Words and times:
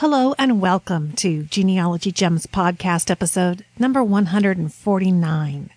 Hello 0.00 0.34
and 0.36 0.60
welcome 0.60 1.12
to 1.12 1.44
Genealogy 1.44 2.12
Gems 2.12 2.46
podcast 2.46 3.10
episode 3.10 3.64
number 3.78 4.04
149. 4.04 5.70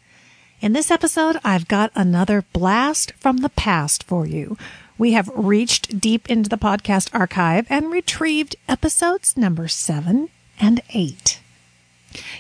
In 0.60 0.74
this 0.74 0.92
episode, 0.92 1.40
I've 1.42 1.70
got 1.70 1.90
another 1.96 2.44
blast 2.52 3.14
from 3.14 3.38
the 3.38 3.48
past 3.48 4.04
for 4.04 4.28
you. 4.28 4.58
We 4.98 5.14
have 5.14 5.32
reached 5.34 6.02
deep 6.02 6.30
into 6.30 6.50
the 6.50 6.58
podcast 6.58 7.18
archive 7.18 7.66
and 7.70 7.94
retrieved 7.94 8.58
episodes 8.68 9.38
number 9.38 9.70
seven 9.70 10.28
and 10.60 10.82
eight. 10.94 11.40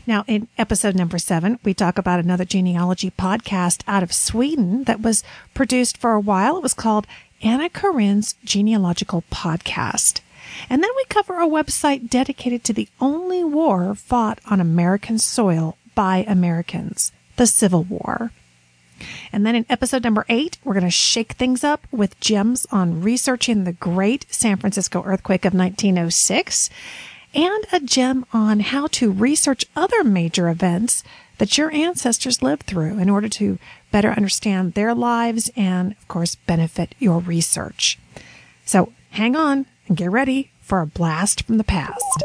Now, 0.05 0.25
in 0.27 0.49
episode 0.57 0.95
number 0.95 1.17
seven, 1.17 1.59
we 1.63 1.73
talk 1.73 1.97
about 1.97 2.19
another 2.19 2.43
genealogy 2.43 3.09
podcast 3.11 3.83
out 3.87 4.03
of 4.03 4.11
Sweden 4.11 4.83
that 4.83 4.99
was 4.99 5.23
produced 5.53 5.95
for 5.95 6.11
a 6.11 6.19
while. 6.19 6.57
It 6.57 6.63
was 6.63 6.73
called 6.73 7.07
Anna 7.41 7.69
Karin's 7.69 8.35
Genealogical 8.43 9.23
Podcast. 9.31 10.19
And 10.69 10.83
then 10.83 10.89
we 10.95 11.03
cover 11.05 11.39
a 11.39 11.47
website 11.47 12.09
dedicated 12.09 12.63
to 12.65 12.73
the 12.73 12.87
only 12.99 13.43
war 13.43 13.95
fought 13.95 14.39
on 14.49 14.59
American 14.59 15.17
soil 15.17 15.77
by 15.95 16.25
Americans, 16.27 17.11
the 17.35 17.47
Civil 17.47 17.83
War. 17.83 18.31
And 19.31 19.45
then 19.45 19.55
in 19.55 19.65
episode 19.69 20.03
number 20.03 20.25
eight, 20.27 20.57
we're 20.63 20.73
going 20.73 20.83
to 20.83 20.91
shake 20.91 21.33
things 21.33 21.63
up 21.63 21.87
with 21.91 22.19
gems 22.19 22.65
on 22.71 23.01
researching 23.01 23.63
the 23.63 23.73
great 23.73 24.25
San 24.29 24.57
Francisco 24.57 25.03
earthquake 25.05 25.45
of 25.45 25.53
1906 25.53 26.69
and 27.33 27.65
a 27.71 27.79
gem 27.79 28.25
on 28.33 28.59
how 28.59 28.87
to 28.87 29.11
research 29.11 29.65
other 29.75 30.03
major 30.03 30.49
events 30.49 31.03
that 31.37 31.57
your 31.57 31.71
ancestors 31.71 32.41
lived 32.41 32.63
through 32.63 32.97
in 32.99 33.09
order 33.09 33.29
to 33.29 33.57
better 33.91 34.11
understand 34.11 34.73
their 34.73 34.93
lives 34.93 35.49
and, 35.55 35.93
of 35.93 36.07
course, 36.07 36.35
benefit 36.35 36.95
your 36.99 37.19
research. 37.19 37.97
So 38.65 38.91
hang 39.11 39.35
on 39.35 39.65
and 39.89 39.97
get 39.97 40.11
ready 40.11 40.51
for 40.61 40.79
a 40.79 40.87
blast 40.87 41.43
from 41.45 41.57
the 41.57 41.63
past. 41.65 42.23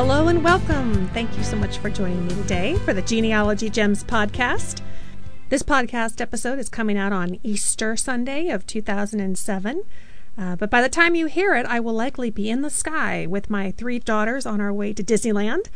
Hello 0.00 0.28
and 0.28 0.42
welcome. 0.42 1.06
Thank 1.08 1.36
you 1.36 1.44
so 1.44 1.56
much 1.56 1.76
for 1.76 1.90
joining 1.90 2.26
me 2.26 2.34
today 2.34 2.74
for 2.86 2.94
the 2.94 3.02
Genealogy 3.02 3.68
Gems 3.68 4.02
podcast. 4.02 4.80
This 5.50 5.62
podcast 5.62 6.22
episode 6.22 6.58
is 6.58 6.70
coming 6.70 6.96
out 6.96 7.12
on 7.12 7.38
Easter 7.42 7.98
Sunday 7.98 8.48
of 8.48 8.66
2007. 8.66 9.84
Uh, 10.38 10.56
but 10.56 10.70
by 10.70 10.80
the 10.80 10.88
time 10.88 11.14
you 11.14 11.26
hear 11.26 11.54
it, 11.54 11.66
I 11.66 11.80
will 11.80 11.92
likely 11.92 12.30
be 12.30 12.48
in 12.48 12.62
the 12.62 12.70
sky 12.70 13.26
with 13.26 13.50
my 13.50 13.72
three 13.72 13.98
daughters 13.98 14.46
on 14.46 14.58
our 14.58 14.72
way 14.72 14.94
to 14.94 15.04
Disneyland. 15.04 15.66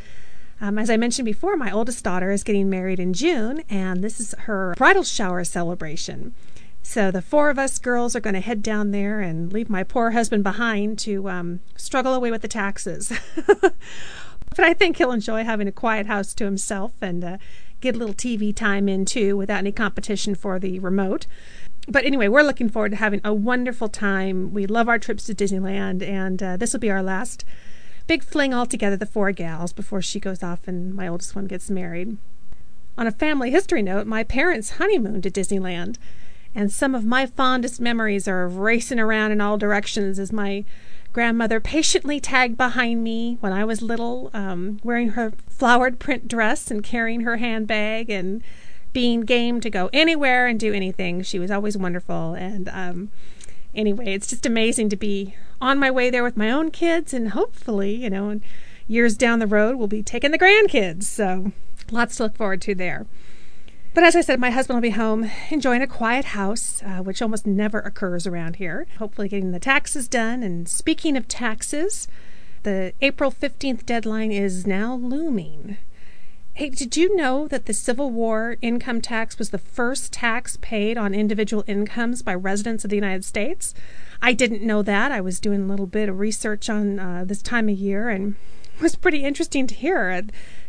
Um, 0.59 0.79
as 0.79 0.89
I 0.89 0.97
mentioned 0.97 1.27
before, 1.27 1.59
my 1.59 1.71
oldest 1.71 2.03
daughter 2.03 2.31
is 2.31 2.43
getting 2.43 2.71
married 2.71 2.99
in 2.99 3.13
June, 3.13 3.63
and 3.69 4.03
this 4.03 4.21
is 4.21 4.35
her 4.39 4.73
bridal 4.79 5.05
shower 5.05 5.45
celebration. 5.45 6.33
So 6.87 7.11
the 7.11 7.23
four 7.23 7.49
of 7.49 7.59
us 7.59 7.79
girls 7.79 8.15
are 8.15 8.21
going 8.21 8.35
to 8.35 8.41
head 8.41 8.63
down 8.63 8.91
there 8.91 9.21
and 9.21 9.51
leave 9.53 9.71
my 9.71 9.83
poor 9.83 10.11
husband 10.11 10.45
behind 10.45 10.99
to 11.01 11.29
um, 11.31 11.61
struggle 11.77 12.15
away 12.15 12.31
with 12.31 12.43
the 12.43 12.47
taxes. 12.47 13.11
but 13.47 14.61
I 14.61 14.75
think 14.75 14.99
he'll 14.99 15.11
enjoy 15.11 15.45
having 15.45 15.67
a 15.67 15.73
quiet 15.73 16.07
house 16.07 16.35
to 16.35 16.45
himself 16.45 16.93
and 17.01 17.25
uh, 17.25 17.39
get 17.81 17.97
a 17.97 17.99
little 17.99 18.15
TV 18.15 18.55
time 18.55 18.87
in 18.89 19.07
too 19.07 19.35
without 19.35 19.59
any 19.59 19.73
competition 19.73 20.35
for 20.35 20.59
the 20.59 20.79
remote. 20.79 21.27
But 21.89 22.05
anyway, 22.05 22.29
we're 22.29 22.43
looking 22.43 22.69
forward 22.69 22.91
to 22.91 22.97
having 22.97 23.23
a 23.25 23.33
wonderful 23.33 23.89
time. 23.89 24.53
We 24.53 24.67
love 24.67 24.89
our 24.89 24.99
trips 24.99 25.25
to 25.25 25.35
Disneyland, 25.35 26.07
and 26.07 26.43
uh, 26.43 26.57
this 26.59 26.75
will 26.75 26.81
be 26.81 26.91
our 26.91 27.03
last 27.03 27.45
big 28.07 28.23
fling 28.23 28.53
all 28.53 28.67
together, 28.67 28.97
the 28.97 29.07
four 29.07 29.33
gals, 29.33 29.73
before 29.73 30.03
she 30.03 30.21
goes 30.21 30.43
off 30.43 30.69
and 30.69 30.95
my 30.95 31.09
oldest 31.09 31.35
one 31.35 31.47
gets 31.47 31.71
married. 31.71 32.19
On 32.97 33.07
a 33.07 33.11
family 33.11 33.51
history 33.51 33.83
note, 33.83 34.07
my 34.07 34.23
parents 34.23 34.73
honeymooned 34.73 35.23
to 35.25 35.31
Disneyland. 35.31 35.97
And 36.55 36.73
some 36.73 36.95
of 36.95 37.05
my 37.05 37.27
fondest 37.27 37.81
memories 37.81 38.29
are 38.29 38.45
of 38.45 38.59
racing 38.59 39.01
around 39.01 39.33
in 39.33 39.41
all 39.41 39.59
directions 39.59 40.19
as 40.19 40.33
my 40.33 40.65
grandmother 41.13 41.61
patiently 41.61 42.21
tagged 42.21 42.57
behind 42.57 43.03
me 43.03 43.39
when 43.41 43.53
I 43.53 43.65
was 43.65 43.83
little, 43.83 44.31
um, 44.35 44.79
wearing 44.83 45.11
her 45.11 45.33
flowered 45.49 45.99
print 45.99 46.29
dress 46.29 46.71
and 46.71 46.83
carrying 46.83 47.21
her 47.21 47.37
handbag 47.37 48.11
and 48.11 48.43
being 48.93 49.23
game 49.23 49.61
to 49.61 49.71
go 49.71 49.91
anywhere 49.93 50.47
and 50.47 50.59
do 50.59 50.73
anything. 50.73 51.23
She 51.23 51.39
was 51.39 51.51
always 51.51 51.77
wonderful. 51.77 52.35
And 52.35 52.69
um, 52.69 53.11
anyway, 53.75 54.15
it's 54.15 54.29
just 54.29 54.47
amazing 54.47 54.89
to 54.91 54.97
be 54.97 55.35
on 55.61 55.79
my 55.79 55.91
way 55.91 56.11
there 56.11 56.23
with 56.23 56.37
my 56.37 56.51
own 56.51 56.71
kids, 56.71 57.15
and 57.15 57.31
hopefully, 57.31 57.95
you 57.95 58.11
know, 58.11 58.41
years 58.87 59.17
down 59.17 59.39
the 59.39 59.47
road, 59.47 59.77
we'll 59.77 59.89
be 59.89 60.03
taking 60.03 60.31
the 60.31 60.39
grandkids. 60.39 61.05
So 61.05 61.53
lots 61.91 62.17
to 62.17 62.25
look 62.25 62.37
forward 62.37 62.61
to 62.63 62.75
there. 62.75 63.07
But 63.95 64.03
as 64.03 64.17
I 64.17 64.23
said, 64.23 64.41
my 64.41 64.51
husband 64.51 64.77
will 64.77 64.83
be 64.83 64.91
home 64.91 65.31
enjoying 65.51 65.81
a 65.81 65.87
quiet 65.87 66.27
house, 66.27 66.83
uh, 66.83 66.99
which 66.99 67.23
almost 67.23 67.47
never 67.47 67.79
occurs 67.79 68.27
around 68.27 68.57
here. 68.57 68.89
Hopefully, 68.99 69.29
getting 69.29 69.53
the 69.53 69.61
taxes 69.61 70.09
done. 70.09 70.43
And 70.43 70.69
speaking 70.69 71.17
of 71.17 71.29
taxes, 71.29 72.09
the 72.65 72.93
April 73.01 73.31
15th 73.31 73.87
deadline 73.87 74.33
is 74.33 74.67
now 74.67 74.97
looming. 74.97 75.77
Hey, 76.55 76.71
did 76.71 76.97
you 76.97 77.15
know 77.15 77.47
that 77.49 77.67
the 77.67 77.73
Civil 77.73 78.11
War 78.11 78.57
income 78.61 79.01
tax 79.01 79.39
was 79.39 79.51
the 79.51 79.59
first 79.59 80.13
tax 80.13 80.57
paid 80.61 80.99
on 80.99 81.15
individual 81.15 81.63
incomes 81.69 82.23
by 82.23 82.35
residents 82.35 82.83
of 82.85 82.91
the 82.91 82.97
United 82.97 83.25
States? 83.25 83.75
I 84.21 84.33
didn't 84.33 84.63
know 84.63 84.83
that. 84.83 85.13
I 85.13 85.21
was 85.21 85.41
doing 85.41 85.63
a 85.63 85.67
little 85.67 85.87
bit 85.87 86.09
of 86.09 86.19
research 86.19 86.69
on 86.69 86.99
uh, 86.99 87.25
this 87.25 87.43
time 87.43 87.69
of 87.69 87.77
year 87.77 88.09
and 88.09 88.35
it 88.77 88.81
was 88.83 88.97
pretty 88.97 89.25
interesting 89.25 89.67
to 89.69 89.75
hear. 89.75 90.11
Uh, 90.11 90.23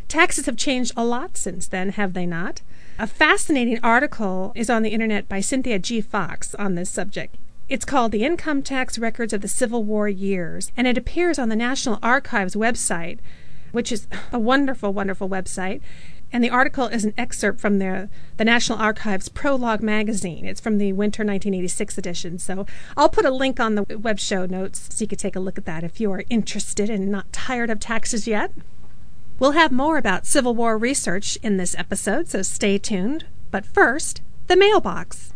taxes 0.06 0.46
have 0.46 0.56
changed 0.56 0.92
a 0.96 1.04
lot 1.04 1.36
since 1.36 1.66
then, 1.66 1.90
have 1.90 2.12
they 2.12 2.26
not? 2.26 2.62
A 2.98 3.06
fascinating 3.06 3.78
article 3.82 4.52
is 4.54 4.70
on 4.70 4.82
the 4.82 4.88
internet 4.88 5.28
by 5.28 5.40
Cynthia 5.40 5.78
G. 5.78 6.00
Fox 6.00 6.54
on 6.54 6.76
this 6.76 6.88
subject. 6.88 7.36
It's 7.68 7.84
called 7.84 8.10
The 8.10 8.24
Income 8.24 8.62
Tax 8.62 8.98
Records 8.98 9.34
of 9.34 9.42
the 9.42 9.48
Civil 9.48 9.84
War 9.84 10.08
Years, 10.08 10.72
and 10.78 10.86
it 10.86 10.96
appears 10.96 11.38
on 11.38 11.50
the 11.50 11.56
National 11.56 11.98
Archives 12.02 12.54
website, 12.54 13.18
which 13.70 13.92
is 13.92 14.08
a 14.32 14.38
wonderful, 14.38 14.94
wonderful 14.94 15.28
website. 15.28 15.82
And 16.32 16.42
the 16.42 16.48
article 16.48 16.86
is 16.86 17.04
an 17.04 17.12
excerpt 17.18 17.60
from 17.60 17.80
the, 17.80 18.08
the 18.38 18.46
National 18.46 18.78
Archives 18.78 19.28
Prologue 19.28 19.82
magazine. 19.82 20.46
It's 20.46 20.60
from 20.60 20.78
the 20.78 20.94
winter 20.94 21.20
1986 21.20 21.98
edition. 21.98 22.38
So 22.38 22.64
I'll 22.96 23.10
put 23.10 23.26
a 23.26 23.30
link 23.30 23.60
on 23.60 23.74
the 23.74 23.82
web 23.98 24.18
show 24.18 24.46
notes 24.46 24.88
so 24.90 25.02
you 25.02 25.08
can 25.08 25.18
take 25.18 25.36
a 25.36 25.40
look 25.40 25.58
at 25.58 25.66
that 25.66 25.84
if 25.84 26.00
you 26.00 26.10
are 26.12 26.24
interested 26.30 26.88
and 26.88 27.10
not 27.10 27.30
tired 27.30 27.68
of 27.68 27.78
taxes 27.78 28.26
yet. 28.26 28.52
We'll 29.38 29.52
have 29.52 29.70
more 29.70 29.98
about 29.98 30.24
Civil 30.24 30.54
War 30.54 30.78
research 30.78 31.36
in 31.42 31.58
this 31.58 31.74
episode, 31.76 32.28
so 32.28 32.40
stay 32.40 32.78
tuned. 32.78 33.26
But 33.50 33.66
first, 33.66 34.22
the 34.46 34.56
mailbox. 34.56 35.34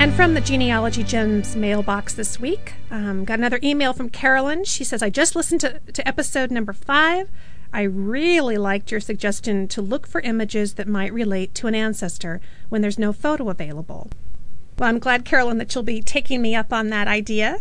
And 0.00 0.14
from 0.14 0.32
the 0.32 0.40
Genealogy 0.40 1.02
Gems 1.04 1.54
mailbox 1.54 2.14
this 2.14 2.40
week, 2.40 2.74
um, 2.90 3.26
got 3.26 3.38
another 3.38 3.60
email 3.62 3.92
from 3.92 4.08
Carolyn. 4.08 4.64
She 4.64 4.84
says, 4.84 5.02
I 5.02 5.10
just 5.10 5.36
listened 5.36 5.60
to, 5.60 5.80
to 5.80 6.08
episode 6.08 6.50
number 6.50 6.72
five. 6.72 7.28
I 7.70 7.82
really 7.82 8.56
liked 8.56 8.90
your 8.90 9.00
suggestion 9.00 9.68
to 9.68 9.82
look 9.82 10.06
for 10.06 10.22
images 10.22 10.74
that 10.74 10.88
might 10.88 11.12
relate 11.12 11.54
to 11.56 11.66
an 11.66 11.74
ancestor 11.74 12.40
when 12.70 12.80
there's 12.80 12.98
no 12.98 13.12
photo 13.12 13.50
available. 13.50 14.08
Well, 14.78 14.88
I'm 14.88 14.98
glad, 14.98 15.26
Carolyn, 15.26 15.58
that 15.58 15.74
you'll 15.74 15.84
be 15.84 16.00
taking 16.00 16.40
me 16.40 16.54
up 16.54 16.72
on 16.72 16.88
that 16.88 17.06
idea. 17.06 17.58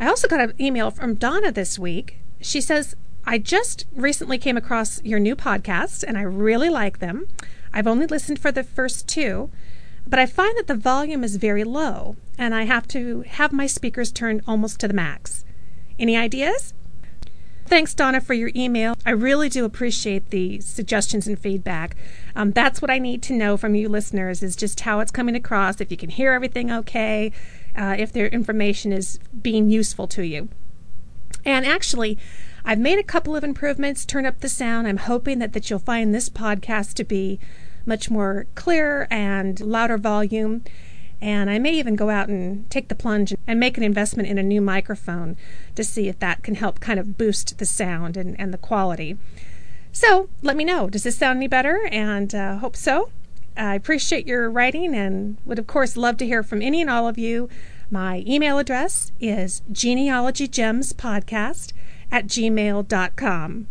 I 0.00 0.06
also 0.06 0.26
got 0.26 0.40
an 0.40 0.54
email 0.58 0.90
from 0.90 1.14
Donna 1.14 1.52
this 1.52 1.78
week. 1.78 2.20
She 2.40 2.62
says, 2.62 2.96
I 3.26 3.36
just 3.36 3.84
recently 3.94 4.38
came 4.38 4.56
across 4.56 5.02
your 5.04 5.20
new 5.20 5.36
podcast 5.36 6.02
and 6.02 6.16
I 6.16 6.22
really 6.22 6.70
like 6.70 7.00
them. 7.00 7.28
I've 7.70 7.86
only 7.86 8.06
listened 8.06 8.38
for 8.38 8.50
the 8.50 8.64
first 8.64 9.06
two, 9.06 9.50
but 10.06 10.18
I 10.18 10.24
find 10.24 10.56
that 10.56 10.68
the 10.68 10.74
volume 10.74 11.22
is 11.22 11.36
very 11.36 11.64
low 11.64 12.16
and 12.38 12.54
I 12.54 12.62
have 12.62 12.88
to 12.88 13.20
have 13.28 13.52
my 13.52 13.66
speakers 13.66 14.10
turned 14.10 14.40
almost 14.48 14.80
to 14.80 14.88
the 14.88 14.94
max. 14.94 15.44
Any 15.98 16.16
ideas? 16.16 16.72
Thanks, 17.66 17.94
Donna, 17.94 18.20
for 18.20 18.34
your 18.34 18.50
email. 18.56 18.96
I 19.06 19.10
really 19.10 19.48
do 19.48 19.64
appreciate 19.64 20.30
the 20.30 20.60
suggestions 20.60 21.28
and 21.28 21.38
feedback. 21.38 21.94
Um, 22.34 22.50
that's 22.52 22.82
what 22.82 22.90
I 22.90 22.98
need 22.98 23.22
to 23.24 23.34
know 23.34 23.56
from 23.56 23.76
you 23.76 23.88
listeners 23.88 24.42
is 24.42 24.56
just 24.56 24.80
how 24.80 24.98
it's 24.98 25.12
coming 25.12 25.36
across, 25.36 25.80
if 25.80 25.90
you 25.90 25.96
can 25.96 26.10
hear 26.10 26.32
everything 26.32 26.72
okay, 26.72 27.30
uh, 27.76 27.96
if 27.98 28.12
their 28.12 28.28
information 28.28 28.92
is 28.92 29.18
being 29.42 29.70
useful 29.70 30.06
to 30.08 30.22
you. 30.22 30.48
And 31.44 31.64
actually, 31.64 32.18
I've 32.64 32.78
made 32.78 32.98
a 32.98 33.04
couple 33.04 33.34
of 33.34 33.44
improvements, 33.44 34.04
turn 34.04 34.26
up 34.26 34.40
the 34.40 34.48
sound. 34.48 34.86
I'm 34.86 34.98
hoping 34.98 35.38
that, 35.38 35.52
that 35.54 35.70
you'll 35.70 35.78
find 35.78 36.14
this 36.14 36.28
podcast 36.28 36.94
to 36.94 37.04
be 37.04 37.38
much 37.86 38.10
more 38.10 38.46
clear 38.54 39.06
and 39.10 39.58
louder 39.60 39.96
volume. 39.96 40.62
And 41.22 41.50
I 41.50 41.58
may 41.58 41.72
even 41.72 41.96
go 41.96 42.10
out 42.10 42.28
and 42.28 42.68
take 42.70 42.88
the 42.88 42.94
plunge 42.94 43.34
and 43.46 43.60
make 43.60 43.76
an 43.76 43.82
investment 43.82 44.28
in 44.28 44.38
a 44.38 44.42
new 44.42 44.60
microphone 44.60 45.36
to 45.74 45.84
see 45.84 46.08
if 46.08 46.18
that 46.18 46.42
can 46.42 46.54
help 46.54 46.80
kind 46.80 46.98
of 46.98 47.18
boost 47.18 47.58
the 47.58 47.66
sound 47.66 48.16
and, 48.16 48.38
and 48.40 48.54
the 48.54 48.58
quality. 48.58 49.18
So 49.92 50.28
let 50.40 50.56
me 50.56 50.64
know. 50.64 50.88
Does 50.88 51.02
this 51.02 51.16
sound 51.18 51.38
any 51.38 51.48
better? 51.48 51.86
And 51.90 52.34
uh, 52.34 52.58
hope 52.58 52.76
so. 52.76 53.10
I 53.56 53.74
appreciate 53.74 54.26
your 54.26 54.50
writing 54.50 54.94
and 54.94 55.38
would, 55.44 55.58
of 55.58 55.66
course, 55.66 55.96
love 55.96 56.16
to 56.18 56.26
hear 56.26 56.42
from 56.42 56.62
any 56.62 56.80
and 56.80 56.90
all 56.90 57.08
of 57.08 57.18
you. 57.18 57.48
My 57.90 58.24
email 58.26 58.58
address 58.58 59.12
is 59.20 59.62
genealogygemspodcast 59.72 61.72
at 62.12 62.26
gmail.com. 62.26 63.66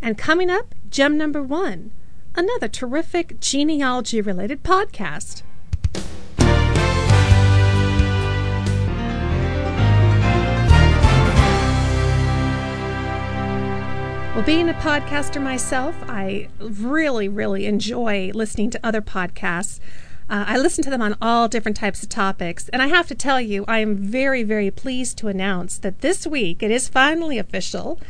And 0.00 0.18
coming 0.18 0.50
up, 0.50 0.74
gem 0.90 1.16
number 1.16 1.42
one, 1.42 1.92
another 2.34 2.68
terrific 2.68 3.40
genealogy 3.40 4.20
related 4.20 4.62
podcast. 4.62 5.42
Well, 14.34 14.46
being 14.46 14.70
a 14.70 14.72
podcaster 14.72 15.42
myself, 15.42 15.94
I 16.08 16.48
really, 16.58 17.28
really 17.28 17.66
enjoy 17.66 18.30
listening 18.32 18.70
to 18.70 18.80
other 18.82 19.02
podcasts. 19.02 19.78
Uh, 20.30 20.46
I 20.48 20.56
listen 20.56 20.82
to 20.84 20.90
them 20.90 21.02
on 21.02 21.18
all 21.20 21.48
different 21.48 21.76
types 21.76 22.02
of 22.02 22.08
topics, 22.08 22.70
and 22.70 22.80
I 22.80 22.86
have 22.86 23.06
to 23.08 23.14
tell 23.14 23.42
you, 23.42 23.66
I 23.68 23.80
am 23.80 23.94
very, 23.94 24.42
very 24.42 24.70
pleased 24.70 25.18
to 25.18 25.28
announce 25.28 25.76
that 25.76 26.00
this 26.00 26.26
week 26.26 26.62
it 26.62 26.70
is 26.70 26.88
finally 26.88 27.36
official. 27.36 28.00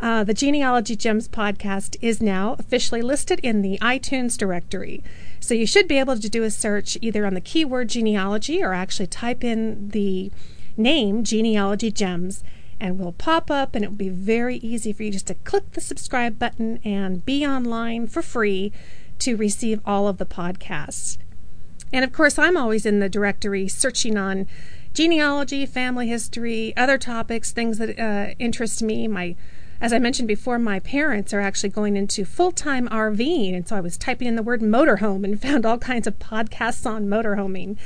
Uh, 0.00 0.22
the 0.22 0.34
Genealogy 0.34 0.96
Gems 0.96 1.28
podcast 1.28 1.96
is 2.02 2.20
now 2.20 2.56
officially 2.58 3.00
listed 3.00 3.40
in 3.42 3.62
the 3.62 3.78
iTunes 3.80 4.36
directory. 4.36 5.02
So 5.40 5.54
you 5.54 5.66
should 5.66 5.88
be 5.88 5.98
able 5.98 6.18
to 6.18 6.28
do 6.28 6.42
a 6.42 6.50
search 6.50 6.98
either 7.00 7.24
on 7.24 7.32
the 7.32 7.40
keyword 7.40 7.88
genealogy 7.88 8.62
or 8.62 8.74
actually 8.74 9.06
type 9.06 9.42
in 9.42 9.88
the 9.88 10.30
name 10.76 11.24
Genealogy 11.24 11.90
Gems 11.90 12.44
and 12.80 12.98
will 12.98 13.12
pop 13.12 13.50
up 13.50 13.74
and 13.74 13.84
it 13.84 13.88
will 13.88 13.96
be 13.96 14.08
very 14.08 14.56
easy 14.56 14.92
for 14.92 15.02
you 15.02 15.10
just 15.10 15.26
to 15.26 15.34
click 15.34 15.72
the 15.72 15.80
subscribe 15.80 16.38
button 16.38 16.80
and 16.84 17.24
be 17.24 17.46
online 17.46 18.06
for 18.06 18.22
free 18.22 18.72
to 19.18 19.36
receive 19.36 19.80
all 19.84 20.08
of 20.08 20.18
the 20.18 20.26
podcasts. 20.26 21.18
And 21.92 22.04
of 22.04 22.12
course, 22.12 22.38
I'm 22.38 22.56
always 22.56 22.86
in 22.86 23.00
the 23.00 23.08
directory 23.08 23.68
searching 23.68 24.16
on 24.16 24.46
genealogy, 24.94 25.66
family 25.66 26.08
history, 26.08 26.74
other 26.76 26.98
topics, 26.98 27.52
things 27.52 27.78
that 27.78 27.98
uh, 27.98 28.34
interest 28.38 28.82
me. 28.82 29.08
My, 29.08 29.36
as 29.80 29.92
I 29.92 29.98
mentioned 29.98 30.28
before, 30.28 30.58
my 30.58 30.78
parents 30.80 31.32
are 31.32 31.40
actually 31.40 31.70
going 31.70 31.96
into 31.96 32.24
full-time 32.24 32.88
RVing, 32.88 33.54
and 33.54 33.66
so 33.66 33.76
I 33.76 33.80
was 33.80 33.96
typing 33.96 34.28
in 34.28 34.36
the 34.36 34.42
word 34.42 34.60
motorhome 34.60 35.24
and 35.24 35.40
found 35.42 35.66
all 35.66 35.78
kinds 35.78 36.06
of 36.06 36.18
podcasts 36.18 36.86
on 36.86 37.06
motorhoming. 37.06 37.76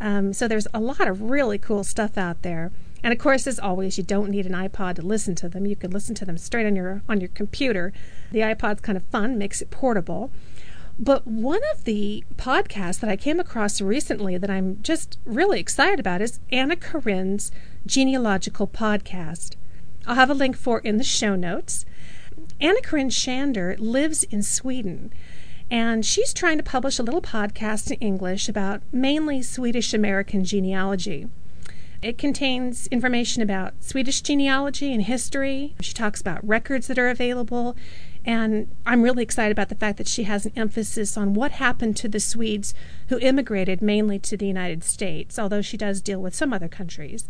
Um, 0.00 0.32
so 0.32 0.48
there's 0.48 0.66
a 0.74 0.80
lot 0.80 1.06
of 1.06 1.22
really 1.22 1.58
cool 1.58 1.84
stuff 1.84 2.18
out 2.18 2.42
there. 2.42 2.72
And 3.02 3.12
of 3.12 3.18
course, 3.18 3.46
as 3.46 3.58
always, 3.58 3.98
you 3.98 4.04
don't 4.04 4.30
need 4.30 4.46
an 4.46 4.52
iPod 4.52 4.96
to 4.96 5.02
listen 5.02 5.34
to 5.36 5.48
them. 5.48 5.66
You 5.66 5.76
can 5.76 5.90
listen 5.90 6.14
to 6.16 6.24
them 6.24 6.38
straight 6.38 6.66
on 6.66 6.76
your 6.76 7.02
on 7.08 7.20
your 7.20 7.30
computer. 7.30 7.92
The 8.30 8.40
iPod's 8.40 8.80
kind 8.80 8.96
of 8.96 9.04
fun, 9.06 9.38
makes 9.38 9.60
it 9.60 9.70
portable. 9.70 10.30
But 10.98 11.26
one 11.26 11.62
of 11.72 11.84
the 11.84 12.22
podcasts 12.36 13.00
that 13.00 13.10
I 13.10 13.16
came 13.16 13.40
across 13.40 13.80
recently 13.80 14.36
that 14.38 14.50
I'm 14.50 14.80
just 14.82 15.18
really 15.24 15.58
excited 15.58 15.98
about 15.98 16.20
is 16.20 16.38
Anna 16.52 16.76
Karin's 16.76 17.50
genealogical 17.86 18.66
podcast. 18.68 19.56
I'll 20.06 20.14
have 20.14 20.30
a 20.30 20.34
link 20.34 20.56
for 20.56 20.80
in 20.80 20.98
the 20.98 21.04
show 21.04 21.34
notes. 21.34 21.84
Anna 22.60 22.80
Karin 22.82 23.08
Schander 23.08 23.76
lives 23.78 24.22
in 24.24 24.42
Sweden, 24.42 25.12
and 25.70 26.04
she's 26.04 26.32
trying 26.32 26.58
to 26.58 26.62
publish 26.62 26.98
a 26.98 27.02
little 27.02 27.22
podcast 27.22 27.90
in 27.90 27.98
English 27.98 28.48
about 28.48 28.82
mainly 28.92 29.42
Swedish 29.42 29.94
American 29.94 30.44
genealogy. 30.44 31.28
It 32.02 32.18
contains 32.18 32.88
information 32.88 33.42
about 33.42 33.74
Swedish 33.84 34.22
genealogy 34.22 34.92
and 34.92 35.02
history. 35.02 35.76
She 35.80 35.94
talks 35.94 36.20
about 36.20 36.46
records 36.46 36.88
that 36.88 36.98
are 36.98 37.08
available. 37.08 37.76
And 38.24 38.74
I'm 38.84 39.02
really 39.02 39.22
excited 39.22 39.52
about 39.52 39.68
the 39.68 39.76
fact 39.76 39.98
that 39.98 40.08
she 40.08 40.24
has 40.24 40.44
an 40.44 40.52
emphasis 40.56 41.16
on 41.16 41.32
what 41.32 41.52
happened 41.52 41.96
to 41.98 42.08
the 42.08 42.18
Swedes 42.18 42.74
who 43.08 43.20
immigrated 43.20 43.80
mainly 43.80 44.18
to 44.18 44.36
the 44.36 44.46
United 44.46 44.82
States, 44.82 45.38
although 45.38 45.62
she 45.62 45.76
does 45.76 46.00
deal 46.00 46.20
with 46.20 46.34
some 46.34 46.52
other 46.52 46.68
countries, 46.68 47.28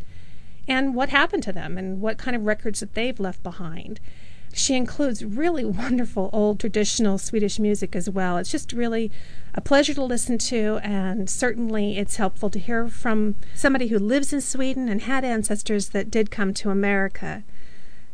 and 0.67 0.95
what 0.95 1.11
happened 1.11 1.43
to 1.43 1.53
them 1.53 1.77
and 1.77 2.01
what 2.01 2.19
kind 2.19 2.35
of 2.35 2.47
records 2.47 2.81
that 2.81 2.95
they've 2.95 3.21
left 3.21 3.43
behind. 3.43 4.01
She 4.53 4.77
includes 4.77 5.25
really 5.25 5.65
wonderful 5.65 6.29
old 6.33 6.61
traditional 6.61 7.19
Swedish 7.19 7.59
music 7.59 7.97
as 7.97 8.09
well. 8.11 8.37
It's 8.37 8.51
just 8.51 8.73
really 8.73 9.11
a 9.55 9.61
pleasure 9.61 9.95
to 9.95 10.05
listen 10.05 10.39
to, 10.39 10.79
and 10.83 11.29
certainly 11.29 11.97
it's 11.99 12.17
helpful 12.17 12.51
to 12.51 12.59
hear 12.59 12.89
from 12.89 13.35
somebody 13.55 13.89
who 13.89 13.99
lives 13.99 14.33
in 14.33 14.41
Sweden 14.41 14.89
and 14.89 15.03
had 15.03 15.25
ancestors 15.25 15.91
that 15.91 16.11
did 16.11 16.31
come 16.31 16.53
to 16.55 16.71
America. 16.71 17.45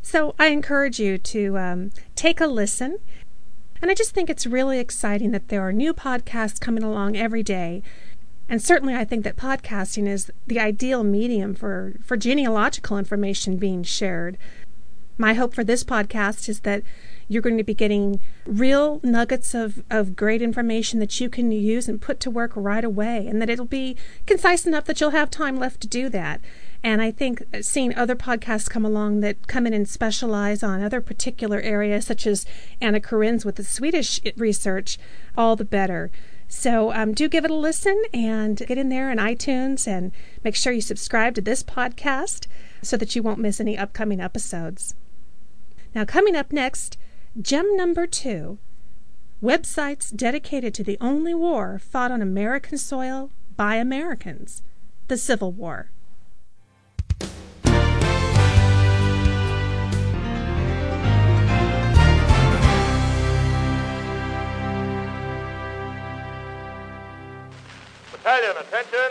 So 0.03 0.35
I 0.39 0.47
encourage 0.47 0.99
you 0.99 1.19
to 1.19 1.59
um, 1.59 1.91
take 2.15 2.41
a 2.41 2.47
listen. 2.47 2.99
And 3.83 3.91
I 3.91 3.95
just 3.95 4.13
think 4.13 4.31
it's 4.31 4.47
really 4.47 4.79
exciting 4.79 5.33
that 5.33 5.49
there 5.49 5.63
are 5.63 5.73
new 5.73 5.93
podcasts 5.93 6.61
coming 6.61 6.83
along 6.83 7.17
every 7.17 7.43
day. 7.43 7.83
And 8.49 8.63
certainly, 8.63 8.95
I 8.95 9.05
think 9.05 9.25
that 9.25 9.37
podcasting 9.37 10.09
is 10.09 10.33
the 10.47 10.59
ideal 10.59 11.05
medium 11.05 11.55
for, 11.55 11.95
for 12.03 12.17
genealogical 12.17 12.99
information 12.99 13.59
being 13.59 13.83
shared. 13.83 14.39
My 15.21 15.35
hope 15.35 15.53
for 15.53 15.65
this 15.65 15.83
podcast 15.83 16.49
is 16.49 16.61
that 16.61 16.85
you're 17.27 17.43
going 17.43 17.59
to 17.59 17.65
be 17.65 17.75
getting 17.75 18.21
real 18.47 19.01
nuggets 19.03 19.53
of, 19.53 19.83
of 19.91 20.15
great 20.15 20.41
information 20.41 21.01
that 21.01 21.21
you 21.21 21.29
can 21.29 21.51
use 21.51 21.89
and 21.89 22.01
put 22.01 22.21
to 22.21 22.31
work 22.31 22.53
right 22.55 22.85
away, 22.85 23.27
and 23.27 23.43
that 23.43 23.51
it'll 23.51 23.65
be 23.65 23.97
concise 24.27 24.65
enough 24.65 24.85
that 24.85 25.01
you'll 25.01 25.11
have 25.11 25.29
time 25.29 25.59
left 25.59 25.81
to 25.81 25.89
do 25.89 26.09
that. 26.11 26.41
And 26.85 27.03
I 27.03 27.11
think 27.11 27.43
seeing 27.63 27.93
other 27.97 28.15
podcasts 28.15 28.71
come 28.71 28.85
along 28.85 29.19
that 29.21 29.49
come 29.49 29.67
in 29.67 29.75
and 29.75 29.89
specialize 29.89 30.63
on 30.63 30.85
other 30.85 31.01
particular 31.01 31.61
areas, 31.61 32.07
such 32.07 32.25
as 32.25 32.47
Anna 32.81 33.01
Karin's 33.01 33.45
with 33.45 33.57
the 33.57 33.65
Swedish 33.65 34.21
research, 34.37 34.99
all 35.37 35.57
the 35.57 35.65
better. 35.65 36.13
So 36.47 36.93
um, 36.93 37.13
do 37.13 37.29
give 37.29 37.45
it 37.45 37.51
a 37.51 37.55
listen 37.57 38.01
and 38.15 38.57
get 38.57 38.79
in 38.79 38.89
there 38.89 39.11
in 39.11 39.19
iTunes 39.19 39.89
and 39.89 40.13
make 40.45 40.55
sure 40.55 40.73
you 40.73 40.81
subscribe 40.81 41.35
to 41.35 41.41
this 41.41 41.65
podcast 41.65 42.47
so 42.83 42.97
that 42.97 43.17
you 43.17 43.23
won't 43.25 43.41
miss 43.41 43.61
any 43.61 43.77
upcoming 43.77 44.21
episodes. 44.21 44.95
Now, 45.99 46.05
coming 46.05 46.37
up 46.37 46.53
next, 46.53 46.97
Gem 47.43 47.75
number 47.75 48.07
two 48.07 48.59
websites 49.43 50.15
dedicated 50.15 50.73
to 50.75 50.85
the 50.85 50.97
only 51.01 51.35
war 51.35 51.81
fought 51.81 52.13
on 52.13 52.23
American 52.23 52.79
soil 52.79 53.33
by 53.57 53.75
Americans 53.75 54.63
the 55.09 55.17
Civil 55.17 55.51
War. 55.51 55.91
Battalion, 68.13 68.57
attention! 68.57 69.11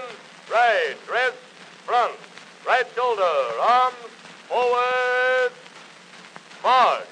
Right, 0.49 0.95
rest, 1.11 1.35
front, 1.83 2.15
right 2.65 2.85
shoulder, 2.95 3.23
arms, 3.59 3.97
forward, 4.47 5.51
march! 6.63 7.03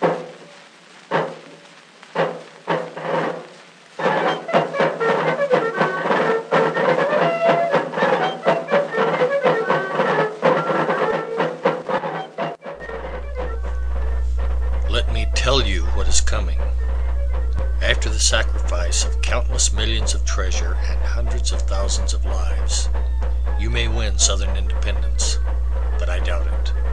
Let 14.90 15.12
me 15.12 15.28
tell 15.36 15.62
you 15.62 15.84
what 15.88 16.08
is 16.08 16.22
coming. 16.22 16.60
After 17.82 18.10
the 18.10 18.20
sacrifice 18.20 19.06
of 19.06 19.22
countless 19.22 19.74
millions 19.74 20.14
of 20.14 20.26
treasure 20.26 20.74
and 20.74 21.00
hundreds 21.02 21.52
of 21.52 21.62
thousands 21.62 22.14
of 22.14 22.26
lives, 22.26 22.90
you 23.60 23.70
may 23.70 23.88
win 23.88 24.18
Southern 24.18 24.56
independence, 24.56 25.38
but 26.00 26.10
I 26.10 26.20
doubt 26.20 26.48
it. 26.48 26.85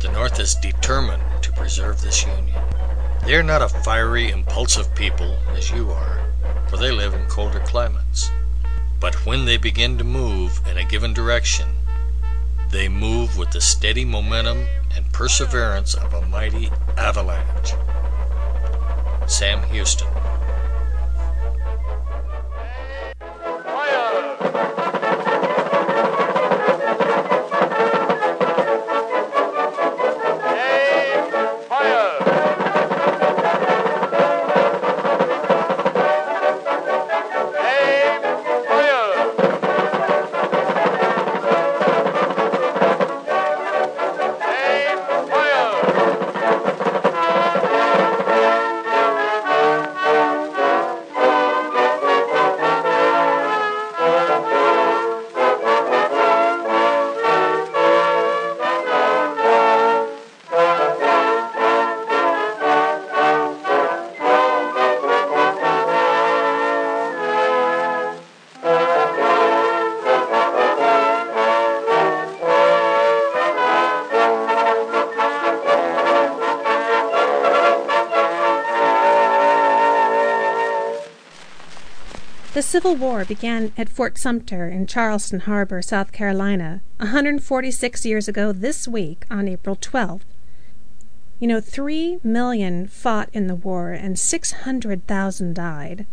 The 0.00 0.12
North 0.12 0.38
is 0.38 0.54
determined 0.54 1.24
to 1.42 1.52
preserve 1.52 2.00
this 2.00 2.24
Union. 2.24 2.62
They 3.24 3.34
are 3.34 3.42
not 3.42 3.62
a 3.62 3.68
fiery, 3.68 4.30
impulsive 4.30 4.94
people 4.94 5.36
as 5.56 5.72
you 5.72 5.90
are, 5.90 6.20
for 6.68 6.76
they 6.76 6.92
live 6.92 7.14
in 7.14 7.26
colder 7.26 7.58
climates. 7.60 8.30
But 9.00 9.26
when 9.26 9.44
they 9.44 9.56
begin 9.56 9.98
to 9.98 10.04
move 10.04 10.60
in 10.70 10.78
a 10.78 10.84
given 10.84 11.14
direction, 11.14 11.68
they 12.70 12.88
move 12.88 13.36
with 13.36 13.50
the 13.50 13.60
steady 13.60 14.04
momentum 14.04 14.66
and 14.94 15.12
perseverance 15.12 15.94
of 15.94 16.14
a 16.14 16.22
mighty 16.28 16.70
avalanche. 16.96 17.72
Sam 19.26 19.64
Houston. 19.64 20.08
Civil 82.68 82.96
War 82.96 83.24
began 83.24 83.72
at 83.78 83.88
Fort 83.88 84.18
Sumter 84.18 84.68
in 84.68 84.86
Charleston 84.86 85.40
Harbor, 85.40 85.80
South 85.80 86.12
Carolina, 86.12 86.82
146 86.98 88.04
years 88.04 88.28
ago 88.28 88.52
this 88.52 88.86
week 88.86 89.24
on 89.30 89.48
April 89.48 89.74
12th. 89.74 90.26
You 91.40 91.48
know, 91.48 91.62
three 91.62 92.18
million 92.22 92.86
fought 92.86 93.30
in 93.32 93.46
the 93.46 93.54
war 93.54 93.92
and 93.92 94.18
600,000 94.18 95.54
died. 95.54 96.06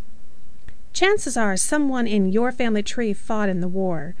Chances 0.94 1.36
are 1.36 1.58
someone 1.58 2.06
in 2.06 2.32
your 2.32 2.50
family 2.50 2.82
tree 2.82 3.12
fought 3.12 3.50
in 3.50 3.60
the 3.60 3.68
war, 3.68 4.14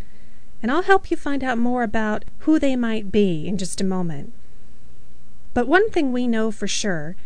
and 0.60 0.70
I'll 0.70 0.82
help 0.82 1.10
you 1.10 1.16
find 1.16 1.42
out 1.42 1.56
more 1.56 1.82
about 1.82 2.26
who 2.40 2.58
they 2.58 2.76
might 2.76 3.10
be 3.10 3.48
in 3.48 3.56
just 3.56 3.80
a 3.80 3.84
moment. 3.84 4.34
But 5.54 5.68
one 5.68 5.88
thing 5.88 6.12
we 6.12 6.26
know 6.26 6.50
for 6.50 6.68
sure 6.68 7.16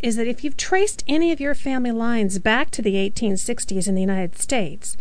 is 0.00 0.16
that 0.16 0.26
if 0.26 0.44
you've 0.44 0.56
traced 0.56 1.04
any 1.06 1.32
of 1.32 1.40
your 1.40 1.54
family 1.54 1.90
lines 1.90 2.38
back 2.38 2.70
to 2.70 2.82
the 2.82 2.94
1860s 2.94 3.88
in 3.88 3.94
the 3.94 4.00
United 4.00 4.38
States, 4.38 4.96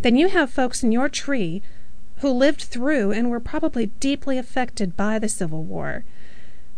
then 0.00 0.16
you 0.16 0.28
have 0.28 0.50
folks 0.50 0.82
in 0.82 0.92
your 0.92 1.08
tree 1.08 1.62
who 2.18 2.30
lived 2.30 2.62
through 2.62 3.12
and 3.12 3.30
were 3.30 3.40
probably 3.40 3.86
deeply 3.98 4.36
affected 4.38 4.96
by 4.96 5.18
the 5.18 5.28
Civil 5.28 5.62
War. 5.62 6.04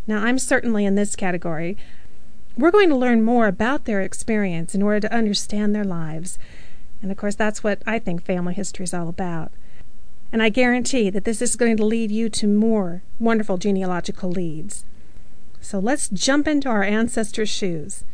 Now, 0.07 0.25
I'm 0.25 0.39
certainly 0.39 0.85
in 0.85 0.95
this 0.95 1.17
category. 1.17 1.77
We're 2.57 2.71
going 2.71 2.89
to 2.91 2.97
learn 2.97 3.23
more 3.23 3.47
about 3.47 3.85
their 3.85 4.01
experience 4.01 4.75
in 4.75 4.83
order 4.83 5.01
to 5.01 5.15
understand 5.15 5.75
their 5.75 5.85
lives. 5.85 6.39
And 7.01 7.11
of 7.11 7.17
course, 7.17 7.35
that's 7.35 7.65
what 7.65 7.83
I 7.87 7.99
think 7.99 8.25
family 8.25 8.55
history 8.55 8.85
is 8.85 8.95
all 8.95 9.09
about. 9.09 9.53
And 10.33 10.43
I 10.43 10.49
guarantee 10.49 11.11
that 11.11 11.25
this 11.25 11.43
is 11.43 11.57
going 11.57 11.77
to 11.77 11.85
lead 11.85 12.11
you 12.11 12.29
to 12.31 12.47
more 12.47 13.03
wonderful 13.19 13.59
genealogical 13.59 14.31
leads. 14.31 14.85
So 15.63 15.79
let's 15.79 16.09
jump 16.09 16.47
into 16.47 16.69
our 16.69 16.83
ancestors' 16.83 17.49
shoes. 17.49 18.05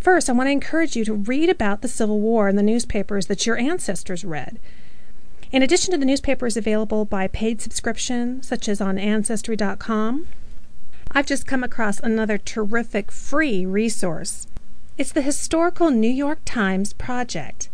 First, 0.00 0.28
I 0.28 0.32
want 0.32 0.48
to 0.48 0.52
encourage 0.52 0.96
you 0.96 1.04
to 1.06 1.14
read 1.14 1.48
about 1.48 1.80
the 1.80 1.88
Civil 1.88 2.20
War 2.20 2.48
in 2.48 2.56
the 2.56 2.62
newspapers 2.62 3.26
that 3.26 3.46
your 3.46 3.56
ancestors 3.56 4.24
read. 4.24 4.58
In 5.50 5.62
addition 5.62 5.92
to 5.92 5.98
the 5.98 6.04
newspapers 6.04 6.56
available 6.56 7.04
by 7.04 7.28
paid 7.28 7.62
subscription, 7.62 8.42
such 8.42 8.68
as 8.68 8.80
on 8.80 8.98
Ancestry.com, 8.98 10.26
I've 11.12 11.26
just 11.26 11.46
come 11.46 11.62
across 11.62 12.00
another 12.00 12.38
terrific 12.38 13.12
free 13.12 13.64
resource. 13.64 14.48
It's 14.98 15.12
the 15.12 15.22
Historical 15.22 15.90
New 15.90 16.10
York 16.10 16.40
Times 16.44 16.92
Project. 16.92 17.68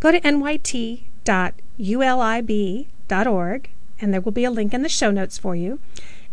Go 0.00 0.10
to 0.10 0.20
nyt.ulib.org, 0.20 0.90
and 4.00 4.12
there 4.12 4.20
will 4.20 4.32
be 4.32 4.44
a 4.44 4.50
link 4.50 4.74
in 4.74 4.82
the 4.82 4.88
show 4.88 5.10
notes 5.10 5.38
for 5.38 5.54
you 5.54 5.78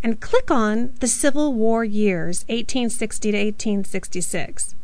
and 0.01 0.19
click 0.21 0.49
on 0.49 0.93
the 0.99 1.07
Civil 1.07 1.53
War 1.53 1.83
years, 1.83 2.43
1860 2.47 3.31
to 3.31 3.37
1866, 3.37 4.75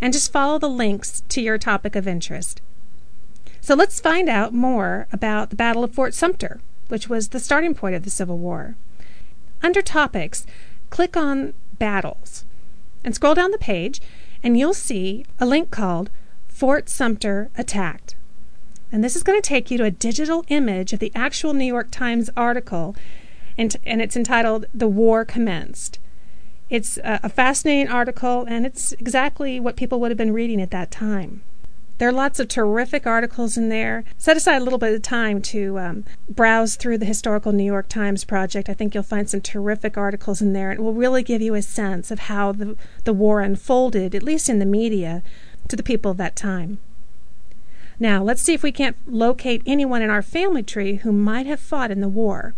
and 0.00 0.12
just 0.12 0.32
follow 0.32 0.58
the 0.58 0.68
links 0.68 1.22
to 1.28 1.40
your 1.40 1.58
topic 1.58 1.94
of 1.96 2.08
interest. 2.08 2.60
So 3.60 3.74
let's 3.74 4.00
find 4.00 4.28
out 4.28 4.54
more 4.54 5.06
about 5.12 5.50
the 5.50 5.56
Battle 5.56 5.84
of 5.84 5.92
Fort 5.92 6.14
Sumter, 6.14 6.60
which 6.88 7.08
was 7.08 7.28
the 7.28 7.40
starting 7.40 7.74
point 7.74 7.94
of 7.94 8.04
the 8.04 8.10
Civil 8.10 8.38
War. 8.38 8.76
Under 9.62 9.82
Topics, 9.82 10.46
click 10.90 11.16
on 11.16 11.52
Battles 11.78 12.44
and 13.04 13.14
scroll 13.14 13.34
down 13.34 13.50
the 13.50 13.58
page, 13.58 14.00
and 14.42 14.58
you'll 14.58 14.74
see 14.74 15.24
a 15.38 15.46
link 15.46 15.70
called 15.70 16.10
Fort 16.48 16.88
Sumter 16.88 17.50
Attacked. 17.56 18.16
And 18.90 19.04
this 19.04 19.16
is 19.16 19.22
going 19.22 19.40
to 19.40 19.46
take 19.46 19.70
you 19.70 19.78
to 19.78 19.84
a 19.84 19.90
digital 19.90 20.44
image 20.48 20.92
of 20.92 20.98
the 20.98 21.12
actual 21.14 21.52
New 21.52 21.64
York 21.64 21.88
Times 21.90 22.30
article 22.36 22.96
and, 23.58 23.76
and 23.84 24.00
it's 24.00 24.16
entitled 24.16 24.66
The 24.72 24.88
War 24.88 25.24
Commenced. 25.24 25.98
It's 26.70 26.96
a, 26.98 27.20
a 27.24 27.28
fascinating 27.28 27.88
article, 27.92 28.44
and 28.44 28.64
it's 28.64 28.92
exactly 28.92 29.58
what 29.58 29.76
people 29.76 30.00
would 30.00 30.10
have 30.10 30.18
been 30.18 30.32
reading 30.32 30.62
at 30.62 30.70
that 30.70 30.90
time. 30.90 31.42
There 31.98 32.08
are 32.08 32.12
lots 32.12 32.38
of 32.38 32.46
terrific 32.46 33.08
articles 33.08 33.56
in 33.56 33.70
there. 33.70 34.04
Set 34.16 34.36
aside 34.36 34.62
a 34.62 34.64
little 34.64 34.78
bit 34.78 34.94
of 34.94 35.02
time 35.02 35.42
to 35.42 35.80
um, 35.80 36.04
browse 36.28 36.76
through 36.76 36.98
the 36.98 37.06
Historical 37.06 37.50
New 37.50 37.64
York 37.64 37.88
Times 37.88 38.22
project. 38.22 38.68
I 38.68 38.74
think 38.74 38.94
you'll 38.94 39.02
find 39.02 39.28
some 39.28 39.40
terrific 39.40 39.96
articles 39.96 40.40
in 40.40 40.52
there. 40.52 40.70
It 40.70 40.78
will 40.78 40.94
really 40.94 41.24
give 41.24 41.42
you 41.42 41.56
a 41.56 41.62
sense 41.62 42.12
of 42.12 42.20
how 42.20 42.52
the, 42.52 42.76
the 43.02 43.12
war 43.12 43.40
unfolded, 43.40 44.14
at 44.14 44.22
least 44.22 44.48
in 44.48 44.60
the 44.60 44.64
media, 44.64 45.24
to 45.66 45.74
the 45.74 45.82
people 45.82 46.12
of 46.12 46.18
that 46.18 46.36
time. 46.36 46.78
Now, 47.98 48.22
let's 48.22 48.42
see 48.42 48.54
if 48.54 48.62
we 48.62 48.70
can't 48.70 48.96
locate 49.08 49.62
anyone 49.66 50.02
in 50.02 50.10
our 50.10 50.22
family 50.22 50.62
tree 50.62 50.96
who 50.96 51.10
might 51.10 51.46
have 51.46 51.58
fought 51.58 51.90
in 51.90 52.00
the 52.00 52.08
war. 52.08 52.54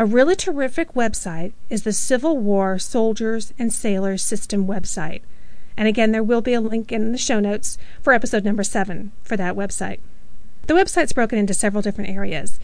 A 0.00 0.06
really 0.06 0.36
terrific 0.36 0.94
website 0.94 1.54
is 1.68 1.82
the 1.82 1.92
Civil 1.92 2.38
War 2.38 2.78
Soldiers 2.78 3.52
and 3.58 3.72
Sailors 3.72 4.22
System 4.22 4.64
website. 4.64 5.22
And 5.76 5.88
again, 5.88 6.12
there 6.12 6.22
will 6.22 6.40
be 6.40 6.54
a 6.54 6.60
link 6.60 6.92
in 6.92 7.10
the 7.10 7.18
show 7.18 7.40
notes 7.40 7.78
for 8.00 8.12
episode 8.12 8.44
number 8.44 8.62
seven 8.62 9.10
for 9.24 9.36
that 9.36 9.56
website. 9.56 9.98
The 10.68 10.74
website's 10.74 11.12
broken 11.12 11.36
into 11.36 11.52
several 11.52 11.82
different 11.82 12.10
areas. 12.10 12.60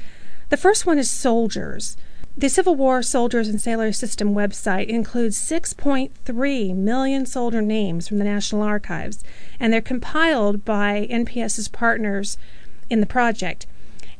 The 0.50 0.56
first 0.56 0.86
one 0.86 0.96
is 0.96 1.10
soldiers. 1.10 1.96
The 2.36 2.48
Civil 2.48 2.76
War 2.76 3.02
Soldiers 3.02 3.48
and 3.48 3.60
Sailors 3.60 3.98
System 3.98 4.32
website 4.32 4.86
includes 4.86 5.36
6.3 5.36 6.76
million 6.76 7.26
soldier 7.26 7.62
names 7.62 8.06
from 8.06 8.18
the 8.18 8.24
National 8.24 8.62
Archives, 8.62 9.24
and 9.58 9.72
they're 9.72 9.80
compiled 9.80 10.64
by 10.64 11.08
NPS's 11.10 11.66
partners 11.66 12.38
in 12.88 13.00
the 13.00 13.06
project. 13.06 13.66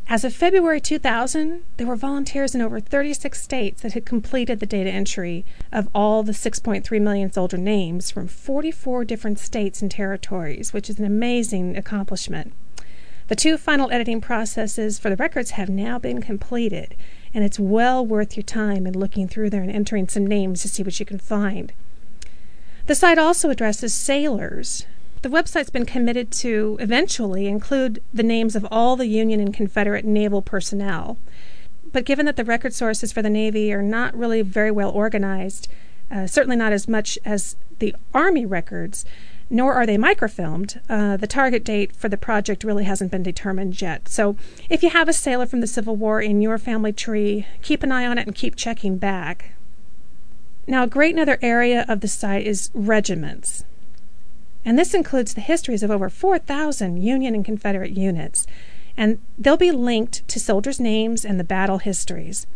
As 0.07 0.23
of 0.23 0.35
February 0.35 0.83
2000, 0.83 1.63
there 1.79 1.87
were 1.87 1.97
volunteers 1.97 2.55
in 2.55 2.61
over 2.61 2.79
36 2.79 3.41
states 3.41 3.81
that 3.81 3.95
had 3.95 4.05
completed 4.05 4.61
the 4.61 4.67
data 4.67 4.91
entry 4.91 5.47
of 5.73 5.89
all 5.95 6.23
the 6.23 6.33
6.3 6.33 7.01
million 7.01 7.33
soldier 7.33 7.57
names 7.57 8.11
from 8.11 8.29
44 8.29 9.07
different 9.07 9.39
states 9.39 9.81
and 9.81 9.91
territories, 9.91 10.75
which 10.75 10.91
is 10.91 10.99
an 10.99 11.07
amazing 11.07 11.75
accomplishment. 11.75 12.53
The 13.29 13.37
two 13.37 13.57
final 13.57 13.91
editing 13.91 14.21
processes 14.21 14.99
for 14.99 15.09
the 15.09 15.17
records 15.17 15.53
have 15.53 15.71
now 15.71 15.99
been 15.99 16.21
completed, 16.21 16.95
and 17.33 17.43
it's 17.43 17.59
well 17.59 18.05
worth 18.05 18.37
your 18.37 18.45
time 18.45 18.87
in 18.87 18.99
looking 18.99 19.27
through 19.27 19.49
there 19.49 19.63
and 19.63 19.73
entering 19.73 20.09
some 20.09 20.27
names 20.27 20.61
to 20.63 20.69
see 20.69 20.83
what 20.83 21.01
you 21.01 21.07
can 21.07 21.19
find. 21.19 21.73
The 22.87 22.95
site 22.95 23.17
also 23.17 23.49
addresses 23.49 23.95
sailors 23.95 24.85
the 25.25 25.31
website's 25.31 25.71
been 25.71 25.87
committed 25.87 26.31
to 26.31 26.77
eventually 26.81 27.47
include 27.47 28.03
the 28.13 28.23
names 28.23 28.55
of 28.55 28.67
all 28.71 28.95
the 28.95 29.07
Union 29.07 29.41
and 29.41 29.55
Confederate 29.55 30.05
naval 30.05 30.43
personnel. 30.43 31.17
But 31.93 32.05
given 32.05 32.27
that 32.27 32.37
the 32.37 32.45
record 32.45 32.75
sources 32.75 33.11
for 33.11 33.23
the 33.23 33.31
Navy 33.31 33.73
are 33.73 33.81
not 33.81 34.15
really 34.15 34.43
very 34.43 34.71
well 34.71 34.91
organized, 34.91 35.67
uh, 36.11 36.27
certainly 36.27 36.57
not 36.57 36.75
as 36.75 36.87
much 36.87 37.19
as 37.25 37.57
the 37.79 37.97
Army 38.13 38.45
records, 38.45 39.07
nor 39.49 39.73
are 39.73 39.87
they 39.87 39.97
microfilmed. 39.97 40.79
Uh, 40.91 41.17
the 41.17 41.27
target 41.27 41.65
date 41.65 41.97
for 41.97 42.11
the 42.11 42.19
project 42.19 42.63
really 42.63 42.85
hasn't 42.85 43.11
been 43.11 43.23
determined 43.23 43.81
yet. 43.81 44.11
So 44.11 44.37
if 44.69 44.83
you 44.83 44.91
have 44.91 45.09
a 45.09 45.15
sailor 45.15 45.47
from 45.47 45.63
the 45.63 45.67
Civil 45.67 45.97
War 45.97 46.21
in 46.21 46.43
your 46.43 46.59
family 46.59 46.93
tree, 46.93 47.47
keep 47.63 47.83
an 47.83 47.91
eye 47.91 48.05
on 48.05 48.19
it 48.19 48.27
and 48.27 48.37
keep 48.37 48.57
checking 48.57 48.99
back. 48.99 49.55
Now, 50.67 50.83
a 50.83 50.87
great 50.87 51.15
another 51.15 51.39
area 51.41 51.87
of 51.89 52.01
the 52.01 52.09
site 52.09 52.47
is 52.47 52.71
regiments 52.75 53.65
and 54.65 54.79
this 54.79 54.95
includes 54.95 55.35
the 55.35 55.41
histories 55.41 55.83
of 55.83 55.91
over 55.91 56.09
4,000 56.09 57.03
Union 57.03 57.35
and 57.35 57.45
Confederate 57.45 57.93
units, 57.93 58.47
and 58.97 59.19
they'll 59.39 59.57
be 59.57 59.73
linked 59.73 60.27
to 60.29 60.41
soldiers' 60.41 60.81
names 60.81 61.25
and 61.25 61.39
the 61.39 61.45
battle 61.45 61.79
histories. 61.79 62.47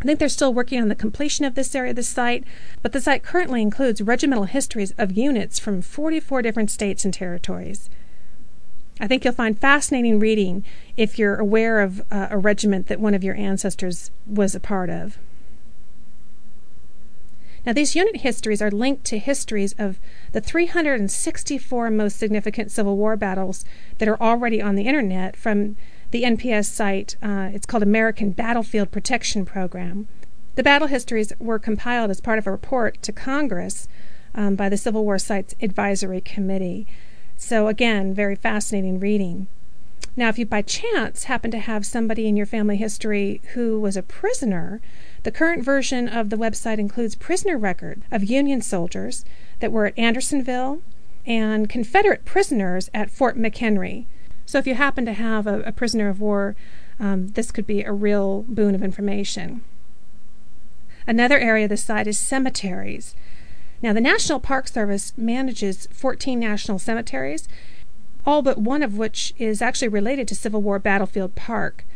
I 0.00 0.04
think 0.04 0.20
they're 0.20 0.28
still 0.28 0.54
working 0.54 0.80
on 0.80 0.88
the 0.88 0.94
completion 0.94 1.44
of 1.44 1.56
this 1.56 1.74
area 1.74 1.90
of 1.90 1.96
the 1.96 2.04
site, 2.04 2.44
but 2.82 2.92
the 2.92 3.00
site 3.00 3.24
currently 3.24 3.60
includes 3.60 4.00
regimental 4.00 4.44
histories 4.44 4.94
of 4.96 5.16
units 5.16 5.58
from 5.58 5.82
44 5.82 6.42
different 6.42 6.70
states 6.70 7.04
and 7.04 7.12
territories. 7.12 7.90
I 9.00 9.08
think 9.08 9.24
you'll 9.24 9.34
find 9.34 9.58
fascinating 9.58 10.20
reading 10.20 10.64
if 10.96 11.18
you're 11.18 11.36
aware 11.36 11.80
of 11.80 12.00
uh, 12.10 12.28
a 12.30 12.38
regiment 12.38 12.86
that 12.86 13.00
one 13.00 13.14
of 13.14 13.24
your 13.24 13.34
ancestors 13.34 14.10
was 14.26 14.54
a 14.54 14.60
part 14.60 14.90
of. 14.90 15.18
Now, 17.68 17.74
these 17.74 17.94
unit 17.94 18.22
histories 18.22 18.62
are 18.62 18.70
linked 18.70 19.04
to 19.08 19.18
histories 19.18 19.74
of 19.76 20.00
the 20.32 20.40
364 20.40 21.90
most 21.90 22.18
significant 22.18 22.70
Civil 22.70 22.96
War 22.96 23.14
battles 23.14 23.66
that 23.98 24.08
are 24.08 24.18
already 24.22 24.62
on 24.62 24.74
the 24.74 24.86
internet 24.86 25.36
from 25.36 25.76
the 26.10 26.22
NPS 26.22 26.64
site. 26.64 27.16
Uh, 27.22 27.50
it's 27.52 27.66
called 27.66 27.82
American 27.82 28.30
Battlefield 28.30 28.90
Protection 28.90 29.44
Program. 29.44 30.08
The 30.54 30.62
battle 30.62 30.88
histories 30.88 31.34
were 31.38 31.58
compiled 31.58 32.10
as 32.10 32.22
part 32.22 32.38
of 32.38 32.46
a 32.46 32.50
report 32.50 33.02
to 33.02 33.12
Congress 33.12 33.86
um, 34.34 34.56
by 34.56 34.70
the 34.70 34.78
Civil 34.78 35.04
War 35.04 35.18
Sites 35.18 35.54
Advisory 35.60 36.22
Committee. 36.22 36.86
So, 37.36 37.68
again, 37.68 38.14
very 38.14 38.34
fascinating 38.34 38.98
reading. 38.98 39.46
Now, 40.18 40.30
if 40.30 40.36
you 40.36 40.46
by 40.46 40.62
chance 40.62 41.24
happen 41.24 41.52
to 41.52 41.60
have 41.60 41.86
somebody 41.86 42.26
in 42.26 42.36
your 42.36 42.44
family 42.44 42.76
history 42.76 43.40
who 43.54 43.78
was 43.78 43.96
a 43.96 44.02
prisoner, 44.02 44.80
the 45.22 45.30
current 45.30 45.62
version 45.62 46.08
of 46.08 46.28
the 46.28 46.36
website 46.36 46.78
includes 46.78 47.14
prisoner 47.14 47.56
record 47.56 48.02
of 48.10 48.24
Union 48.24 48.60
soldiers 48.60 49.24
that 49.60 49.70
were 49.70 49.86
at 49.86 49.96
Andersonville 49.96 50.80
and 51.24 51.68
Confederate 51.68 52.24
prisoners 52.24 52.90
at 52.92 53.12
Fort 53.12 53.38
McHenry. 53.38 54.06
So 54.44 54.58
if 54.58 54.66
you 54.66 54.74
happen 54.74 55.06
to 55.06 55.12
have 55.12 55.46
a, 55.46 55.60
a 55.60 55.70
prisoner 55.70 56.08
of 56.08 56.20
war, 56.20 56.56
um, 56.98 57.28
this 57.28 57.52
could 57.52 57.64
be 57.64 57.84
a 57.84 57.92
real 57.92 58.44
boon 58.48 58.74
of 58.74 58.82
information. 58.82 59.62
Another 61.06 61.38
area 61.38 61.66
of 61.66 61.70
the 61.70 61.76
site 61.76 62.08
is 62.08 62.18
cemeteries. 62.18 63.14
Now, 63.80 63.92
the 63.92 64.00
National 64.00 64.40
Park 64.40 64.66
Service 64.66 65.12
manages 65.16 65.86
14 65.92 66.40
national 66.40 66.80
cemeteries, 66.80 67.46
all 68.28 68.42
but 68.42 68.58
one 68.58 68.82
of 68.82 68.98
which 68.98 69.32
is 69.38 69.62
actually 69.62 69.88
related 69.88 70.28
to 70.28 70.34
Civil 70.34 70.60
War 70.60 70.78
Battlefield 70.78 71.34
Park. 71.34 71.86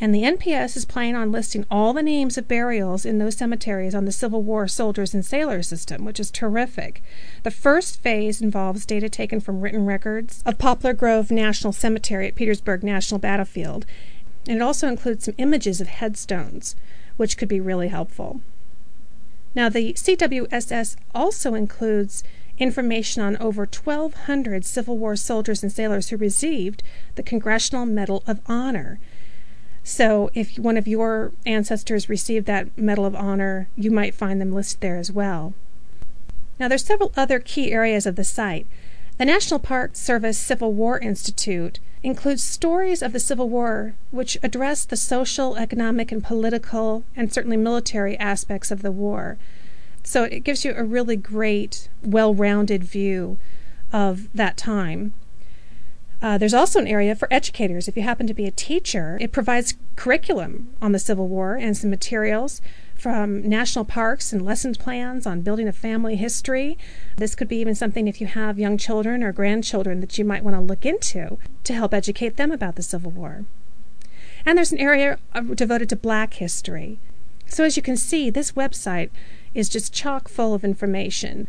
And 0.00 0.14
the 0.14 0.22
NPS 0.22 0.74
is 0.74 0.86
planning 0.86 1.14
on 1.14 1.30
listing 1.30 1.66
all 1.70 1.92
the 1.92 2.02
names 2.02 2.38
of 2.38 2.48
burials 2.48 3.04
in 3.04 3.18
those 3.18 3.36
cemeteries 3.36 3.94
on 3.94 4.06
the 4.06 4.10
Civil 4.12 4.42
War 4.42 4.66
soldiers 4.68 5.12
and 5.12 5.22
sailors 5.22 5.68
system, 5.68 6.06
which 6.06 6.18
is 6.18 6.30
terrific. 6.30 7.02
The 7.42 7.50
first 7.50 8.00
phase 8.00 8.40
involves 8.40 8.86
data 8.86 9.10
taken 9.10 9.38
from 9.38 9.60
written 9.60 9.84
records 9.84 10.42
of 10.46 10.56
Poplar 10.56 10.94
Grove 10.94 11.30
National 11.30 11.74
Cemetery 11.74 12.26
at 12.26 12.36
Petersburg 12.36 12.82
National 12.82 13.20
Battlefield. 13.20 13.84
And 14.48 14.56
it 14.56 14.62
also 14.62 14.88
includes 14.88 15.26
some 15.26 15.34
images 15.36 15.82
of 15.82 15.88
headstones, 15.88 16.74
which 17.18 17.36
could 17.36 17.48
be 17.48 17.60
really 17.60 17.88
helpful. 17.88 18.40
Now, 19.54 19.68
the 19.68 19.92
CWSS 19.92 20.96
also 21.14 21.52
includes 21.52 22.24
information 22.58 23.22
on 23.22 23.36
over 23.38 23.62
1,200 23.62 24.64
Civil 24.64 24.98
War 24.98 25.16
soldiers 25.16 25.62
and 25.62 25.72
sailors 25.72 26.08
who 26.08 26.16
received 26.16 26.82
the 27.14 27.22
Congressional 27.22 27.86
Medal 27.86 28.22
of 28.26 28.40
Honor. 28.46 28.98
So, 29.84 30.30
if 30.34 30.58
one 30.58 30.76
of 30.76 30.88
your 30.88 31.32
ancestors 31.44 32.08
received 32.08 32.46
that 32.46 32.76
Medal 32.76 33.04
of 33.04 33.14
Honor, 33.14 33.68
you 33.76 33.90
might 33.90 34.14
find 34.14 34.40
them 34.40 34.52
listed 34.52 34.80
there 34.80 34.96
as 34.96 35.12
well. 35.12 35.54
Now, 36.58 36.68
there's 36.68 36.84
several 36.84 37.12
other 37.16 37.38
key 37.38 37.72
areas 37.72 38.06
of 38.06 38.16
the 38.16 38.24
site. 38.24 38.66
The 39.18 39.24
National 39.24 39.60
Park 39.60 39.94
Service 39.94 40.38
Civil 40.38 40.72
War 40.72 40.98
Institute 40.98 41.78
includes 42.02 42.42
stories 42.42 43.02
of 43.02 43.12
the 43.12 43.20
Civil 43.20 43.48
War 43.48 43.94
which 44.10 44.36
address 44.42 44.84
the 44.84 44.96
social, 44.96 45.56
economic, 45.56 46.12
and 46.12 46.22
political, 46.22 47.04
and 47.14 47.32
certainly 47.32 47.56
military 47.56 48.18
aspects 48.18 48.70
of 48.70 48.82
the 48.82 48.92
war. 48.92 49.38
So 50.06 50.22
it 50.22 50.44
gives 50.44 50.64
you 50.64 50.72
a 50.76 50.84
really 50.84 51.16
great, 51.16 51.88
well 52.00 52.32
rounded 52.32 52.84
view 52.84 53.38
of 53.92 54.32
that 54.32 54.56
time. 54.56 55.14
Uh, 56.22 56.38
there's 56.38 56.54
also 56.54 56.78
an 56.78 56.86
area 56.86 57.16
for 57.16 57.26
educators. 57.28 57.88
If 57.88 57.96
you 57.96 58.04
happen 58.04 58.28
to 58.28 58.32
be 58.32 58.46
a 58.46 58.52
teacher, 58.52 59.18
it 59.20 59.32
provides 59.32 59.74
curriculum 59.96 60.68
on 60.80 60.92
the 60.92 61.00
Civil 61.00 61.26
War 61.26 61.56
and 61.56 61.76
some 61.76 61.90
materials 61.90 62.62
from 62.94 63.46
national 63.48 63.84
parks 63.84 64.32
and 64.32 64.44
lesson 64.44 64.76
plans 64.76 65.26
on 65.26 65.40
building 65.40 65.66
a 65.66 65.72
family 65.72 66.14
history. 66.14 66.78
This 67.16 67.34
could 67.34 67.48
be 67.48 67.58
even 67.58 67.74
something 67.74 68.06
if 68.06 68.20
you 68.20 68.28
have 68.28 68.60
young 68.60 68.78
children 68.78 69.24
or 69.24 69.32
grandchildren 69.32 70.00
that 70.00 70.16
you 70.16 70.24
might 70.24 70.44
want 70.44 70.56
to 70.56 70.60
look 70.60 70.86
into 70.86 71.36
to 71.64 71.74
help 71.74 71.92
educate 71.92 72.36
them 72.36 72.52
about 72.52 72.76
the 72.76 72.82
Civil 72.82 73.10
War. 73.10 73.44
And 74.46 74.56
there's 74.56 74.70
an 74.70 74.78
area 74.78 75.18
devoted 75.56 75.88
to 75.88 75.96
black 75.96 76.34
history. 76.34 77.00
So, 77.46 77.64
as 77.64 77.76
you 77.76 77.82
can 77.82 77.96
see, 77.96 78.30
this 78.30 78.52
website 78.52 79.10
is 79.54 79.68
just 79.68 79.92
chock 79.92 80.28
full 80.28 80.54
of 80.54 80.64
information. 80.64 81.48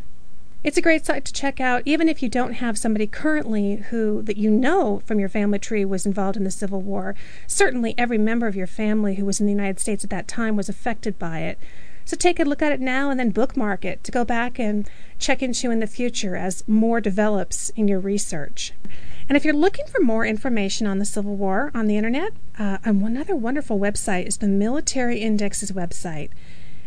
It's 0.64 0.78
a 0.78 0.82
great 0.82 1.06
site 1.06 1.24
to 1.26 1.34
check 1.34 1.60
out, 1.60 1.84
even 1.86 2.10
if 2.10 2.22
you 2.24 2.30
don't 2.30 2.54
have 2.54 2.78
somebody 2.78 3.08
currently 3.08 3.78
who 3.90 4.22
that 4.24 4.38
you 4.38 4.50
know 4.50 5.02
from 5.06 5.20
your 5.20 5.30
family 5.30 5.60
tree 5.60 5.86
was 5.86 6.06
involved 6.06 6.36
in 6.36 6.44
the 6.44 6.52
Civil 6.52 6.82
War. 6.82 7.16
Certainly, 7.46 7.96
every 7.98 8.18
member 8.18 8.48
of 8.48 8.56
your 8.56 8.68
family 8.68 9.16
who 9.16 9.26
was 9.26 9.40
in 9.40 9.46
the 9.46 9.52
United 9.52 9.80
States 9.80 10.04
at 10.04 10.10
that 10.10 10.28
time 10.28 10.56
was 10.56 10.68
affected 10.68 11.18
by 11.20 11.40
it. 11.40 11.60
So 12.06 12.16
take 12.16 12.40
a 12.40 12.46
look 12.46 12.62
at 12.62 12.72
it 12.72 12.80
now 12.80 13.10
and 13.10 13.20
then 13.20 13.32
bookmark 13.32 13.84
it 13.84 14.02
to 14.06 14.14
go 14.14 14.24
back 14.24 14.58
and 14.58 14.90
check 15.20 15.44
into 15.44 15.72
in 15.72 15.82
the 15.82 15.88
future 15.88 16.38
as 16.38 16.64
more 16.66 17.02
develops 17.02 17.70
in 17.72 17.90
your 17.90 18.00
research. 18.00 18.72
And 19.28 19.36
if 19.36 19.44
you're 19.44 19.54
looking 19.54 19.86
for 19.88 20.00
more 20.00 20.26
information 20.26 20.88
on 20.88 21.00
the 21.00 21.06
Civil 21.06 21.36
War 21.36 21.72
on 21.74 21.88
the 21.88 21.98
internet, 21.98 22.32
uh, 22.58 22.78
another 22.86 23.36
wonderful 23.36 23.78
website 23.78 24.26
is 24.26 24.38
the 24.38 24.48
Military 24.48 25.20
Indexes 25.20 25.72
website. 25.72 26.30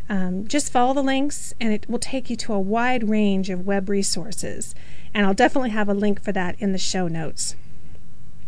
Um, 0.08 0.48
just 0.48 0.72
follow 0.72 0.94
the 0.94 1.02
links 1.02 1.54
and 1.60 1.72
it 1.72 1.88
will 1.88 1.98
take 1.98 2.30
you 2.30 2.36
to 2.36 2.54
a 2.54 2.58
wide 2.58 3.08
range 3.08 3.50
of 3.50 3.66
web 3.66 3.88
resources. 3.88 4.74
And 5.12 5.26
I'll 5.26 5.34
definitely 5.34 5.70
have 5.70 5.88
a 5.88 5.94
link 5.94 6.22
for 6.22 6.32
that 6.32 6.56
in 6.58 6.72
the 6.72 6.78
show 6.78 7.08
notes. 7.08 7.56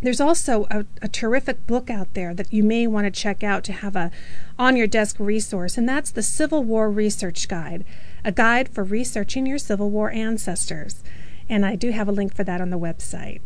There's 0.00 0.20
also 0.20 0.66
a, 0.70 0.84
a 1.00 1.06
terrific 1.06 1.64
book 1.68 1.88
out 1.88 2.14
there 2.14 2.34
that 2.34 2.52
you 2.52 2.64
may 2.64 2.88
want 2.88 3.04
to 3.04 3.20
check 3.20 3.44
out 3.44 3.62
to 3.64 3.72
have 3.72 3.94
a 3.94 4.10
on 4.58 4.76
your 4.76 4.88
desk 4.88 5.16
resource, 5.20 5.78
and 5.78 5.88
that's 5.88 6.10
the 6.10 6.24
Civil 6.24 6.64
War 6.64 6.90
Research 6.90 7.46
Guide, 7.46 7.84
a 8.24 8.32
guide 8.32 8.68
for 8.68 8.82
researching 8.82 9.46
your 9.46 9.58
Civil 9.58 9.90
War 9.90 10.10
ancestors. 10.10 11.04
And 11.48 11.64
I 11.64 11.76
do 11.76 11.92
have 11.92 12.08
a 12.08 12.12
link 12.12 12.34
for 12.34 12.42
that 12.42 12.60
on 12.60 12.70
the 12.70 12.78
website. 12.78 13.40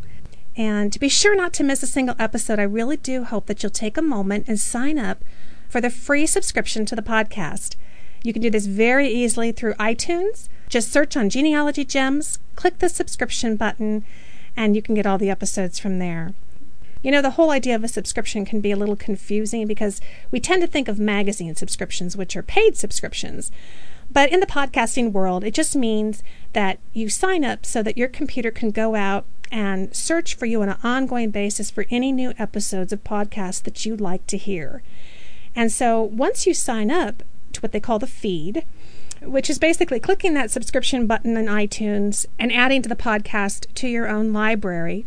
And 0.57 0.93
to 0.93 0.99
be 0.99 1.09
sure 1.09 1.37
not 1.37 1.53
to 1.55 1.65
miss 1.65 1.83
a 1.83 1.87
single 1.87 2.17
episode, 2.19 2.59
I 2.59 2.65
really 2.65 2.97
do 2.97 3.25
hope 3.25 3.47
that 3.47 3.63
you'll 3.63 3.71
take 3.71 3.97
a 3.97 4.03
moment 4.03 4.49
and 4.49 4.59
sign 4.59 4.99
up 4.99 5.23
for 5.69 5.81
the 5.81 5.91
free 5.91 6.27
subscription 6.27 6.87
to 6.87 6.97
the 6.97 7.03
podcast. 7.03 7.77
You 8.23 8.33
can 8.33 8.43
do 8.43 8.51
this 8.51 8.67
very 8.67 9.09
easily 9.09 9.53
through 9.53 9.75
iTunes. 9.75 10.49
Just 10.69 10.91
search 10.91 11.17
on 11.17 11.31
Genealogy 11.31 11.85
Gems, 11.85 12.39
click 12.57 12.79
the 12.79 12.89
subscription 12.89 13.57
button, 13.57 14.05
and 14.57 14.75
you 14.75 14.83
can 14.83 14.95
get 14.95 15.07
all 15.07 15.19
the 15.19 15.31
episodes 15.31 15.79
from 15.79 15.99
there. 15.99 16.33
You 17.03 17.13
know, 17.13 17.23
the 17.23 17.31
whole 17.31 17.51
idea 17.51 17.77
of 17.77 17.85
a 17.85 17.89
subscription 17.89 18.45
can 18.45 18.61
be 18.61 18.73
a 18.73 18.77
little 18.77 18.97
confusing 18.97 19.67
because 19.67 20.01
we 20.31 20.41
tend 20.41 20.63
to 20.63 20.67
think 20.67 20.89
of 20.89 20.99
magazine 20.99 21.55
subscriptions, 21.55 22.17
which 22.17 22.35
are 22.35 22.43
paid 22.43 22.77
subscriptions. 22.77 23.53
But 24.11 24.33
in 24.33 24.41
the 24.41 24.47
podcasting 24.47 25.13
world, 25.13 25.45
it 25.45 25.55
just 25.55 25.77
means 25.77 26.23
that 26.53 26.79
you 26.93 27.09
sign 27.09 27.45
up 27.45 27.67
so 27.67 27.83
that 27.83 27.99
your 27.99 28.09
computer 28.09 28.51
can 28.51 28.71
go 28.71 28.95
out 28.95 29.27
and 29.51 29.95
search 29.95 30.35
for 30.35 30.47
you 30.47 30.63
on 30.63 30.69
an 30.69 30.79
ongoing 30.83 31.31
basis 31.31 31.71
for 31.71 31.87
any 31.91 32.13
new 32.13 32.33
episodes 32.39 32.93
of 32.93 33.05
podcasts 33.05 33.63
that 33.63 33.85
you'd 33.85 34.01
like 34.01 34.27
to 34.27 34.37
hear. 34.37 34.83
And 35.55 35.73
so 35.73 36.03
once 36.03 36.47
you 36.47 36.55
sign 36.55 36.91
up, 36.91 37.23
to 37.57 37.61
what 37.61 37.73
they 37.73 37.81
call 37.81 37.99
the 37.99 38.07
feed, 38.07 38.65
which 39.23 39.51
is 39.51 39.59
basically 39.59 39.99
clicking 39.99 40.35
that 40.35 40.51
subscription 40.51 41.07
button 41.07 41.37
in 41.37 41.47
iTunes 41.47 42.27
and 42.39 42.53
adding 42.53 42.83
to 42.83 42.89
the 42.89 42.97
podcast 42.97 43.67
to 43.75 43.89
your 43.89 44.09
own 44.09 44.33
library. 44.33 45.05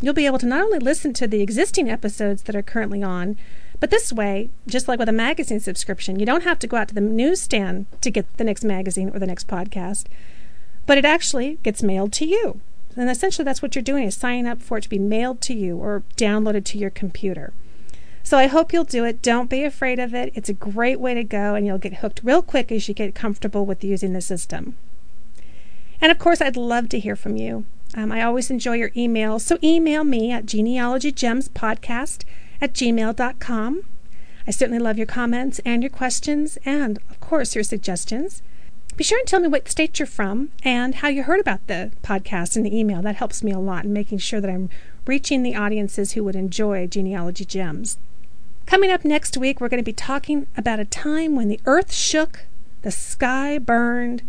You'll 0.00 0.14
be 0.14 0.26
able 0.26 0.38
to 0.38 0.46
not 0.46 0.62
only 0.62 0.80
listen 0.80 1.12
to 1.14 1.28
the 1.28 1.40
existing 1.40 1.88
episodes 1.88 2.42
that 2.42 2.56
are 2.56 2.62
currently 2.62 3.02
on, 3.02 3.36
but 3.80 3.90
this 3.90 4.12
way, 4.12 4.48
just 4.66 4.88
like 4.88 4.98
with 4.98 5.08
a 5.08 5.12
magazine 5.12 5.60
subscription, 5.60 6.18
you 6.18 6.26
don't 6.26 6.42
have 6.42 6.58
to 6.60 6.66
go 6.66 6.76
out 6.76 6.88
to 6.88 6.94
the 6.94 7.00
newsstand 7.00 7.86
to 8.00 8.10
get 8.10 8.36
the 8.36 8.44
next 8.44 8.64
magazine 8.64 9.10
or 9.14 9.18
the 9.18 9.26
next 9.26 9.46
podcast, 9.46 10.06
but 10.86 10.98
it 10.98 11.04
actually 11.04 11.58
gets 11.62 11.82
mailed 11.82 12.12
to 12.14 12.26
you. 12.26 12.60
And 12.96 13.10
essentially, 13.10 13.44
that's 13.44 13.62
what 13.62 13.74
you're 13.74 13.82
doing 13.82 14.04
is 14.04 14.14
signing 14.14 14.46
up 14.46 14.62
for 14.62 14.78
it 14.78 14.82
to 14.82 14.88
be 14.88 14.98
mailed 14.98 15.40
to 15.42 15.54
you 15.54 15.76
or 15.76 16.04
downloaded 16.16 16.64
to 16.66 16.78
your 16.78 16.90
computer. 16.90 17.52
So 18.22 18.38
I 18.38 18.46
hope 18.46 18.72
you'll 18.72 18.84
do 18.84 19.04
it. 19.04 19.20
Don't 19.20 19.50
be 19.50 19.64
afraid 19.64 19.98
of 19.98 20.14
it. 20.14 20.32
It's 20.34 20.48
a 20.48 20.54
great 20.54 20.98
way 20.98 21.12
to 21.14 21.24
go, 21.24 21.54
and 21.54 21.66
you'll 21.66 21.78
get 21.78 21.96
hooked 21.96 22.20
real 22.24 22.40
quick 22.40 22.72
as 22.72 22.88
you 22.88 22.94
get 22.94 23.14
comfortable 23.14 23.66
with 23.66 23.84
using 23.84 24.12
the 24.12 24.20
system. 24.20 24.76
And 26.00 26.10
of 26.10 26.18
course, 26.18 26.40
I'd 26.40 26.56
love 26.56 26.88
to 26.90 26.98
hear 26.98 27.16
from 27.16 27.36
you. 27.36 27.66
Um, 27.94 28.10
I 28.10 28.22
always 28.22 28.50
enjoy 28.50 28.74
your 28.74 28.90
emails, 28.90 29.42
so 29.42 29.58
email 29.62 30.04
me 30.04 30.30
at 30.32 30.46
genealogygemspodcast 30.46 32.24
at 32.60 32.72
gmail.com. 32.72 33.82
I 34.46 34.50
certainly 34.50 34.80
love 34.82 34.98
your 34.98 35.06
comments 35.06 35.60
and 35.64 35.82
your 35.82 35.90
questions, 35.90 36.58
and 36.64 36.98
of 37.10 37.20
course, 37.20 37.54
your 37.54 37.64
suggestions. 37.64 38.42
Be 38.96 39.02
sure 39.02 39.18
and 39.18 39.26
tell 39.26 39.40
me 39.40 39.48
what 39.48 39.68
state 39.68 39.98
you're 39.98 40.06
from 40.06 40.50
and 40.62 40.94
how 40.96 41.08
you 41.08 41.24
heard 41.24 41.40
about 41.40 41.66
the 41.66 41.90
podcast 42.04 42.56
in 42.56 42.62
the 42.62 42.76
email. 42.76 43.02
That 43.02 43.16
helps 43.16 43.42
me 43.42 43.50
a 43.50 43.58
lot 43.58 43.84
in 43.84 43.92
making 43.92 44.18
sure 44.18 44.40
that 44.40 44.50
I'm 44.50 44.70
reaching 45.04 45.42
the 45.42 45.56
audiences 45.56 46.12
who 46.12 46.22
would 46.22 46.36
enjoy 46.36 46.86
Genealogy 46.86 47.44
Gems. 47.44 47.98
Coming 48.66 48.92
up 48.92 49.04
next 49.04 49.36
week, 49.36 49.60
we're 49.60 49.68
going 49.68 49.82
to 49.82 49.84
be 49.84 49.92
talking 49.92 50.46
about 50.56 50.78
a 50.78 50.84
time 50.84 51.34
when 51.34 51.48
the 51.48 51.60
earth 51.66 51.92
shook, 51.92 52.46
the 52.82 52.92
sky 52.92 53.58
burned, 53.58 54.22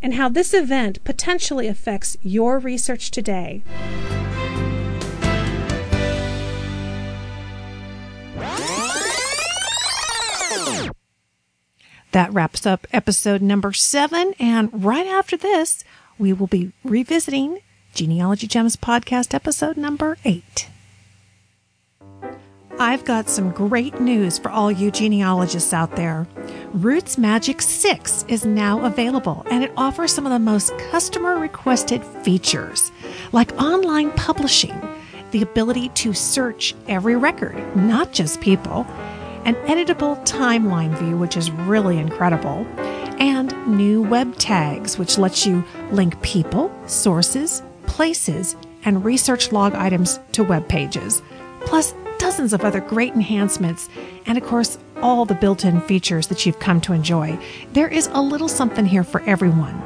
and 0.00 0.14
how 0.14 0.30
this 0.30 0.54
event 0.54 1.04
potentially 1.04 1.68
affects 1.68 2.16
your 2.22 2.58
research 2.58 3.10
today. 3.10 3.62
That 12.12 12.32
wraps 12.34 12.66
up 12.66 12.86
episode 12.92 13.40
number 13.40 13.72
seven, 13.72 14.34
and 14.38 14.84
right 14.84 15.06
after 15.06 15.34
this, 15.34 15.82
we 16.18 16.34
will 16.34 16.46
be 16.46 16.72
revisiting 16.84 17.60
Genealogy 17.94 18.46
Gems 18.46 18.76
podcast 18.76 19.32
episode 19.32 19.78
number 19.78 20.18
eight. 20.26 20.68
I've 22.78 23.06
got 23.06 23.30
some 23.30 23.50
great 23.50 23.98
news 23.98 24.38
for 24.38 24.50
all 24.50 24.70
you 24.70 24.90
genealogists 24.90 25.72
out 25.72 25.96
there. 25.96 26.26
Roots 26.74 27.16
Magic 27.16 27.62
6 27.62 28.24
is 28.28 28.44
now 28.44 28.84
available 28.84 29.46
and 29.50 29.62
it 29.64 29.72
offers 29.76 30.12
some 30.12 30.26
of 30.26 30.32
the 30.32 30.38
most 30.38 30.76
customer 30.90 31.38
requested 31.38 32.04
features, 32.04 32.90
like 33.32 33.52
online 33.62 34.10
publishing, 34.12 34.78
the 35.30 35.42
ability 35.42 35.88
to 35.90 36.12
search 36.12 36.74
every 36.88 37.16
record, 37.16 37.54
not 37.76 38.12
just 38.12 38.40
people, 38.40 38.86
an 39.44 39.54
editable 39.66 40.16
timeline 40.26 40.96
view, 40.98 41.16
which 41.16 41.36
is 41.36 41.50
really 41.50 41.98
incredible, 41.98 42.66
and 43.18 43.54
new 43.66 44.02
web 44.02 44.36
tags, 44.36 44.98
which 44.98 45.18
lets 45.18 45.46
you 45.46 45.64
link 45.90 46.20
people, 46.22 46.72
sources, 46.86 47.62
places, 47.86 48.56
and 48.84 49.04
research 49.04 49.52
log 49.52 49.74
items 49.74 50.18
to 50.32 50.42
web 50.42 50.68
pages. 50.68 51.22
Plus, 51.60 51.94
dozens 52.18 52.52
of 52.52 52.64
other 52.64 52.80
great 52.80 53.12
enhancements, 53.14 53.88
and 54.26 54.38
of 54.38 54.44
course, 54.44 54.78
all 55.02 55.24
the 55.24 55.34
built 55.34 55.64
in 55.64 55.80
features 55.82 56.28
that 56.28 56.46
you've 56.46 56.60
come 56.60 56.80
to 56.80 56.92
enjoy. 56.92 57.38
There 57.72 57.88
is 57.88 58.08
a 58.12 58.22
little 58.22 58.48
something 58.48 58.86
here 58.86 59.04
for 59.04 59.20
everyone. 59.22 59.76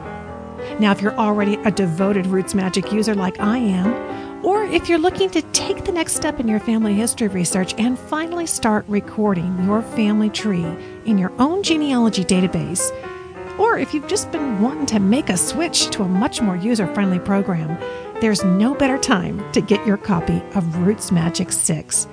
Now, 0.78 0.92
if 0.92 1.00
you're 1.00 1.16
already 1.16 1.54
a 1.64 1.70
devoted 1.70 2.26
Roots 2.26 2.54
Magic 2.54 2.92
user 2.92 3.14
like 3.14 3.40
I 3.40 3.56
am, 3.56 4.05
Or 4.46 4.62
if 4.62 4.88
you're 4.88 5.00
looking 5.00 5.28
to 5.30 5.42
take 5.42 5.84
the 5.84 5.90
next 5.90 6.14
step 6.14 6.38
in 6.38 6.46
your 6.46 6.60
family 6.60 6.94
history 6.94 7.26
research 7.26 7.74
and 7.78 7.98
finally 7.98 8.46
start 8.46 8.84
recording 8.86 9.64
your 9.64 9.82
family 9.82 10.30
tree 10.30 10.64
in 11.04 11.18
your 11.18 11.32
own 11.40 11.64
genealogy 11.64 12.24
database, 12.24 12.92
or 13.58 13.76
if 13.76 13.92
you've 13.92 14.06
just 14.06 14.30
been 14.30 14.60
wanting 14.60 14.86
to 14.86 15.00
make 15.00 15.30
a 15.30 15.36
switch 15.36 15.90
to 15.90 16.04
a 16.04 16.08
much 16.08 16.40
more 16.40 16.54
user 16.54 16.86
friendly 16.94 17.18
program, 17.18 17.76
there's 18.20 18.44
no 18.44 18.72
better 18.72 18.98
time 18.98 19.42
to 19.50 19.60
get 19.60 19.84
your 19.84 19.96
copy 19.96 20.40
of 20.54 20.78
Roots 20.78 21.10
Magic 21.10 21.50
6. 21.50 22.06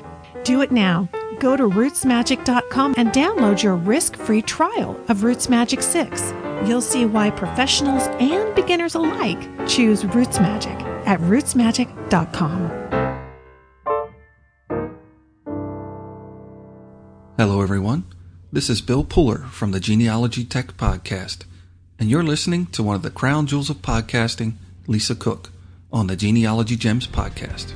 Do 0.44 0.62
it 0.62 0.72
now. 0.72 1.08
Go 1.40 1.56
to 1.56 1.70
rootsmagic.com 1.70 2.96
and 2.98 3.10
download 3.10 3.62
your 3.62 3.76
risk 3.76 4.16
free 4.16 4.42
trial 4.42 5.00
of 5.08 5.24
Roots 5.24 5.50
Magic 5.50 5.84
6. 5.84 6.34
You'll 6.66 6.82
see 6.82 7.06
why 7.06 7.30
professionals 7.30 8.08
and 8.20 8.56
beginners 8.56 8.96
alike 8.96 9.68
choose 9.68 10.04
Roots 10.04 10.40
Magic 10.40 10.83
at 11.06 11.20
rootsmagic.com. 11.20 12.84
Hello, 17.38 17.62
everyone. 17.62 18.06
This 18.52 18.70
is 18.70 18.82
Bill 18.82 19.04
Puller 19.04 19.40
from 19.50 19.72
the 19.72 19.80
Genealogy 19.80 20.46
Tech 20.46 20.78
Podcast, 20.78 21.46
and 21.98 22.10
you're 22.10 22.24
listening 22.24 22.68
to 22.68 22.84
one 22.84 22.96
of 22.96 23.02
the 23.02 23.10
crown 23.10 23.48
jewels 23.48 23.72
of 23.72 23.78
podcasting, 23.78 24.54
Lisa 24.86 25.16
Cooke, 25.16 25.50
on 25.92 26.08
the 26.08 26.16
Genealogy 26.16 26.76
Gems 26.76 27.08
Podcast. 27.08 27.74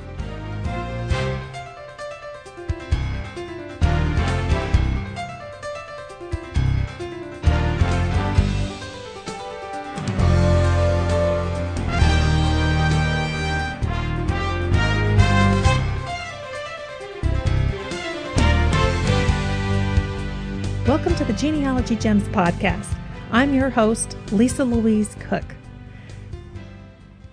Genealogy 21.47 21.95
Gems 21.95 22.27
podcast. 22.27 22.93
I'm 23.31 23.53
your 23.53 23.69
host, 23.69 24.17
Lisa 24.33 24.65
Louise 24.65 25.15
Cooke. 25.21 25.55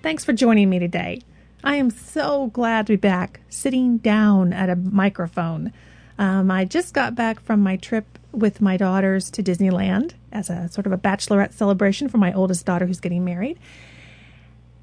Thanks 0.03 0.25
for 0.25 0.33
joining 0.33 0.71
me 0.71 0.79
today. 0.79 1.23
I 1.65 1.75
am 1.75 1.91
so 1.91 2.47
glad 2.47 2.87
to 2.87 2.93
be 2.93 2.97
back 2.97 3.41
sitting 3.49 3.97
down 3.99 4.53
at 4.53 4.71
a 4.71 4.77
microphone. 4.77 5.73
Um, 6.17 6.49
I 6.49 6.65
just 6.65 6.95
got 6.95 7.17
back 7.17 7.41
from 7.41 7.59
my 7.59 7.77
trip 7.77 8.07
with 8.31 8.61
my 8.61 8.77
daughters 8.77 9.33
to 9.33 9.43
Disneyland 9.43 10.13
as 10.31 10.49
a 10.49 10.69
sort 10.69 10.87
of 10.87 10.93
a 10.93 10.99
bachelorette 10.99 11.53
celebration 11.53 12.09
for 12.09 12.19
my 12.19 12.33
oldest 12.33 12.65
daughter 12.65 12.87
who's 12.87 13.01
getting 13.01 13.25
married. 13.25 13.59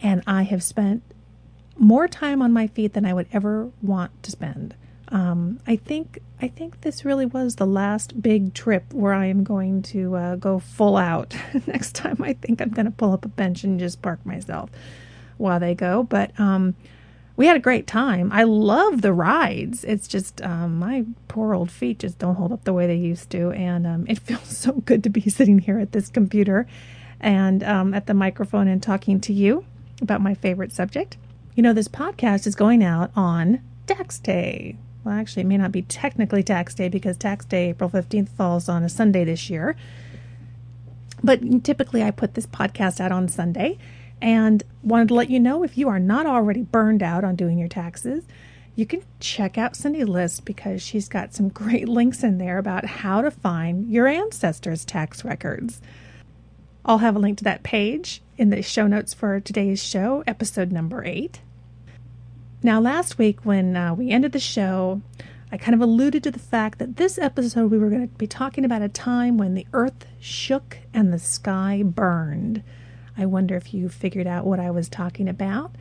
And 0.02 0.24
I 0.28 0.44
have 0.44 0.62
spent 0.62 1.04
more 1.78 2.10
time 2.10 2.42
on 2.42 2.52
my 2.52 2.68
feet 2.68 2.92
than 2.92 3.06
I 3.06 3.14
would 3.14 3.28
ever 3.32 3.72
want 3.82 4.24
to 4.24 4.32
spend. 4.32 4.76
Um, 5.12 5.60
I 5.68 5.76
think 5.76 6.20
I 6.42 6.48
think 6.48 6.82
this 6.82 7.04
really 7.04 7.26
was 7.26 7.58
the 7.58 7.66
last 7.68 8.22
big 8.22 8.54
trip 8.54 8.94
where 8.94 9.14
I 9.14 9.26
am 9.26 9.44
going 9.44 9.82
to 9.84 10.16
uh, 10.16 10.36
go 10.38 10.58
full 10.58 10.96
out. 10.96 11.36
Next 11.68 11.96
time, 11.96 12.18
I 12.22 12.34
think 12.34 12.62
I'm 12.62 12.70
going 12.70 12.86
to 12.86 12.92
pull 12.92 13.12
up 13.12 13.26
a 13.26 13.30
bench 13.30 13.64
and 13.64 13.80
just 13.80 14.02
park 14.02 14.26
myself 14.26 14.70
while 15.38 15.60
they 15.60 15.76
go. 15.76 16.04
But 16.04 16.38
um, 16.40 16.76
we 17.36 17.46
had 17.46 17.58
a 17.58 17.60
great 17.60 17.88
time. 17.88 18.32
I 18.32 18.44
love 18.44 19.02
the 19.02 19.12
rides. 19.12 19.84
It's 19.84 20.08
just 20.08 20.42
um, 20.42 20.80
my 20.80 21.06
poor 21.28 21.54
old 21.54 21.72
feet 21.72 22.00
just 22.00 22.18
don't 22.18 22.36
hold 22.36 22.54
up 22.54 22.64
the 22.64 22.74
way 22.74 22.88
they 22.88 22.96
used 22.96 23.30
to, 23.32 23.52
and 23.52 23.86
um, 23.86 24.06
it 24.08 24.20
feels 24.28 24.58
so 24.58 24.74
good 24.74 25.04
to 25.04 25.10
be 25.10 25.30
sitting 25.30 25.60
here 25.60 25.78
at 25.78 25.92
this 25.92 26.10
computer 26.10 26.68
and 27.20 27.64
um, 27.64 27.94
at 27.94 28.08
the 28.08 28.14
microphone 28.14 28.68
and 28.68 28.82
talking 28.82 29.20
to 29.20 29.34
you 29.34 29.66
about 30.02 30.22
my 30.22 30.34
favorite 30.34 30.72
subject. 30.72 31.18
You 31.54 31.64
know, 31.64 31.74
this 31.74 31.90
podcast 31.90 32.48
is 32.48 32.56
going 32.56 32.82
out 32.82 33.12
on 33.14 33.62
Tax 33.86 34.18
Day 34.18 34.78
well, 35.04 35.16
actually, 35.16 35.42
it 35.42 35.48
may 35.48 35.58
not 35.58 35.72
be 35.72 35.82
technically 35.82 36.44
tax 36.44 36.76
day 36.76 36.88
because 36.88 37.18
tax 37.18 37.46
day, 37.46 37.70
April 37.70 37.90
15th, 37.90 38.30
falls 38.30 38.70
on 38.70 38.84
a 38.84 38.90
Sunday 38.90 39.24
this 39.24 39.50
year. 39.50 39.76
But 41.24 41.64
typically, 41.64 42.04
I 42.04 42.12
put 42.12 42.36
this 42.36 42.46
podcast 42.46 43.00
out 43.00 43.12
on 43.12 43.28
Sunday 43.28 43.78
and 44.22 44.64
wanted 44.84 45.08
to 45.08 45.16
let 45.16 45.30
you 45.30 45.40
know 45.40 45.64
if 45.64 45.78
you 45.78 45.90
are 45.90 46.00
not 46.00 46.26
already 46.26 46.62
burned 46.62 47.02
out 47.02 47.24
on 47.24 47.36
doing 47.36 47.58
your 47.58 47.68
taxes, 47.68 48.24
you 48.76 48.86
can 48.86 49.04
check 49.20 49.58
out 49.58 49.76
Cyndi's 49.76 50.08
list 50.08 50.46
because 50.46 50.82
she's 50.82 51.10
got 51.10 51.34
some 51.34 51.50
great 51.50 51.90
links 51.90 52.24
in 52.24 52.38
there 52.38 52.58
about 52.58 52.86
how 52.86 53.22
to 53.22 53.32
find 53.32 53.90
your 53.90 54.08
ancestors' 54.08 54.86
tax 54.86 55.26
records. 55.26 55.82
I'll 56.86 57.00
have 57.00 57.16
a 57.16 57.20
link 57.20 57.40
to 57.40 57.44
that 57.44 57.64
page 57.64 58.22
in 58.38 58.50
the 58.50 58.62
show 58.62 58.88
notes 58.88 59.14
for 59.14 59.40
today's 59.40 59.84
show, 59.84 60.24
episode 60.26 60.72
number 60.72 61.04
eight. 61.06 61.42
Now, 62.64 62.80
last 62.80 63.18
week 63.18 63.44
when 63.44 63.76
uh, 63.76 63.96
we 63.96 64.12
ended 64.12 64.34
the 64.34 64.40
show, 64.40 65.02
I 65.52 65.58
kind 65.58 65.74
of 65.74 65.82
alluded 65.82 66.24
to 66.24 66.32
the 66.32 66.38
fact 66.38 66.78
that 66.78 66.98
this 66.98 67.18
episode 67.18 67.72
we 67.72 67.80
were 67.80 67.90
going 67.90 68.08
to 68.08 68.16
be 68.16 68.28
talking 68.28 68.64
about 68.64 68.84
a 68.84 68.90
time 68.90 69.40
when 69.40 69.56
the 69.56 69.66
earth 69.74 70.06
shook 70.20 70.78
and 70.94 71.12
the 71.12 71.18
sky 71.18 71.82
burned. 71.84 72.62
I 73.18 73.26
wonder 73.26 73.56
if 73.56 73.74
you 73.74 73.90
figured 73.90 74.28
out 74.28 74.46
what 74.46 74.60
I 74.60 74.70
was 74.70 74.90
talking 74.90 75.28
about. 75.28 75.72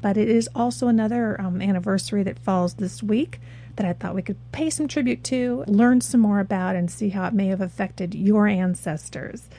But 0.00 0.16
it 0.16 0.30
is 0.30 0.48
also 0.54 0.88
another 0.88 1.38
um, 1.38 1.60
anniversary 1.60 2.22
that 2.22 2.38
falls 2.38 2.74
this 2.74 3.02
week 3.02 3.38
that 3.76 3.84
I 3.84 3.92
thought 3.92 4.14
we 4.14 4.22
could 4.22 4.38
pay 4.50 4.70
some 4.70 4.88
tribute 4.88 5.22
to, 5.24 5.62
learn 5.66 6.00
some 6.00 6.22
more 6.22 6.40
about, 6.40 6.74
and 6.74 6.90
see 6.90 7.10
how 7.10 7.26
it 7.26 7.34
may 7.34 7.48
have 7.48 7.60
affected 7.60 8.14
your 8.14 8.46
ancestors. 8.46 9.50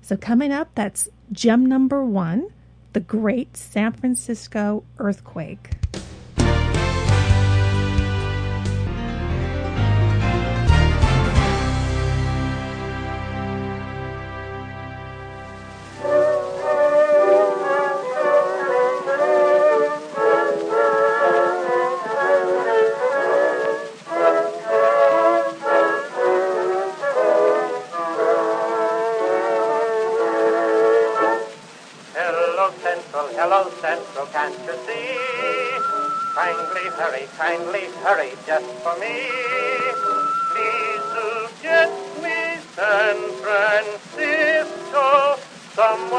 So, 0.00 0.16
coming 0.16 0.52
up, 0.52 0.70
that's 0.76 1.08
gem 1.32 1.66
number 1.66 2.04
one 2.04 2.52
the 2.92 3.00
Great 3.00 3.56
San 3.56 3.92
Francisco 3.92 4.84
Earthquake. 4.98 5.77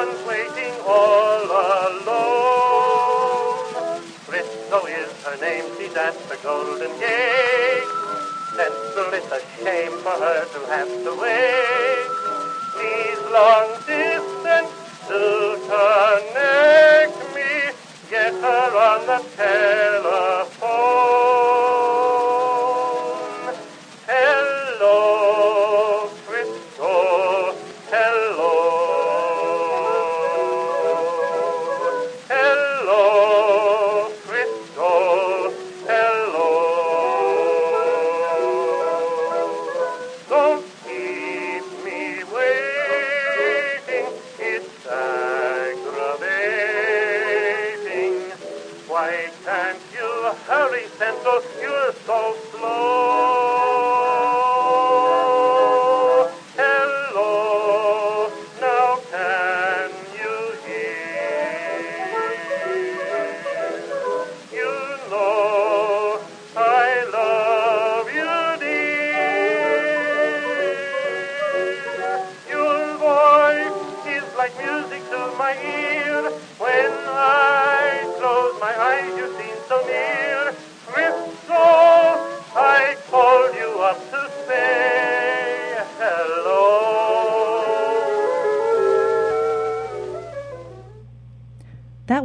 Waiting 0.09 0.73
all 0.87 1.45
alone. 1.45 2.49
Frisco 4.25 4.81
oh, 4.81 4.87
is 4.87 5.11
her 5.23 5.37
name, 5.37 5.65
she's 5.77 5.95
at 5.95 6.17
the 6.27 6.35
Golden 6.41 6.89
Gate. 6.99 7.85
Central, 8.55 9.13
it's 9.13 9.31
a 9.31 9.39
shame 9.61 9.93
for 10.01 10.17
her 10.17 10.45
to 10.45 10.59
have 10.73 10.89
to 11.05 11.13
wait. 11.13 12.09
Please, 12.73 13.21
long 13.29 13.69
distance 13.85 14.73
to 15.05 15.21
connect 15.69 17.17
me. 17.35 17.51
Get 18.09 18.33
her 18.33 18.69
on 18.77 19.05
the 19.05 19.19
telephone. 19.37 20.58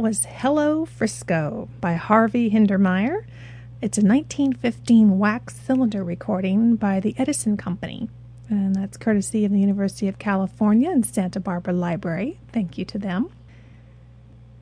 Was 0.05 0.27
Hello 0.29 0.85
Frisco 0.85 1.67
by 1.81 1.93
Harvey 1.93 2.51
Hindermyer. 2.51 3.25
It's 3.81 3.97
a 3.97 4.05
1915 4.05 5.17
wax 5.17 5.55
cylinder 5.55 6.03
recording 6.03 6.75
by 6.75 6.99
the 6.99 7.15
Edison 7.17 7.57
Company, 7.57 8.07
and 8.47 8.75
that's 8.75 8.97
courtesy 8.97 9.45
of 9.45 9.51
the 9.51 9.59
University 9.59 10.07
of 10.07 10.19
California 10.19 10.91
and 10.91 11.03
Santa 11.03 11.39
Barbara 11.39 11.73
Library. 11.73 12.39
Thank 12.51 12.77
you 12.77 12.85
to 12.85 12.99
them. 12.99 13.31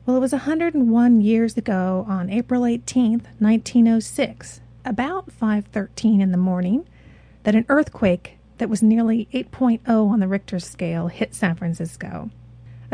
Well, 0.06 0.16
it 0.16 0.20
was 0.20 0.32
101 0.32 1.20
years 1.20 1.58
ago 1.58 2.06
on 2.08 2.30
April 2.30 2.62
18th, 2.62 3.26
1906, 3.38 4.62
about 4.82 5.30
5:13 5.30 6.22
in 6.22 6.32
the 6.32 6.38
morning, 6.38 6.88
that 7.42 7.54
an 7.54 7.66
earthquake 7.68 8.38
that 8.56 8.70
was 8.70 8.82
nearly 8.82 9.28
8.0 9.34 10.08
on 10.08 10.20
the 10.20 10.28
Richter 10.28 10.58
scale 10.58 11.08
hit 11.08 11.34
San 11.34 11.54
Francisco. 11.54 12.30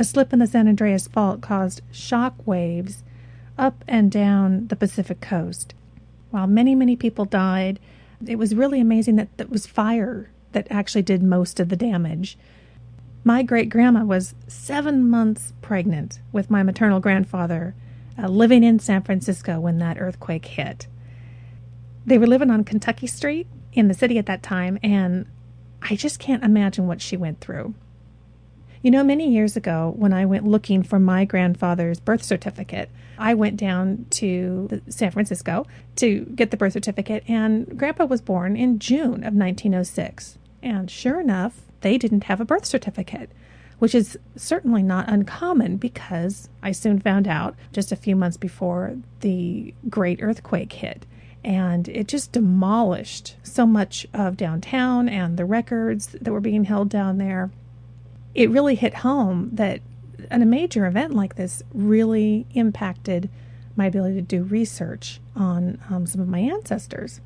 A 0.01 0.05
slip 0.05 0.33
in 0.33 0.39
the 0.39 0.47
San 0.47 0.67
Andreas 0.67 1.07
Fault 1.09 1.43
caused 1.43 1.83
shock 1.93 2.47
waves 2.47 3.03
up 3.59 3.85
and 3.87 4.11
down 4.11 4.67
the 4.69 4.75
Pacific 4.75 5.21
coast. 5.21 5.75
While 6.31 6.47
many, 6.47 6.75
many 6.75 6.97
people 6.97 7.27
died, 7.27 7.79
it 8.27 8.37
was 8.37 8.55
really 8.55 8.81
amazing 8.81 9.17
that 9.17 9.29
it 9.37 9.51
was 9.51 9.67
fire 9.67 10.31
that 10.53 10.67
actually 10.71 11.03
did 11.03 11.23
most 11.23 11.61
of 11.61 11.69
the 11.69 11.77
damage. 11.77 12.39
My 13.25 13.43
great 13.43 13.69
grandma 13.69 14.03
was 14.03 14.35
seven 14.49 15.07
months 15.07 15.53
pregnant 15.61 16.21
with 16.33 16.51
my 16.51 16.63
maternal 16.63 17.01
grandfather, 17.01 17.75
uh, 18.19 18.29
living 18.29 18.65
in 18.65 18.79
San 18.79 19.03
Francisco 19.03 19.61
when 19.61 19.77
that 19.81 20.01
earthquake 20.01 20.47
hit. 20.47 20.87
They 22.07 22.17
were 22.17 22.27
living 22.27 22.49
on 22.49 22.65
Kentucky 22.65 23.07
Street 23.07 23.47
in 23.75 23.89
the 23.89 23.95
city 23.95 24.17
at 24.17 24.25
that 24.25 24.43
time, 24.43 24.79
and 24.83 25.27
I 25.83 25.95
just 25.95 26.19
can't 26.19 26.43
imagine 26.43 26.87
what 26.87 27.03
she 27.03 27.19
went 27.19 27.41
through. 27.41 27.75
You 28.83 28.91
know, 28.91 29.05
many 29.05 29.31
years 29.31 29.57
ago, 29.57 29.93
when 29.97 30.15
I 30.15 30.25
went 30.25 30.47
looking 30.47 30.83
for 30.83 30.99
my 30.99 31.27
grandfather's 31.27 32.01
birth 32.01 32.23
certificate, 32.23 32.89
I 33.19 33.35
went 33.35 33.59
down 33.59 34.07
to 34.11 34.81
San 34.89 35.11
Francisco 35.11 35.67
to 35.97 36.25
get 36.35 36.51
the 36.51 36.57
birth 36.57 36.73
certificate, 36.73 37.23
and 37.29 37.79
Grandpa 37.79 38.07
was 38.07 38.23
born 38.23 38.57
in 38.57 38.79
June 38.79 39.23
of 39.23 39.35
1906. 39.35 40.39
And 40.63 40.91
sure 40.91 41.21
enough, 41.21 41.61
they 41.83 41.99
didn't 41.99 42.25
have 42.25 42.41
a 42.41 42.47
birth 42.47 42.65
certificate, 42.65 43.31
which 43.81 43.95
is 43.95 44.19
certainly 44.35 44.83
not 44.83 45.11
uncommon 45.11 45.77
because 45.77 46.49
I 46.63 46.73
soon 46.73 47.01
found 47.01 47.29
out 47.29 47.57
just 47.75 47.93
a 47.93 47.97
few 47.97 48.17
months 48.17 48.39
before 48.39 48.97
the 49.21 49.75
great 49.91 50.23
earthquake 50.23 50.73
hit 50.73 51.05
and 51.43 51.89
it 51.89 52.07
just 52.07 52.33
demolished 52.33 53.37
so 53.43 53.65
much 53.65 54.07
of 54.13 54.37
downtown 54.37 55.09
and 55.09 55.37
the 55.37 55.45
records 55.45 56.09
that 56.21 56.31
were 56.31 56.41
being 56.41 56.65
held 56.65 56.91
down 56.91 57.19
there. 57.19 57.51
It 58.35 58.51
really 58.51 58.75
hit 58.75 58.95
home 58.95 59.51
that 59.53 59.81
a 60.31 60.39
major 60.39 60.87
event 60.87 61.15
like 61.15 61.37
this 61.37 61.63
really 61.73 62.47
impacted 62.53 63.29
my 63.77 63.87
ability 63.87 64.17
to 64.17 64.23
do 64.23 64.43
research 64.43 65.21
on 65.35 65.81
um, 65.89 66.07
some 66.07 66.21
of 66.21 66.29
my 66.29 66.39
ancestors. 66.39 67.21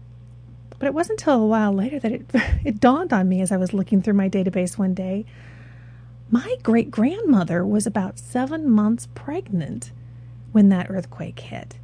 But 0.79 0.87
it 0.87 0.95
wasn't 0.95 1.21
until 1.21 1.43
a 1.43 1.47
while 1.47 1.73
later 1.73 1.99
that 1.99 2.13
it, 2.13 2.31
it 2.65 2.81
dawned 2.81 3.13
on 3.13 3.29
me 3.29 3.41
as 3.41 3.53
I 3.53 3.57
was 3.57 3.73
looking 3.73 4.03
through 4.03 4.15
my 4.15 4.29
database 4.29 4.79
one 4.79 4.95
day. 4.95 5.25
My 6.31 6.57
great 6.63 6.91
grandmother 6.91 7.65
was 7.67 7.87
about 7.87 8.19
seven 8.19 8.69
months 8.69 9.09
pregnant 9.15 9.93
when 10.53 10.69
that 10.71 10.91
earthquake 10.91 11.41
hit. 11.41 11.79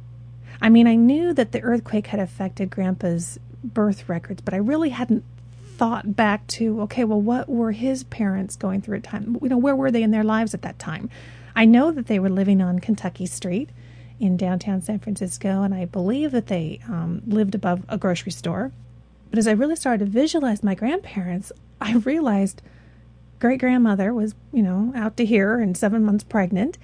I 0.61 0.69
mean, 0.69 0.87
I 0.87 0.95
knew 0.95 1.33
that 1.33 1.51
the 1.51 1.61
earthquake 1.61 2.07
had 2.07 2.19
affected 2.19 2.69
Grandpa's 2.69 3.39
birth 3.63 4.07
records, 4.09 4.41
but 4.41 4.53
I 4.53 4.57
really 4.57 4.89
hadn't 4.89 5.23
thought 5.81 6.15
back 6.15 6.45
to 6.45 6.79
okay, 6.81 7.03
well, 7.03 7.19
what 7.19 7.49
were 7.49 7.71
his 7.71 8.03
parents 8.03 8.55
going 8.55 8.81
through 8.81 8.97
at 8.97 9.03
time? 9.03 9.35
You 9.41 9.49
know, 9.49 9.57
where 9.57 9.75
were 9.75 9.89
they 9.89 10.03
in 10.03 10.11
their 10.11 10.23
lives 10.23 10.53
at 10.53 10.61
that 10.61 10.77
time? 10.77 11.09
I 11.55 11.65
know 11.65 11.89
that 11.89 12.05
they 12.05 12.19
were 12.19 12.29
living 12.29 12.61
on 12.61 12.77
Kentucky 12.77 13.25
Street 13.25 13.71
in 14.19 14.37
downtown 14.37 14.83
San 14.83 14.99
Francisco, 14.99 15.63
and 15.63 15.73
I 15.73 15.85
believe 15.85 16.33
that 16.33 16.45
they 16.45 16.81
um, 16.87 17.23
lived 17.25 17.55
above 17.55 17.83
a 17.89 17.97
grocery 17.97 18.31
store. 18.31 18.71
But 19.31 19.39
as 19.39 19.47
I 19.47 19.53
really 19.53 19.75
started 19.75 20.05
to 20.05 20.11
visualize 20.11 20.61
my 20.61 20.75
grandparents, 20.75 21.51
I 21.81 21.93
realized 21.93 22.61
great 23.39 23.59
grandmother 23.59 24.13
was, 24.13 24.35
you 24.53 24.61
know, 24.61 24.93
out 24.95 25.17
to 25.17 25.25
here 25.25 25.59
and 25.59 25.75
seven 25.75 26.05
months 26.05 26.23
pregnant, 26.23 26.77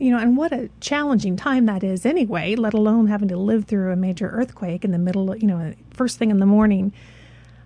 you 0.00 0.10
know, 0.10 0.18
and 0.18 0.36
what 0.36 0.50
a 0.50 0.70
challenging 0.80 1.36
time 1.36 1.66
that 1.66 1.84
is 1.84 2.04
anyway, 2.04 2.56
let 2.56 2.74
alone 2.74 3.06
having 3.06 3.28
to 3.28 3.36
live 3.36 3.66
through 3.66 3.92
a 3.92 3.96
major 3.96 4.28
earthquake 4.28 4.84
in 4.84 4.90
the 4.90 4.98
middle, 4.98 5.30
of 5.30 5.40
you 5.40 5.46
know, 5.46 5.72
first 5.92 6.18
thing 6.18 6.32
in 6.32 6.38
the 6.38 6.46
morning. 6.46 6.92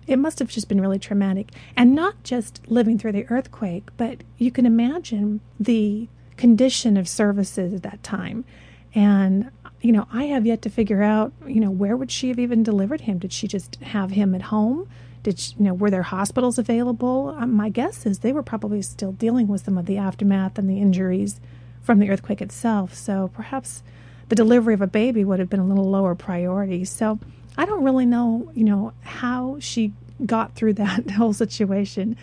It 0.07 0.19
must 0.19 0.39
have 0.39 0.49
just 0.49 0.67
been 0.67 0.81
really 0.81 0.99
traumatic. 0.99 1.51
And 1.75 1.95
not 1.95 2.23
just 2.23 2.61
living 2.67 2.97
through 2.97 3.13
the 3.13 3.27
earthquake, 3.29 3.89
but 3.97 4.23
you 4.37 4.51
can 4.51 4.65
imagine 4.65 5.41
the 5.59 6.07
condition 6.37 6.97
of 6.97 7.07
services 7.07 7.73
at 7.73 7.83
that 7.83 8.03
time. 8.03 8.45
And, 8.93 9.51
you 9.81 9.91
know, 9.91 10.07
I 10.11 10.25
have 10.25 10.45
yet 10.45 10.61
to 10.63 10.69
figure 10.69 11.03
out, 11.03 11.33
you 11.45 11.59
know, 11.59 11.71
where 11.71 11.97
would 11.97 12.11
she 12.11 12.29
have 12.29 12.39
even 12.39 12.63
delivered 12.63 13.01
him? 13.01 13.19
Did 13.19 13.33
she 13.33 13.47
just 13.47 13.75
have 13.77 14.11
him 14.11 14.33
at 14.35 14.43
home? 14.43 14.87
Did 15.23 15.39
she, 15.39 15.55
you 15.57 15.65
know, 15.65 15.73
were 15.73 15.89
there 15.89 16.03
hospitals 16.03 16.57
available? 16.57 17.35
Um, 17.37 17.53
my 17.53 17.69
guess 17.69 18.05
is 18.05 18.19
they 18.19 18.31
were 18.31 18.43
probably 18.43 18.81
still 18.81 19.11
dealing 19.11 19.47
with 19.47 19.65
some 19.65 19.77
of 19.77 19.85
the 19.85 19.97
aftermath 19.97 20.57
and 20.57 20.69
the 20.69 20.79
injuries 20.79 21.41
from 21.81 21.99
the 21.99 22.09
earthquake 22.09 22.41
itself. 22.41 22.93
So 22.93 23.29
perhaps 23.33 23.83
the 24.29 24.35
delivery 24.35 24.73
of 24.73 24.81
a 24.81 24.87
baby 24.87 25.23
would 25.23 25.39
have 25.39 25.49
been 25.49 25.59
a 25.59 25.67
little 25.67 25.89
lower 25.89 26.15
priority. 26.15 26.85
So 26.85 27.19
I 27.57 27.65
don't 27.65 27.83
really 27.83 28.05
know, 28.05 28.51
you 28.53 28.63
know, 28.63 28.93
how 29.01 29.57
she 29.59 29.93
got 30.25 30.55
through 30.55 30.73
that 30.73 31.11
whole 31.11 31.33
situation, 31.33 32.15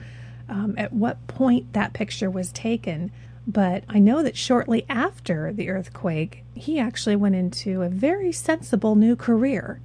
um, 0.49 0.75
at 0.77 0.93
what 0.93 1.27
point 1.27 1.73
that 1.73 1.93
picture 1.93 2.31
was 2.31 2.53
taken. 2.53 3.11
But 3.47 3.85
I 3.89 3.99
know 3.99 4.23
that 4.23 4.37
shortly 4.37 4.85
after 4.89 5.53
the 5.53 5.71
earthquake, 5.71 6.45
he 6.55 6.79
actually 6.79 7.17
went 7.17 7.35
into 7.35 7.83
a 7.83 7.89
very 7.89 8.33
sensible 8.33 8.95
new 8.95 9.17
career 9.17 9.81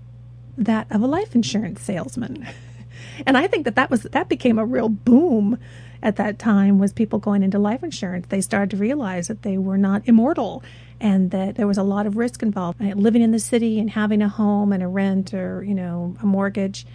that 0.58 0.88
of 0.92 1.02
a 1.02 1.08
life 1.08 1.36
insurance 1.36 1.82
salesman. 1.82 2.48
and 3.26 3.38
I 3.38 3.48
think 3.48 3.66
that 3.66 3.76
that 3.76 3.90
was 3.90 4.04
that 4.04 4.30
became 4.30 4.60
a 4.60 4.66
real 4.66 4.90
boom 4.90 5.58
at 6.06 6.18
that 6.18 6.38
time 6.38 6.78
was 6.78 6.94
people 6.94 7.18
going 7.18 7.42
into 7.42 7.58
life 7.58 7.84
insurance. 7.84 8.28
They 8.30 8.40
started 8.40 8.70
to 8.70 8.78
realize 8.78 9.28
that 9.28 9.42
they 9.42 9.58
were 9.58 9.78
not 9.78 10.04
immortal 10.08 10.64
and 11.02 11.32
that 11.32 11.56
there 11.56 11.66
was 11.66 11.80
a 11.80 11.84
lot 11.84 12.06
of 12.06 12.16
risk 12.16 12.44
involved. 12.44 12.80
Living 12.80 13.24
in 13.24 13.32
the 13.32 13.40
city 13.40 13.80
and 13.80 13.90
having 13.90 14.22
a 14.22 14.30
home 14.30 14.72
and 14.72 14.84
a 14.84 14.88
rent 14.88 15.34
or, 15.34 15.64
you 15.64 15.74
know, 15.74 16.16
a 16.22 16.26
mortgage. 16.28 16.86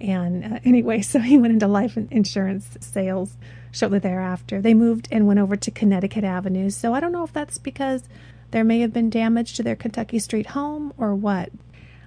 And 0.00 0.44
uh, 0.44 0.58
anyway, 0.64 1.00
so 1.02 1.20
he 1.20 1.38
went 1.38 1.52
into 1.52 1.68
life 1.68 1.96
insurance 1.96 2.76
sales 2.80 3.36
shortly 3.70 4.00
thereafter. 4.00 4.60
They 4.60 4.74
moved 4.74 5.06
and 5.12 5.28
went 5.28 5.38
over 5.38 5.54
to 5.54 5.70
Connecticut 5.70 6.24
Avenue. 6.24 6.68
So 6.70 6.92
I 6.92 6.98
don't 6.98 7.12
know 7.12 7.24
if 7.24 7.32
that's 7.32 7.58
because 7.58 8.02
there 8.50 8.64
may 8.64 8.80
have 8.80 8.92
been 8.92 9.10
damage 9.10 9.54
to 9.54 9.62
their 9.62 9.76
Kentucky 9.76 10.18
Street 10.18 10.46
home 10.48 10.92
or 10.98 11.14
what, 11.14 11.52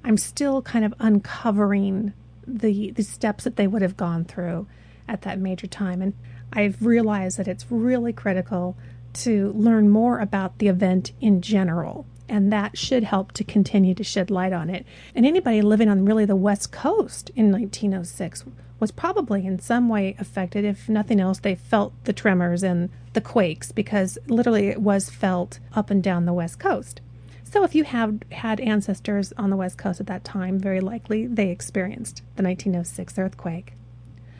I'm 0.03 0.17
still 0.17 0.61
kind 0.61 0.83
of 0.83 0.93
uncovering 0.99 2.11
the 2.45 2.91
the 2.91 3.03
steps 3.03 3.43
that 3.43 3.55
they 3.55 3.67
would 3.67 3.81
have 3.81 3.95
gone 3.95 4.25
through 4.25 4.67
at 5.07 5.21
that 5.21 5.39
major 5.39 5.67
time 5.67 6.01
and 6.01 6.13
I've 6.53 6.85
realized 6.85 7.37
that 7.37 7.47
it's 7.47 7.65
really 7.69 8.13
critical 8.13 8.75
to 9.13 9.51
learn 9.53 9.89
more 9.89 10.19
about 10.19 10.57
the 10.59 10.67
event 10.67 11.11
in 11.19 11.41
general 11.41 12.05
and 12.29 12.53
that 12.53 12.77
should 12.77 13.03
help 13.03 13.31
to 13.33 13.43
continue 13.43 13.95
to 13.95 14.03
shed 14.03 14.29
light 14.29 14.53
on 14.53 14.69
it. 14.69 14.85
And 15.15 15.25
anybody 15.25 15.61
living 15.61 15.89
on 15.89 16.05
really 16.05 16.25
the 16.25 16.35
West 16.35 16.71
Coast 16.71 17.31
in 17.35 17.51
1906 17.51 18.45
was 18.79 18.91
probably 18.91 19.45
in 19.45 19.59
some 19.59 19.89
way 19.89 20.15
affected. 20.19 20.63
If 20.63 20.87
nothing 20.87 21.19
else, 21.19 21.39
they 21.39 21.55
felt 21.55 21.91
the 22.05 22.13
tremors 22.13 22.63
and 22.63 22.89
the 23.13 23.21
quakes 23.21 23.71
because 23.71 24.17
literally 24.27 24.67
it 24.67 24.81
was 24.81 25.09
felt 25.09 25.59
up 25.73 25.89
and 25.89 26.03
down 26.03 26.25
the 26.25 26.33
West 26.33 26.59
Coast. 26.59 27.01
So, 27.43 27.63
if 27.63 27.73
you 27.73 27.83
have 27.83 28.19
had 28.31 28.59
ancestors 28.59 29.33
on 29.35 29.49
the 29.49 29.57
West 29.57 29.79
Coast 29.79 29.99
at 29.99 30.05
that 30.05 30.23
time, 30.23 30.59
very 30.59 30.79
likely 30.79 31.25
they 31.25 31.49
experienced 31.49 32.17
the 32.35 32.43
1906 32.43 33.17
earthquake. 33.17 33.73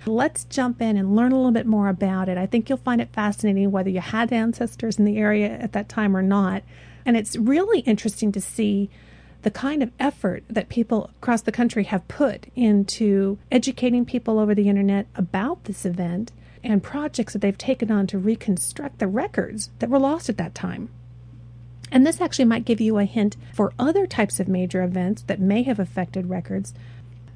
Let's 0.06 0.46
jump 0.46 0.82
in 0.82 0.98
and 0.98 1.16
learn 1.16 1.32
a 1.32 1.36
little 1.36 1.52
bit 1.52 1.66
more 1.66 1.90
about 1.90 2.30
it. 2.30 2.38
I 2.38 2.46
think 2.46 2.70
you'll 2.70 2.78
find 2.78 3.02
it 3.02 3.14
fascinating 3.14 3.72
whether 3.72 3.90
you 3.90 4.00
had 4.00 4.32
ancestors 4.32 4.98
in 4.98 5.06
the 5.06 5.18
area 5.18 5.50
at 5.50 5.74
that 5.74 5.90
time 5.90 6.16
or 6.16 6.22
not. 6.22 6.64
And 7.06 7.18
it's 7.18 7.36
really 7.36 7.80
interesting 7.82 8.32
to 8.32 8.42
see 8.42 8.90
the 9.42 9.52
kind 9.52 9.82
of 9.82 9.92
effort 10.00 10.44
that 10.50 10.70
people 10.70 11.10
across 11.22 11.42
the 11.42 11.52
country 11.52 11.86
have 11.86 12.08
put 12.08 12.48
into 12.56 13.38
educating 13.52 14.06
people 14.06 14.40
over 14.40 14.54
the 14.54 14.68
internet 14.70 15.08
about 15.16 15.64
this 15.64 15.86
event 15.86 16.32
and 16.64 16.84
projects 16.84 17.34
that 17.34 17.40
they've 17.40 17.58
taken 17.58 17.90
on 17.90 18.06
to 18.08 18.18
reconstruct 18.18 19.00
the 19.00 19.08
records 19.08 19.70
that 19.80 19.90
were 19.90 20.00
lost 20.00 20.30
at 20.30 20.38
that 20.38 20.56
time. 20.56 20.90
And 21.92 22.06
this 22.06 22.22
actually 22.22 22.46
might 22.46 22.66
give 22.66 22.82
you 22.82 22.98
a 22.98 23.06
hint 23.06 23.38
for 23.54 23.74
other 23.80 24.06
types 24.06 24.40
of 24.40 24.48
major 24.48 24.84
events 24.84 25.24
that 25.24 25.40
may 25.40 25.64
have 25.64 25.80
affected 25.80 26.30
records. 26.30 26.74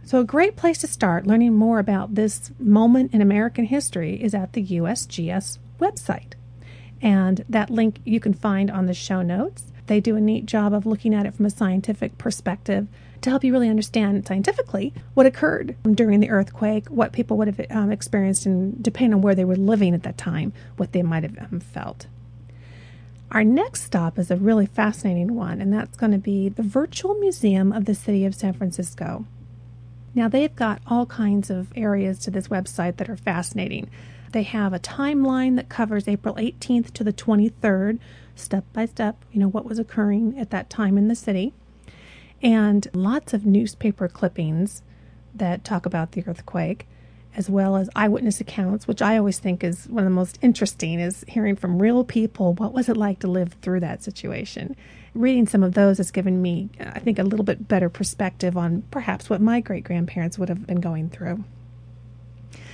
So, 0.05 0.19
a 0.19 0.25
great 0.25 0.57
place 0.57 0.79
to 0.79 0.87
start 0.87 1.25
learning 1.25 1.53
more 1.53 1.79
about 1.79 2.15
this 2.15 2.51
moment 2.59 3.13
in 3.13 3.21
American 3.21 3.65
history 3.65 4.21
is 4.21 4.35
at 4.35 4.51
the 4.51 4.65
USGS 4.65 5.59
website. 5.79 6.33
And 7.01 7.43
that 7.47 7.69
link 7.69 7.99
you 8.03 8.19
can 8.19 8.33
find 8.33 8.69
on 8.69 8.85
the 8.85 8.93
show 8.93 9.21
notes. 9.21 9.71
They 9.87 9.99
do 9.99 10.15
a 10.15 10.21
neat 10.21 10.45
job 10.45 10.73
of 10.73 10.85
looking 10.85 11.13
at 11.13 11.25
it 11.25 11.33
from 11.33 11.45
a 11.45 11.49
scientific 11.49 12.17
perspective 12.17 12.87
to 13.21 13.29
help 13.29 13.43
you 13.43 13.53
really 13.53 13.69
understand 13.69 14.27
scientifically 14.27 14.93
what 15.13 15.25
occurred 15.25 15.75
during 15.89 16.19
the 16.19 16.29
earthquake, 16.29 16.87
what 16.89 17.13
people 17.13 17.37
would 17.37 17.47
have 17.47 17.65
um, 17.71 17.91
experienced, 17.91 18.45
and 18.45 18.81
depending 18.83 19.13
on 19.13 19.21
where 19.21 19.35
they 19.35 19.45
were 19.45 19.55
living 19.55 19.93
at 19.93 20.03
that 20.03 20.17
time, 20.17 20.51
what 20.75 20.91
they 20.91 21.01
might 21.01 21.23
have 21.23 21.37
um, 21.39 21.59
felt. 21.59 22.07
Our 23.31 23.43
next 23.43 23.83
stop 23.83 24.19
is 24.19 24.29
a 24.29 24.35
really 24.35 24.65
fascinating 24.65 25.33
one, 25.33 25.61
and 25.61 25.73
that's 25.73 25.97
going 25.97 26.11
to 26.11 26.17
be 26.17 26.49
the 26.49 26.63
Virtual 26.63 27.15
Museum 27.15 27.71
of 27.71 27.85
the 27.85 27.95
City 27.95 28.25
of 28.25 28.35
San 28.35 28.53
Francisco. 28.53 29.25
Now, 30.15 30.27
they've 30.27 30.55
got 30.55 30.81
all 30.87 31.05
kinds 31.05 31.49
of 31.49 31.71
areas 31.75 32.19
to 32.19 32.31
this 32.31 32.47
website 32.47 32.97
that 32.97 33.09
are 33.09 33.17
fascinating. 33.17 33.89
They 34.31 34.43
have 34.43 34.73
a 34.73 34.79
timeline 34.79 35.55
that 35.55 35.69
covers 35.69 36.07
April 36.07 36.35
18th 36.35 36.91
to 36.93 37.03
the 37.03 37.13
23rd, 37.13 37.99
step 38.35 38.65
by 38.73 38.85
step, 38.85 39.23
you 39.31 39.39
know, 39.39 39.47
what 39.47 39.65
was 39.65 39.79
occurring 39.79 40.37
at 40.39 40.49
that 40.51 40.69
time 40.69 40.97
in 40.97 41.07
the 41.07 41.15
city 41.15 41.53
and 42.43 42.87
lots 42.93 43.33
of 43.33 43.45
newspaper 43.45 44.07
clippings 44.07 44.83
that 45.33 45.63
talk 45.63 45.85
about 45.85 46.11
the 46.11 46.23
earthquake 46.27 46.85
as 47.35 47.49
well 47.49 47.75
as 47.77 47.89
eyewitness 47.95 48.39
accounts 48.41 48.87
which 48.87 49.01
i 49.01 49.17
always 49.17 49.39
think 49.39 49.63
is 49.63 49.87
one 49.87 50.03
of 50.03 50.09
the 50.09 50.15
most 50.15 50.37
interesting 50.41 50.99
is 50.99 51.23
hearing 51.27 51.55
from 51.55 51.81
real 51.81 52.03
people 52.03 52.53
what 52.55 52.73
was 52.73 52.89
it 52.89 52.97
like 52.97 53.19
to 53.19 53.27
live 53.27 53.53
through 53.61 53.79
that 53.79 54.03
situation 54.03 54.75
reading 55.13 55.47
some 55.47 55.63
of 55.63 55.73
those 55.73 55.97
has 55.97 56.11
given 56.11 56.41
me 56.41 56.69
i 56.79 56.99
think 56.99 57.19
a 57.19 57.23
little 57.23 57.45
bit 57.45 57.67
better 57.67 57.89
perspective 57.89 58.57
on 58.57 58.81
perhaps 58.91 59.29
what 59.29 59.41
my 59.41 59.59
great 59.59 59.83
grandparents 59.83 60.37
would 60.37 60.49
have 60.49 60.65
been 60.65 60.81
going 60.81 61.09
through 61.09 61.43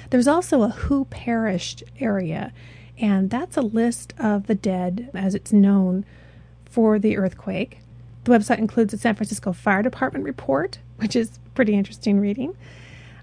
there's 0.10 0.28
also 0.28 0.63
a 0.63 0.69
who 0.69 1.06
perished 1.06 1.84
area 1.99 2.52
and 2.97 3.30
that's 3.30 3.58
a 3.58 3.62
list 3.62 4.13
of 4.19 4.47
the 4.47 4.56
dead 4.56 5.10
as 5.13 5.36
it's 5.36 5.54
known 5.54 6.06
for 6.65 6.97
the 6.99 7.17
earthquake 7.17 7.80
the 8.23 8.32
website 8.32 8.58
includes 8.60 8.93
a 8.93 8.97
San 8.97 9.15
Francisco 9.15 9.54
Fire 9.54 9.82
Department 9.82 10.25
report, 10.25 10.80
which 10.97 11.15
is 11.15 11.39
pretty 11.56 11.73
interesting 11.73 12.19
reading, 12.19 12.56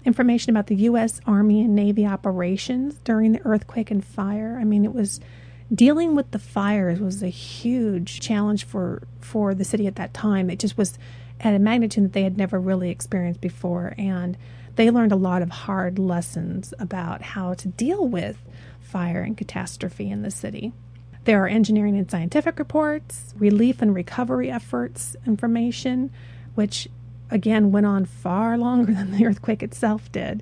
information 0.05 0.49
about 0.49 0.67
the 0.67 0.75
U.S. 0.75 1.21
Army 1.25 1.61
and 1.61 1.75
Navy 1.75 2.05
operations 2.05 2.95
during 3.03 3.31
the 3.31 3.41
earthquake 3.45 3.91
and 3.91 4.03
fire. 4.03 4.57
I 4.59 4.63
mean, 4.63 4.85
it 4.85 4.93
was 4.93 5.19
dealing 5.73 6.15
with 6.15 6.31
the 6.31 6.39
fires 6.39 6.99
was 6.99 7.21
a 7.21 7.27
huge 7.27 8.19
challenge 8.19 8.65
for 8.65 9.03
for 9.19 9.53
the 9.53 9.65
city 9.65 9.87
at 9.87 9.95
that 9.95 10.13
time. 10.13 10.49
It 10.49 10.59
just 10.59 10.77
was 10.77 10.97
at 11.39 11.53
a 11.53 11.59
magnitude 11.59 12.05
that 12.05 12.13
they 12.13 12.23
had 12.23 12.37
never 12.37 12.59
really 12.59 12.89
experienced 12.89 13.41
before, 13.41 13.93
and 13.97 14.37
they 14.75 14.89
learned 14.89 15.11
a 15.11 15.17
lot 15.17 15.41
of 15.41 15.49
hard 15.49 15.99
lessons 15.99 16.73
about 16.79 17.21
how 17.21 17.53
to 17.55 17.67
deal 17.67 18.07
with 18.07 18.37
fire 18.79 19.21
and 19.21 19.37
catastrophe 19.37 20.09
in 20.09 20.21
the 20.21 20.31
city. 20.31 20.71
There 21.25 21.43
are 21.43 21.47
engineering 21.47 21.97
and 21.97 22.09
scientific 22.09 22.57
reports, 22.57 23.33
relief 23.37 23.81
and 23.81 23.93
recovery 23.93 24.49
efforts 24.49 25.15
information, 25.25 26.09
which 26.55 26.87
again 27.29 27.71
went 27.71 27.85
on 27.85 28.05
far 28.05 28.57
longer 28.57 28.93
than 28.93 29.11
the 29.11 29.25
earthquake 29.25 29.61
itself 29.61 30.09
did. 30.11 30.41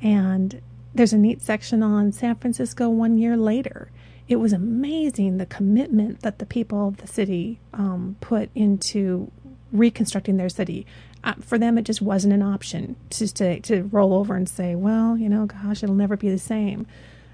And 0.00 0.62
there's 0.94 1.12
a 1.12 1.18
neat 1.18 1.42
section 1.42 1.82
on 1.82 2.12
San 2.12 2.36
Francisco 2.36 2.88
one 2.88 3.18
year 3.18 3.36
later. 3.36 3.90
It 4.28 4.36
was 4.36 4.52
amazing 4.52 5.36
the 5.36 5.46
commitment 5.46 6.22
that 6.22 6.38
the 6.38 6.46
people 6.46 6.88
of 6.88 6.96
the 6.98 7.06
city 7.06 7.60
um, 7.72 8.16
put 8.20 8.50
into 8.54 9.30
reconstructing 9.72 10.36
their 10.36 10.48
city. 10.48 10.86
Uh, 11.22 11.34
for 11.40 11.58
them, 11.58 11.78
it 11.78 11.82
just 11.82 12.02
wasn't 12.02 12.32
an 12.32 12.42
option 12.42 12.96
just 13.10 13.36
to, 13.36 13.60
to 13.60 13.84
roll 13.84 14.14
over 14.14 14.34
and 14.34 14.48
say, 14.48 14.74
well, 14.74 15.16
you 15.16 15.28
know, 15.28 15.46
gosh, 15.46 15.82
it'll 15.82 15.94
never 15.94 16.16
be 16.16 16.30
the 16.30 16.38
same. 16.38 16.86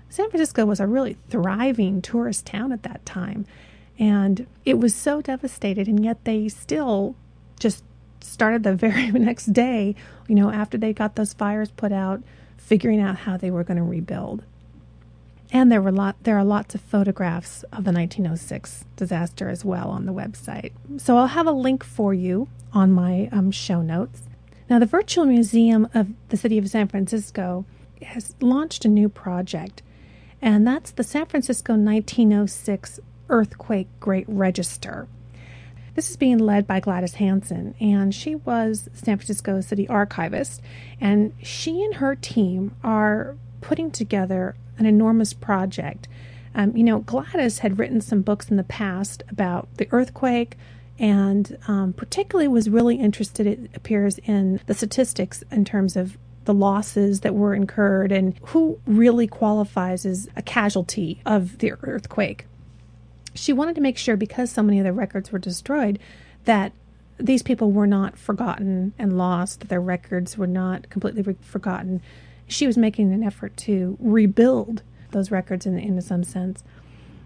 San 0.08 0.28
Francisco 0.28 0.66
was 0.66 0.80
a 0.80 0.86
really 0.86 1.16
thriving 1.30 2.02
tourist 2.02 2.44
town 2.44 2.72
at 2.72 2.82
that 2.82 3.04
time. 3.06 3.46
And 3.98 4.46
it 4.64 4.78
was 4.78 4.94
so 4.94 5.20
devastated, 5.20 5.88
and 5.88 6.04
yet 6.04 6.24
they 6.24 6.48
still 6.48 7.14
just 7.58 7.84
started 8.20 8.62
the 8.62 8.74
very 8.76 9.10
next 9.10 9.52
day, 9.52 9.94
you 10.28 10.34
know, 10.34 10.50
after 10.50 10.76
they 10.76 10.92
got 10.92 11.16
those 11.16 11.32
fires 11.32 11.70
put 11.70 11.92
out, 11.92 12.22
figuring 12.56 13.00
out 13.00 13.16
how 13.16 13.36
they 13.36 13.50
were 13.50 13.64
going 13.64 13.76
to 13.78 13.82
rebuild. 13.82 14.44
And 15.52 15.70
there 15.70 15.80
were 15.80 15.92
lot 15.92 16.16
there 16.24 16.36
are 16.36 16.44
lots 16.44 16.74
of 16.74 16.80
photographs 16.80 17.62
of 17.64 17.84
the 17.84 17.92
1906 17.92 18.84
disaster 18.96 19.48
as 19.48 19.64
well 19.64 19.90
on 19.90 20.06
the 20.06 20.12
website. 20.12 20.72
So 20.96 21.16
I'll 21.16 21.28
have 21.28 21.46
a 21.46 21.52
link 21.52 21.84
for 21.84 22.12
you 22.12 22.48
on 22.72 22.90
my 22.90 23.28
um, 23.30 23.50
show 23.50 23.82
notes. 23.82 24.22
Now, 24.68 24.78
the 24.78 24.86
Virtual 24.86 25.26
Museum 25.26 25.88
of 25.92 26.08
the 26.30 26.36
City 26.36 26.56
of 26.56 26.68
San 26.68 26.88
Francisco 26.88 27.66
has 28.00 28.34
launched 28.40 28.84
a 28.84 28.88
new 28.88 29.08
project 29.08 29.82
and 30.42 30.66
that's 30.66 30.90
the 30.90 31.04
San 31.04 31.26
Francisco 31.26 31.74
1906 31.74 32.98
Earthquake 33.28 33.86
Great 34.00 34.28
Register. 34.28 35.06
This 35.94 36.10
is 36.10 36.16
being 36.16 36.38
led 36.38 36.66
by 36.66 36.80
Gladys 36.80 37.14
Hansen, 37.14 37.76
and 37.80 38.12
she 38.12 38.34
was 38.34 38.88
San 38.92 39.18
Francisco 39.18 39.60
city 39.60 39.86
archivist. 39.86 40.60
And 41.00 41.32
she 41.42 41.84
and 41.84 41.94
her 41.94 42.16
team 42.16 42.74
are 42.82 43.36
putting 43.60 43.92
together 43.92 44.56
an 44.82 44.94
enormous 44.94 45.32
project. 45.32 46.08
Um, 46.54 46.76
you 46.76 46.82
know, 46.82 46.98
Gladys 46.98 47.60
had 47.60 47.78
written 47.78 48.00
some 48.00 48.22
books 48.22 48.50
in 48.50 48.56
the 48.56 48.64
past 48.64 49.22
about 49.28 49.68
the 49.76 49.88
earthquake, 49.92 50.56
and 50.98 51.56
um, 51.68 51.92
particularly 51.92 52.48
was 52.48 52.68
really 52.68 52.96
interested, 52.96 53.46
it 53.46 53.70
appears, 53.74 54.18
in 54.18 54.60
the 54.66 54.74
statistics 54.74 55.44
in 55.50 55.64
terms 55.64 55.96
of 55.96 56.18
the 56.44 56.52
losses 56.52 57.20
that 57.20 57.34
were 57.34 57.54
incurred 57.54 58.10
and 58.10 58.38
who 58.46 58.78
really 58.86 59.28
qualifies 59.28 60.04
as 60.04 60.28
a 60.36 60.42
casualty 60.42 61.22
of 61.24 61.58
the 61.58 61.72
earthquake. 61.82 62.46
She 63.34 63.52
wanted 63.52 63.76
to 63.76 63.80
make 63.80 63.96
sure, 63.96 64.16
because 64.16 64.50
so 64.50 64.62
many 64.62 64.78
of 64.80 64.84
the 64.84 64.92
records 64.92 65.30
were 65.30 65.38
destroyed, 65.38 66.00
that 66.44 66.72
these 67.18 67.42
people 67.42 67.70
were 67.70 67.86
not 67.86 68.18
forgotten 68.18 68.92
and 68.98 69.16
lost, 69.16 69.60
that 69.60 69.68
their 69.68 69.80
records 69.80 70.36
were 70.36 70.48
not 70.48 70.90
completely 70.90 71.22
re- 71.22 71.36
forgotten. 71.40 72.02
She 72.52 72.66
was 72.66 72.76
making 72.76 73.12
an 73.12 73.22
effort 73.22 73.56
to 73.58 73.96
rebuild 74.00 74.82
those 75.10 75.30
records 75.30 75.66
in, 75.66 75.78
in 75.78 76.00
some 76.00 76.24
sense. 76.24 76.62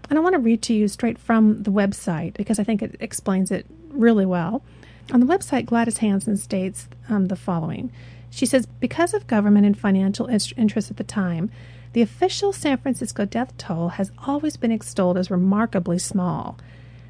And 0.09 0.17
I 0.17 0.21
want 0.21 0.33
to 0.33 0.39
read 0.39 0.61
to 0.63 0.73
you 0.73 0.87
straight 0.87 1.17
from 1.19 1.63
the 1.63 1.71
website 1.71 2.33
because 2.33 2.59
I 2.59 2.63
think 2.63 2.81
it 2.81 2.95
explains 2.99 3.51
it 3.51 3.65
really 3.89 4.25
well. 4.25 4.63
On 5.11 5.19
the 5.19 5.25
website, 5.25 5.65
Gladys 5.65 5.97
Hansen 5.97 6.37
states 6.37 6.87
um, 7.09 7.27
the 7.27 7.35
following 7.35 7.91
she 8.29 8.45
says 8.45 8.65
because 8.79 9.13
of 9.13 9.27
government 9.27 9.65
and 9.65 9.77
financial 9.77 10.27
interests 10.27 10.91
at 10.91 10.97
the 10.97 11.03
time, 11.03 11.49
the 11.93 12.01
official 12.01 12.53
San 12.53 12.77
Francisco 12.77 13.25
death 13.25 13.57
toll 13.57 13.89
has 13.89 14.11
always 14.27 14.57
been 14.57 14.71
extolled 14.71 15.17
as 15.17 15.31
remarkably 15.31 15.97
small. 15.97 16.57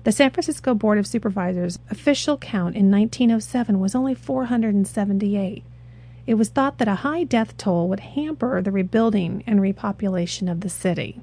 The 0.04 0.12
San 0.12 0.32
Francisco 0.32 0.74
Board 0.74 0.98
of 0.98 1.08
Supervisors' 1.08 1.80
official 1.90 2.38
count 2.38 2.76
in 2.76 2.90
1907 2.90 3.80
was 3.80 3.94
only 3.94 4.14
478. 4.14 5.64
It 6.28 6.36
was 6.36 6.50
thought 6.50 6.78
that 6.78 6.90
a 6.90 6.96
high 6.96 7.24
death 7.24 7.56
toll 7.56 7.88
would 7.88 8.02
hamper 8.02 8.62
the 8.62 8.72
rebuilding 8.72 9.44
and 9.48 9.62
repopulation 9.62 10.52
of 10.52 10.60
the 10.60 10.70
city. 10.70 11.22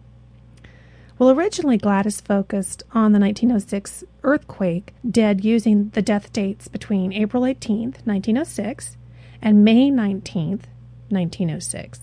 Well, 1.18 1.30
originally 1.30 1.76
Gladys 1.76 2.22
focused 2.22 2.82
on 2.92 3.12
the 3.12 3.20
1906 3.20 4.02
earthquake 4.24 4.94
dead 5.09 5.44
using 5.44 5.90
the 5.90 6.02
death 6.02 6.32
dates 6.32 6.68
between 6.68 7.12
April 7.12 7.46
18, 7.46 7.82
1906, 8.05 8.96
and 9.40 9.64
May 9.64 9.90
19, 9.90 10.62
1906. 11.11 12.00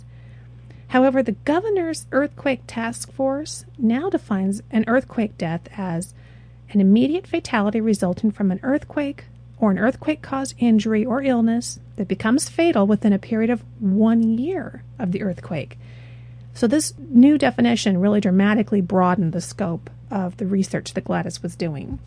However, 0.89 1.23
the 1.23 1.31
governor's 1.31 2.05
earthquake 2.11 2.61
task 2.67 3.11
force 3.11 3.65
now 3.77 4.09
defines 4.09 4.61
an 4.69 4.85
earthquake 4.87 5.37
death 5.37 5.67
as 5.75 6.13
an 6.69 6.79
immediate 6.79 7.25
fatality 7.25 7.81
resulting 7.81 8.29
from 8.31 8.51
an 8.51 8.59
earthquake 8.61 9.25
or 9.57 9.71
an 9.71 9.79
earthquake 9.79 10.21
caused 10.21 10.55
injury 10.57 11.03
or 11.03 11.21
illness 11.21 11.79
that 12.01 12.07
becomes 12.07 12.49
fatal 12.49 12.87
within 12.87 13.13
a 13.13 13.19
period 13.19 13.51
of 13.51 13.63
one 13.79 14.39
year 14.39 14.81
of 14.97 15.11
the 15.11 15.21
earthquake. 15.21 15.77
So, 16.55 16.65
this 16.65 16.95
new 16.97 17.37
definition 17.37 17.99
really 17.99 18.19
dramatically 18.19 18.81
broadened 18.81 19.33
the 19.33 19.39
scope 19.39 19.87
of 20.09 20.37
the 20.37 20.47
research 20.47 20.95
that 20.95 21.03
Gladys 21.03 21.43
was 21.43 21.55
doing. 21.55 21.99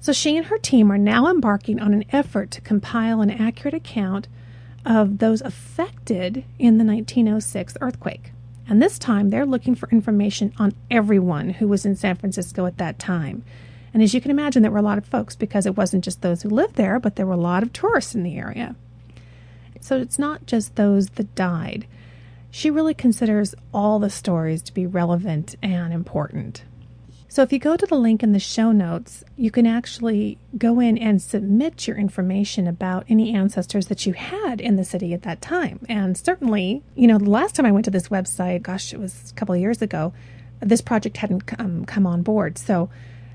So, 0.00 0.12
she 0.12 0.36
and 0.36 0.44
her 0.48 0.58
team 0.58 0.92
are 0.92 0.98
now 0.98 1.30
embarking 1.30 1.80
on 1.80 1.94
an 1.94 2.04
effort 2.12 2.50
to 2.50 2.60
compile 2.60 3.22
an 3.22 3.30
accurate 3.30 3.72
account 3.72 4.28
of 4.84 5.16
those 5.16 5.40
affected 5.40 6.44
in 6.58 6.76
the 6.76 6.84
1906 6.84 7.78
earthquake. 7.80 8.32
And 8.68 8.82
this 8.82 8.98
time 8.98 9.30
they're 9.30 9.46
looking 9.46 9.74
for 9.74 9.88
information 9.88 10.52
on 10.58 10.74
everyone 10.90 11.48
who 11.48 11.68
was 11.68 11.86
in 11.86 11.96
San 11.96 12.16
Francisco 12.16 12.66
at 12.66 12.76
that 12.76 12.98
time. 12.98 13.44
And 13.94 14.02
as 14.02 14.12
you 14.12 14.20
can 14.20 14.30
imagine, 14.30 14.60
there 14.60 14.70
were 14.70 14.76
a 14.76 14.82
lot 14.82 14.98
of 14.98 15.06
folks 15.06 15.34
because 15.34 15.64
it 15.64 15.74
wasn't 15.74 16.04
just 16.04 16.20
those 16.20 16.42
who 16.42 16.50
lived 16.50 16.74
there, 16.74 17.00
but 17.00 17.16
there 17.16 17.26
were 17.26 17.32
a 17.32 17.38
lot 17.38 17.62
of 17.62 17.72
tourists 17.72 18.14
in 18.14 18.24
the 18.24 18.36
area. 18.36 18.76
So 19.80 19.98
it's 19.98 20.18
not 20.18 20.46
just 20.46 20.76
those 20.76 21.08
that 21.10 21.34
died. 21.34 21.86
she 22.50 22.70
really 22.70 22.94
considers 22.94 23.54
all 23.72 23.98
the 23.98 24.10
stories 24.10 24.62
to 24.62 24.72
be 24.72 24.86
relevant 24.86 25.54
and 25.62 25.92
important. 25.92 26.62
So 27.30 27.42
if 27.42 27.52
you 27.52 27.58
go 27.58 27.76
to 27.76 27.86
the 27.86 27.94
link 27.94 28.22
in 28.22 28.32
the 28.32 28.38
show 28.38 28.72
notes, 28.72 29.22
you 29.36 29.50
can 29.50 29.66
actually 29.66 30.38
go 30.56 30.80
in 30.80 30.96
and 30.96 31.20
submit 31.20 31.86
your 31.86 31.98
information 31.98 32.66
about 32.66 33.04
any 33.08 33.34
ancestors 33.34 33.88
that 33.88 34.06
you 34.06 34.14
had 34.14 34.62
in 34.62 34.76
the 34.76 34.84
city 34.84 35.12
at 35.12 35.22
that 35.22 35.42
time. 35.42 35.78
And 35.90 36.16
certainly, 36.16 36.82
you 36.94 37.06
know, 37.06 37.18
the 37.18 37.28
last 37.28 37.54
time 37.54 37.66
I 37.66 37.72
went 37.72 37.84
to 37.84 37.90
this 37.90 38.08
website, 38.08 38.62
gosh, 38.62 38.94
it 38.94 38.98
was 38.98 39.30
a 39.30 39.34
couple 39.34 39.54
of 39.54 39.60
years 39.60 39.82
ago, 39.82 40.14
this 40.60 40.80
project 40.80 41.18
hadn't 41.18 41.42
come 41.42 42.06
on 42.06 42.22
board. 42.22 42.56
So 42.56 42.88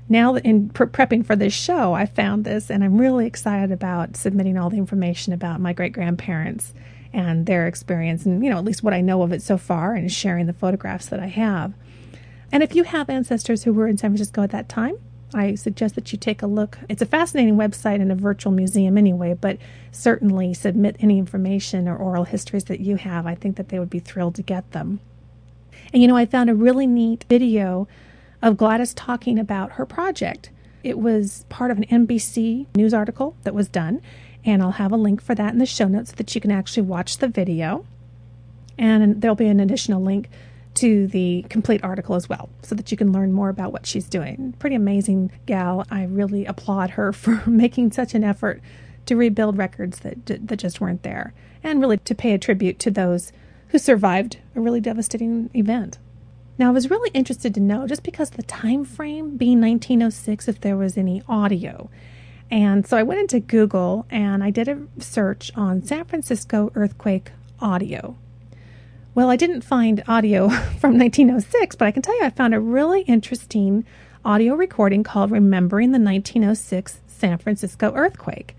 now 0.08 0.36
in 0.36 0.68
pre- 0.70 0.86
prepping 0.86 1.24
for 1.24 1.36
this 1.36 1.52
show, 1.52 1.94
I 1.94 2.06
found 2.06 2.44
this 2.44 2.70
and 2.70 2.84
I'm 2.84 2.98
really 2.98 3.26
excited 3.26 3.72
about 3.72 4.16
submitting 4.16 4.58
all 4.58 4.70
the 4.70 4.78
information 4.78 5.32
about 5.32 5.60
my 5.60 5.72
great 5.72 5.92
grandparents 5.92 6.74
and 7.12 7.46
their 7.46 7.66
experience 7.66 8.26
and, 8.26 8.44
you 8.44 8.50
know, 8.50 8.58
at 8.58 8.64
least 8.64 8.82
what 8.82 8.92
I 8.92 9.00
know 9.00 9.22
of 9.22 9.32
it 9.32 9.42
so 9.42 9.56
far 9.56 9.94
and 9.94 10.12
sharing 10.12 10.46
the 10.46 10.52
photographs 10.52 11.06
that 11.06 11.20
I 11.20 11.26
have. 11.26 11.72
And 12.52 12.62
if 12.62 12.74
you 12.74 12.84
have 12.84 13.08
ancestors 13.08 13.64
who 13.64 13.72
were 13.72 13.88
in 13.88 13.96
San 13.96 14.10
Francisco 14.10 14.42
at 14.42 14.50
that 14.50 14.68
time, 14.68 14.98
I 15.32 15.54
suggest 15.56 15.94
that 15.96 16.12
you 16.12 16.18
take 16.18 16.42
a 16.42 16.46
look. 16.46 16.78
It's 16.88 17.02
a 17.02 17.06
fascinating 17.06 17.56
website 17.56 18.00
and 18.00 18.12
a 18.12 18.14
virtual 18.14 18.52
museum 18.52 18.96
anyway, 18.96 19.34
but 19.34 19.58
certainly 19.90 20.54
submit 20.54 20.96
any 21.00 21.18
information 21.18 21.88
or 21.88 21.96
oral 21.96 22.24
histories 22.24 22.64
that 22.64 22.80
you 22.80 22.96
have. 22.96 23.26
I 23.26 23.34
think 23.34 23.56
that 23.56 23.70
they 23.70 23.78
would 23.78 23.90
be 23.90 23.98
thrilled 23.98 24.36
to 24.36 24.42
get 24.42 24.70
them. 24.72 25.00
And 25.92 26.02
you 26.02 26.08
know, 26.08 26.16
I 26.16 26.26
found 26.26 26.50
a 26.50 26.54
really 26.54 26.86
neat 26.86 27.24
video 27.28 27.88
of 28.44 28.58
Gladys 28.58 28.92
talking 28.92 29.38
about 29.38 29.72
her 29.72 29.86
project. 29.86 30.50
It 30.82 30.98
was 30.98 31.46
part 31.48 31.70
of 31.70 31.78
an 31.78 31.86
NBC 31.86 32.66
news 32.76 32.92
article 32.92 33.34
that 33.42 33.54
was 33.54 33.68
done, 33.68 34.02
and 34.44 34.62
I'll 34.62 34.72
have 34.72 34.92
a 34.92 34.98
link 34.98 35.22
for 35.22 35.34
that 35.34 35.54
in 35.54 35.58
the 35.58 35.64
show 35.64 35.88
notes 35.88 36.10
so 36.10 36.16
that 36.16 36.34
you 36.34 36.42
can 36.42 36.50
actually 36.50 36.82
watch 36.82 37.16
the 37.18 37.26
video. 37.26 37.86
And 38.76 39.22
there'll 39.22 39.34
be 39.34 39.46
an 39.46 39.60
additional 39.60 40.02
link 40.02 40.28
to 40.74 41.06
the 41.06 41.46
complete 41.48 41.82
article 41.82 42.16
as 42.16 42.28
well 42.28 42.50
so 42.60 42.74
that 42.74 42.90
you 42.90 42.98
can 42.98 43.12
learn 43.12 43.32
more 43.32 43.48
about 43.48 43.72
what 43.72 43.86
she's 43.86 44.08
doing. 44.08 44.54
Pretty 44.58 44.76
amazing 44.76 45.30
gal. 45.46 45.86
I 45.90 46.04
really 46.04 46.44
applaud 46.44 46.90
her 46.90 47.12
for 47.14 47.42
making 47.46 47.92
such 47.92 48.14
an 48.14 48.22
effort 48.22 48.60
to 49.06 49.16
rebuild 49.16 49.56
records 49.56 50.00
that 50.00 50.26
that 50.26 50.56
just 50.56 50.82
weren't 50.82 51.02
there 51.02 51.32
and 51.62 51.80
really 51.80 51.98
to 51.98 52.14
pay 52.14 52.34
a 52.34 52.38
tribute 52.38 52.78
to 52.80 52.90
those 52.90 53.32
who 53.68 53.78
survived 53.78 54.36
a 54.54 54.60
really 54.60 54.80
devastating 54.80 55.48
event. 55.54 55.98
Now, 56.56 56.68
I 56.68 56.72
was 56.72 56.90
really 56.90 57.10
interested 57.10 57.54
to 57.54 57.60
know 57.60 57.86
just 57.86 58.04
because 58.04 58.30
the 58.30 58.42
time 58.44 58.84
frame 58.84 59.36
being 59.36 59.60
1906 59.60 60.46
if 60.48 60.60
there 60.60 60.76
was 60.76 60.96
any 60.96 61.22
audio. 61.28 61.90
And 62.50 62.86
so 62.86 62.96
I 62.96 63.02
went 63.02 63.20
into 63.20 63.40
Google 63.40 64.06
and 64.10 64.44
I 64.44 64.50
did 64.50 64.68
a 64.68 64.82
search 65.00 65.50
on 65.56 65.82
San 65.82 66.04
Francisco 66.04 66.70
earthquake 66.74 67.32
audio. 67.60 68.16
Well, 69.14 69.30
I 69.30 69.36
didn't 69.36 69.62
find 69.62 70.02
audio 70.06 70.48
from 70.80 70.98
1906, 70.98 71.76
but 71.76 71.86
I 71.86 71.90
can 71.90 72.02
tell 72.02 72.16
you 72.18 72.24
I 72.24 72.30
found 72.30 72.54
a 72.54 72.60
really 72.60 73.02
interesting 73.02 73.84
audio 74.24 74.54
recording 74.54 75.02
called 75.02 75.30
Remembering 75.30 75.90
the 75.90 75.98
1906 75.98 77.00
San 77.06 77.38
Francisco 77.38 77.92
Earthquake. 77.94 78.56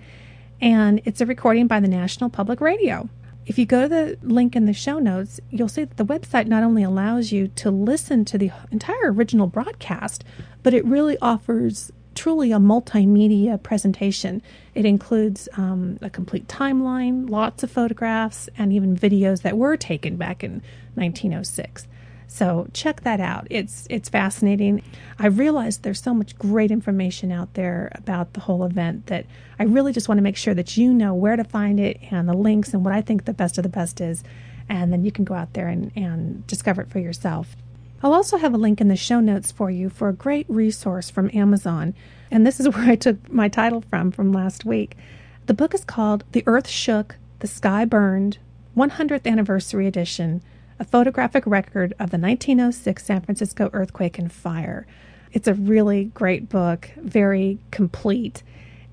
And 0.62 1.02
it's 1.06 1.22
a 1.22 1.26
recording 1.26 1.68
by 1.68 1.80
the 1.80 1.88
National 1.88 2.30
Public 2.30 2.62
Radio. 2.62 3.10
If 3.46 3.60
you 3.60 3.66
go 3.66 3.84
to 3.84 3.88
the 3.88 4.18
link 4.24 4.56
in 4.56 4.66
the 4.66 4.74
show 4.74 4.98
notes, 4.98 5.39
you'll 5.52 5.70
see 5.70 5.84
that 5.84 5.98
the 5.98 6.06
website 6.06 6.48
not 6.48 6.64
only 6.64 6.82
allows 6.82 7.32
you 7.32 7.48
to 7.50 7.70
listen 7.70 8.26
to 8.26 8.38
the 8.38 8.52
entire 8.72 9.12
original 9.12 9.46
broadcast, 9.46 10.24
but 10.64 10.74
it 10.74 10.84
really 10.86 11.18
offers 11.22 11.91
truly 12.16 12.52
a 12.52 12.58
multimedia 12.58 13.62
presentation. 13.62 14.41
It 14.74 14.86
includes 14.86 15.48
um, 15.58 16.00
a 16.02 16.10
complete 16.10 16.48
timeline, 16.48 17.30
lots 17.30 17.62
of 17.62 17.70
photographs, 17.70 18.50
and 18.58 18.74
even 18.74 18.98
videos 18.98 19.43
that 19.43 19.58
were 19.58 19.78
taken 19.78 20.16
back 20.16 20.43
in 20.43 20.64
1906. 20.96 21.88
So 22.28 22.68
check 22.74 23.02
that 23.02 23.20
out. 23.20 23.48
It's 23.50 23.88
it's 23.90 24.10
fascinating. 24.10 24.84
I 25.20 25.28
realized 25.28 25.84
there's 25.84 26.02
so 26.02 26.14
much 26.14 26.38
great 26.38 26.72
information 26.72 27.32
out 27.32 27.54
there 27.54 27.92
about 27.96 28.34
the 28.34 28.42
whole 28.42 28.64
event 28.64 29.08
that 29.08 29.26
I 29.60 29.64
really 29.64 29.94
just 29.94 30.10
want 30.10 30.18
to 30.18 30.24
make 30.24 30.38
sure 30.38 30.54
that 30.54 30.76
you 30.76 30.94
know 30.94 31.14
where 31.14 31.36
to 31.36 31.44
find 31.44 31.80
it 31.80 32.00
and 32.12 32.28
the 32.28 32.34
links 32.34 32.74
and 32.74 32.84
what 32.84 32.94
I 32.94 33.02
think 33.02 33.26
the 33.26 33.34
best 33.34 33.58
of 33.58 33.64
the 33.64 33.70
best 33.70 34.02
is, 34.02 34.24
and 34.68 34.92
then 34.92 35.04
you 35.04 35.12
can 35.12 35.26
go 35.26 35.34
out 35.34 35.54
there 35.54 35.68
and, 35.68 35.92
and 35.96 36.46
discover 36.48 36.82
it 36.82 36.90
for 36.90 37.00
yourself. 37.00 37.56
I'll 38.04 38.14
also 38.14 38.38
have 38.38 38.54
a 38.54 38.58
link 38.58 38.82
in 38.82 38.88
the 38.88 38.96
show 38.96 39.20
notes 39.20 39.52
for 39.52 39.72
you 39.72 39.90
for 39.90 40.10
a 40.10 40.14
great 40.14 40.46
resource 40.50 41.10
from 41.10 41.32
Amazon. 41.34 41.96
And 42.30 42.46
this 42.46 42.60
is 42.60 42.70
where 42.76 42.90
I 42.90 42.96
took 42.96 43.32
my 43.32 43.48
title 43.48 43.82
from 43.82 44.12
from 44.12 44.32
last 44.32 44.66
week. 44.66 44.98
The 45.46 45.54
book 45.54 45.74
is 45.74 45.86
called 45.86 46.24
The 46.32 46.44
Earth 46.48 46.68
Shook, 46.68 47.18
The 47.40 47.48
Sky 47.48 47.86
Burned, 47.86 48.40
100th 48.76 49.26
Anniversary 49.26 49.88
Edition 49.88 50.42
A 50.80 50.84
Photographic 50.84 51.46
Record 51.46 51.94
of 51.94 52.12
the 52.12 52.18
1906 52.18 53.06
San 53.06 53.22
Francisco 53.22 53.70
Earthquake 53.74 54.20
and 54.20 54.32
Fire. 54.32 54.86
It's 55.32 55.48
a 55.48 55.54
really 55.54 56.06
great 56.06 56.50
book, 56.50 56.90
very 56.98 57.60
complete, 57.72 58.44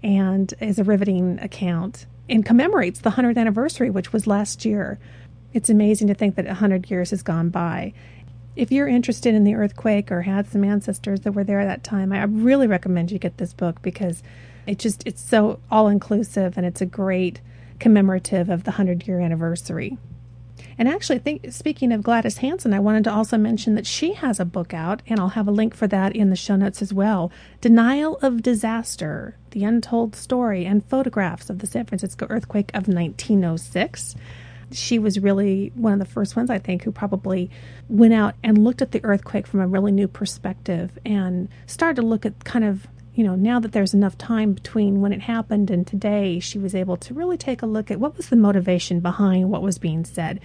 and 0.03 0.53
is 0.61 0.79
a 0.79 0.85
riveting 0.85 1.39
account 1.41 2.07
and 2.29 2.45
commemorates 2.47 3.01
the 3.01 3.11
100th 3.11 3.37
anniversary, 3.37 3.91
which 3.91 4.13
was 4.13 4.27
last 4.27 4.65
year. 4.65 4.99
It's 5.53 5.71
amazing 5.71 6.09
to 6.09 6.15
think 6.15 6.37
that 6.37 6.47
100 6.47 6.91
years 6.91 7.11
has 7.11 7.23
gone 7.23 7.51
by 7.51 7.93
if 8.55 8.71
you're 8.71 8.89
interested 8.89 9.35
in 9.35 9.45
the 9.45 9.55
earthquake 9.55 10.13
or 10.13 10.23
had 10.23 10.47
some 10.47 10.65
ancestors 10.65 11.21
that 11.21 11.33
were 11.33 11.45
there 11.45 11.61
at 11.61 11.67
that 11.67 11.83
time, 11.83 12.13
I 12.13 12.23
really 12.25 12.67
recommend 12.67 13.11
you 13.11 13.19
get 13.19 13.39
this 13.39 13.55
book 13.55 13.81
because 13.83 14.23
it 14.67 14.79
just 14.79 15.03
it's 15.07 15.23
so 15.23 15.59
all 15.71 15.89
inclusive 15.89 16.57
and 16.57 16.67
it's 16.67 16.81
a 16.81 16.87
great 16.87 17.41
commemorative 17.81 18.49
of 18.49 18.65
the 18.65 18.73
100 18.73 19.07
year 19.07 19.21
anniversary. 19.21 19.97
And 20.79 20.89
actually, 20.89 21.19
think, 21.19 21.53
speaking 21.53 21.93
of 21.93 22.03
Gladys 22.03 22.39
Hansen, 22.39 22.73
I 22.73 22.81
wanted 22.81 23.05
to 23.05 23.13
also 23.13 23.37
mention 23.37 23.75
that 23.75 23.87
she 23.87 24.15
has 24.15 24.41
a 24.41 24.45
book 24.45 24.73
out, 24.73 25.03
and 25.07 25.21
I'll 25.21 25.31
have 25.31 25.49
a 25.49 25.53
link 25.53 25.75
for 25.75 25.87
that 25.89 26.17
in 26.17 26.31
the 26.31 26.37
show 26.37 26.57
notes 26.57 26.83
as 26.83 26.93
well. 26.93 27.31
Denial 27.61 28.19
of 28.23 28.43
Disaster 28.43 29.37
The 29.51 29.65
Untold 29.65 30.17
Story 30.17 30.65
and 30.65 30.85
Photographs 30.85 31.51
of 31.51 31.59
the 31.59 31.67
San 31.67 31.87
Francisco 31.87 32.27
Earthquake 32.31 32.71
of 32.75 32.89
1906 32.89 34.17
she 34.75 34.99
was 34.99 35.19
really 35.19 35.73
one 35.75 35.93
of 35.93 35.99
the 35.99 36.05
first 36.05 36.37
ones, 36.37 36.51
I 36.51 36.59
think, 36.59 36.85
who 36.85 36.93
probably 36.93 37.51
went 37.89 38.15
out 38.15 38.35
and 38.43 38.63
looked 38.65 38.83
at 38.83 38.93
the 38.93 39.05
earthquake 39.05 39.47
from 39.47 39.61
a 39.61 39.67
really 39.67 39.93
new 39.93 40.09
perspective 40.09 40.99
and 41.05 41.49
started 41.67 42.01
to 42.01 42.07
look 42.07 42.27
at 42.27 42.45
kind 42.45 42.65
of, 42.65 42.87
you 43.15 43.25
know, 43.25 43.35
now 43.35 43.61
that 43.61 43.73
there's 43.73 43.93
enough 43.93 44.17
time 44.17 44.55
between 44.55 45.01
when 45.01 45.13
it 45.13 45.23
happened 45.23 45.71
and 45.71 45.87
today, 45.87 46.41
she 46.41 46.59
was 46.59 46.75
able 46.75 46.97
to 46.97 47.13
really 47.13 47.37
take 47.37 47.61
a 47.61 47.67
look 47.67 47.91
at 47.91 48.01
what 48.01 48.17
was 48.17 48.29
the 48.29 48.37
motivation 48.37 49.01
behind 49.01 49.51
what 49.51 49.63
was 49.63 49.79
being 49.79 50.05
said. 50.05 50.41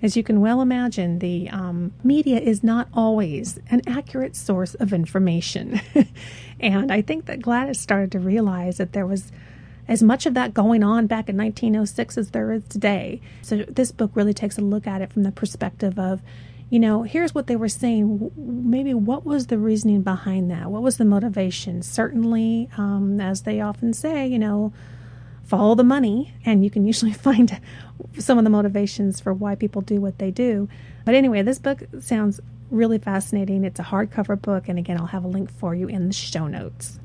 As 0.00 0.16
you 0.16 0.22
can 0.22 0.40
well 0.40 0.62
imagine, 0.62 1.18
the 1.18 1.50
um, 1.50 1.92
media 2.04 2.38
is 2.38 2.62
not 2.62 2.88
always 2.94 3.58
an 3.70 3.82
accurate 3.86 4.36
source 4.36 4.74
of 4.74 4.92
information. 4.92 5.80
and 6.60 6.90
I 6.92 7.02
think 7.02 7.26
that 7.26 7.42
Gladys 7.42 7.80
started 7.80 8.12
to 8.12 8.20
realize 8.20 8.78
that 8.78 8.92
there 8.92 9.06
was 9.06 9.30
as 9.88 10.02
much 10.02 10.24
of 10.24 10.34
that 10.34 10.54
going 10.54 10.84
on 10.84 11.06
back 11.06 11.28
in 11.28 11.36
1906 11.36 12.16
as 12.16 12.30
there 12.30 12.52
is 12.52 12.62
today. 12.68 13.20
So 13.42 13.64
this 13.68 13.90
book 13.90 14.12
really 14.14 14.34
takes 14.34 14.56
a 14.56 14.60
look 14.60 14.86
at 14.86 15.02
it 15.02 15.12
from 15.12 15.24
the 15.24 15.32
perspective 15.32 15.98
of, 15.98 16.22
you 16.70 16.78
know, 16.78 17.02
here's 17.02 17.34
what 17.34 17.46
they 17.46 17.56
were 17.56 17.68
saying. 17.68 18.30
Maybe 18.36 18.92
what 18.92 19.24
was 19.24 19.46
the 19.46 19.58
reasoning 19.58 20.02
behind 20.02 20.50
that? 20.50 20.70
What 20.70 20.82
was 20.82 20.98
the 20.98 21.04
motivation? 21.04 21.82
Certainly, 21.82 22.68
um, 22.76 23.20
as 23.20 23.42
they 23.42 23.60
often 23.60 23.94
say, 23.94 24.26
you 24.26 24.38
know, 24.38 24.72
follow 25.44 25.74
the 25.74 25.84
money, 25.84 26.34
and 26.44 26.62
you 26.62 26.70
can 26.70 26.86
usually 26.92 27.12
find 27.12 27.60
some 28.18 28.38
of 28.38 28.44
the 28.44 28.50
motivations 28.50 29.20
for 29.20 29.32
why 29.32 29.54
people 29.54 29.80
do 29.80 30.00
what 30.00 30.18
they 30.18 30.30
do. 30.30 30.68
But 31.04 31.14
anyway, 31.14 31.42
this 31.42 31.58
book 31.58 31.84
sounds 32.00 32.40
really 32.70 32.98
fascinating. 32.98 33.64
It's 33.64 33.80
a 33.80 33.84
hardcover 33.84 34.40
book, 34.40 34.68
and 34.68 34.78
again, 34.78 34.98
I'll 34.98 35.06
have 35.06 35.24
a 35.24 35.28
link 35.28 35.50
for 35.50 35.74
you 35.74 35.88
in 35.88 36.06
the 36.08 36.12
show 36.12 36.46
notes. 36.46 37.00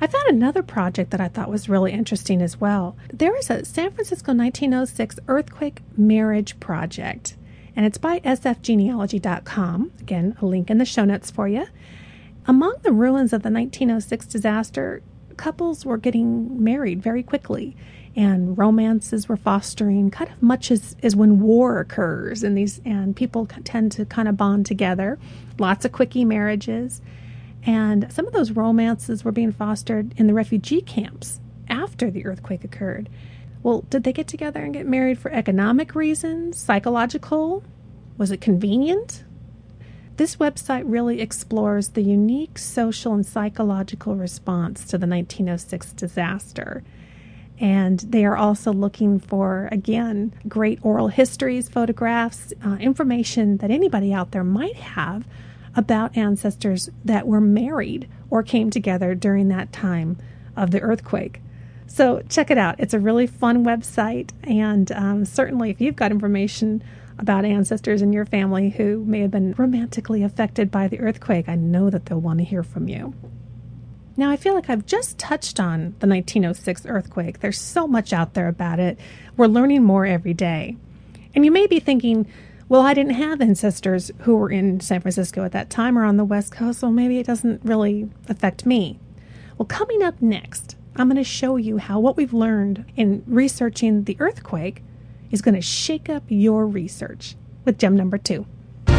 I 0.00 0.08
found 0.08 0.28
another 0.28 0.64
project 0.64 1.10
that 1.12 1.20
I 1.20 1.28
thought 1.28 1.48
was 1.48 1.68
really 1.68 1.92
interesting 1.92 2.42
as 2.42 2.60
well. 2.60 2.96
There 3.12 3.36
is 3.36 3.50
a 3.50 3.64
San 3.64 3.92
Francisco 3.92 4.34
1906 4.34 5.20
Earthquake 5.28 5.80
Marriage 5.96 6.58
Project, 6.58 7.36
and 7.76 7.86
it's 7.86 7.98
by 7.98 8.20
sfgenealogy.com. 8.20 9.92
Again, 10.00 10.36
a 10.40 10.46
link 10.46 10.70
in 10.70 10.78
the 10.78 10.84
show 10.84 11.04
notes 11.04 11.30
for 11.30 11.48
you. 11.48 11.66
Among 12.46 12.74
the 12.82 12.92
ruins 12.92 13.32
of 13.32 13.42
the 13.42 13.50
1906 13.50 14.26
disaster, 14.26 15.02
couples 15.36 15.86
were 15.86 15.96
getting 15.96 16.62
married 16.62 17.02
very 17.02 17.22
quickly 17.22 17.76
and 18.14 18.58
romances 18.58 19.28
were 19.28 19.36
fostering 19.36 20.10
kind 20.10 20.30
of 20.30 20.42
much 20.42 20.70
as, 20.70 20.94
as 21.02 21.16
when 21.16 21.40
war 21.40 21.80
occurs 21.80 22.42
and 22.42 22.56
these 22.56 22.80
and 22.84 23.16
people 23.16 23.46
tend 23.64 23.90
to 23.90 24.04
kind 24.04 24.28
of 24.28 24.36
bond 24.36 24.66
together 24.66 25.18
lots 25.58 25.86
of 25.86 25.92
quickie 25.92 26.24
marriages 26.24 27.00
and 27.64 28.12
some 28.12 28.26
of 28.26 28.32
those 28.32 28.50
romances 28.52 29.24
were 29.24 29.32
being 29.32 29.52
fostered 29.52 30.12
in 30.16 30.26
the 30.26 30.34
refugee 30.34 30.80
camps 30.80 31.40
after 31.68 32.10
the 32.10 32.26
earthquake 32.26 32.64
occurred. 32.64 33.08
Well, 33.62 33.84
did 33.90 34.04
they 34.04 34.12
get 34.12 34.26
together 34.26 34.60
and 34.60 34.74
get 34.74 34.86
married 34.86 35.18
for 35.18 35.30
economic 35.30 35.94
reasons, 35.94 36.58
psychological? 36.58 37.62
Was 38.18 38.30
it 38.30 38.40
convenient? 38.40 39.24
This 40.16 40.36
website 40.36 40.82
really 40.84 41.20
explores 41.20 41.90
the 41.90 42.02
unique 42.02 42.58
social 42.58 43.14
and 43.14 43.24
psychological 43.24 44.14
response 44.14 44.84
to 44.86 44.98
the 44.98 45.06
1906 45.06 45.92
disaster. 45.92 46.82
And 47.58 48.00
they 48.00 48.24
are 48.24 48.36
also 48.36 48.72
looking 48.72 49.20
for, 49.20 49.68
again, 49.70 50.34
great 50.48 50.80
oral 50.82 51.08
histories, 51.08 51.68
photographs, 51.68 52.52
uh, 52.64 52.76
information 52.80 53.58
that 53.58 53.70
anybody 53.70 54.12
out 54.12 54.32
there 54.32 54.44
might 54.44 54.76
have 54.76 55.26
about 55.76 56.16
ancestors 56.16 56.90
that 57.04 57.26
were 57.26 57.40
married 57.40 58.08
or 58.28 58.42
came 58.42 58.70
together 58.70 59.14
during 59.14 59.48
that 59.48 59.72
time 59.72 60.18
of 60.56 60.72
the 60.72 60.80
earthquake. 60.80 61.40
So 61.92 62.22
check 62.30 62.50
it 62.50 62.56
out. 62.56 62.76
It's 62.78 62.94
a 62.94 62.98
really 62.98 63.26
fun 63.26 63.66
website. 63.66 64.30
And 64.44 64.90
um, 64.92 65.26
certainly, 65.26 65.68
if 65.68 65.78
you've 65.78 65.94
got 65.94 66.10
information 66.10 66.82
about 67.18 67.44
ancestors 67.44 68.00
in 68.00 68.14
your 68.14 68.24
family 68.24 68.70
who 68.70 69.04
may 69.04 69.20
have 69.20 69.30
been 69.30 69.52
romantically 69.58 70.22
affected 70.22 70.70
by 70.70 70.88
the 70.88 71.00
earthquake, 71.00 71.50
I 71.50 71.54
know 71.54 71.90
that 71.90 72.06
they'll 72.06 72.18
want 72.18 72.38
to 72.38 72.46
hear 72.46 72.62
from 72.62 72.88
you. 72.88 73.12
Now, 74.16 74.30
I 74.30 74.36
feel 74.36 74.54
like 74.54 74.70
I've 74.70 74.86
just 74.86 75.18
touched 75.18 75.60
on 75.60 75.94
the 75.98 76.06
1906 76.06 76.86
earthquake. 76.86 77.40
There's 77.40 77.60
so 77.60 77.86
much 77.86 78.14
out 78.14 78.32
there 78.32 78.48
about 78.48 78.80
it. 78.80 78.98
We're 79.36 79.46
learning 79.46 79.82
more 79.82 80.06
every 80.06 80.32
day. 80.32 80.78
And 81.34 81.44
you 81.44 81.50
may 81.50 81.66
be 81.66 81.78
thinking, 81.78 82.26
well, 82.70 82.80
I 82.80 82.94
didn't 82.94 83.16
have 83.16 83.42
ancestors 83.42 84.10
who 84.20 84.36
were 84.36 84.50
in 84.50 84.80
San 84.80 85.02
Francisco 85.02 85.44
at 85.44 85.52
that 85.52 85.68
time 85.68 85.98
or 85.98 86.04
on 86.04 86.16
the 86.16 86.24
West 86.24 86.52
Coast, 86.52 86.80
so 86.80 86.90
maybe 86.90 87.18
it 87.18 87.26
doesn't 87.26 87.62
really 87.62 88.08
affect 88.30 88.64
me. 88.64 88.98
Well, 89.58 89.66
coming 89.66 90.02
up 90.02 90.22
next, 90.22 90.76
I'm 90.94 91.08
going 91.08 91.16
to 91.16 91.24
show 91.24 91.56
you 91.56 91.78
how 91.78 91.98
what 92.00 92.18
we've 92.18 92.34
learned 92.34 92.84
in 92.96 93.24
researching 93.26 94.04
the 94.04 94.14
earthquake 94.20 94.82
is 95.30 95.40
going 95.40 95.54
to 95.54 95.62
shake 95.62 96.10
up 96.10 96.22
your 96.28 96.66
research 96.66 97.34
with 97.64 97.78
gem 97.78 97.96
number 97.96 98.18
two. 98.18 98.44
The 98.86 98.94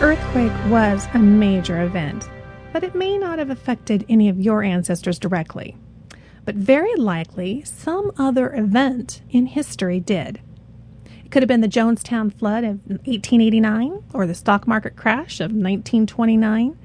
earthquake 0.00 0.52
was 0.70 1.06
a 1.12 1.18
major 1.18 1.82
event, 1.82 2.30
but 2.72 2.82
it 2.82 2.94
may 2.94 3.18
not 3.18 3.38
have 3.38 3.50
affected 3.50 4.06
any 4.08 4.30
of 4.30 4.40
your 4.40 4.62
ancestors 4.62 5.18
directly. 5.18 5.76
But 6.46 6.54
very 6.54 6.94
likely, 6.96 7.62
some 7.64 8.10
other 8.16 8.54
event 8.54 9.20
in 9.28 9.46
history 9.46 10.00
did. 10.00 10.40
It 11.22 11.30
could 11.30 11.42
have 11.42 11.48
been 11.48 11.60
the 11.60 11.68
Johnstown 11.68 12.30
flood 12.30 12.64
of 12.64 12.80
1889 12.86 14.02
or 14.14 14.26
the 14.26 14.34
stock 14.34 14.66
market 14.66 14.96
crash 14.96 15.40
of 15.40 15.50
1929 15.50 16.78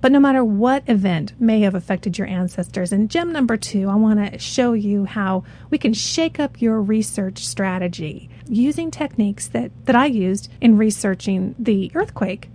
but 0.00 0.12
no 0.12 0.20
matter 0.20 0.44
what 0.44 0.84
event 0.86 1.32
may 1.40 1.60
have 1.60 1.74
affected 1.74 2.18
your 2.18 2.26
ancestors, 2.26 2.92
in 2.92 3.08
gem 3.08 3.32
number 3.32 3.56
two, 3.56 3.88
I 3.88 3.96
want 3.96 4.32
to 4.32 4.38
show 4.38 4.72
you 4.72 5.04
how 5.04 5.44
we 5.70 5.78
can 5.78 5.92
shake 5.92 6.38
up 6.38 6.62
your 6.62 6.80
research 6.80 7.44
strategy 7.44 8.30
using 8.48 8.90
techniques 8.90 9.48
that, 9.48 9.72
that 9.86 9.96
I 9.96 10.06
used 10.06 10.50
in 10.60 10.78
researching 10.78 11.54
the 11.58 11.90
earthquake. 11.94 12.48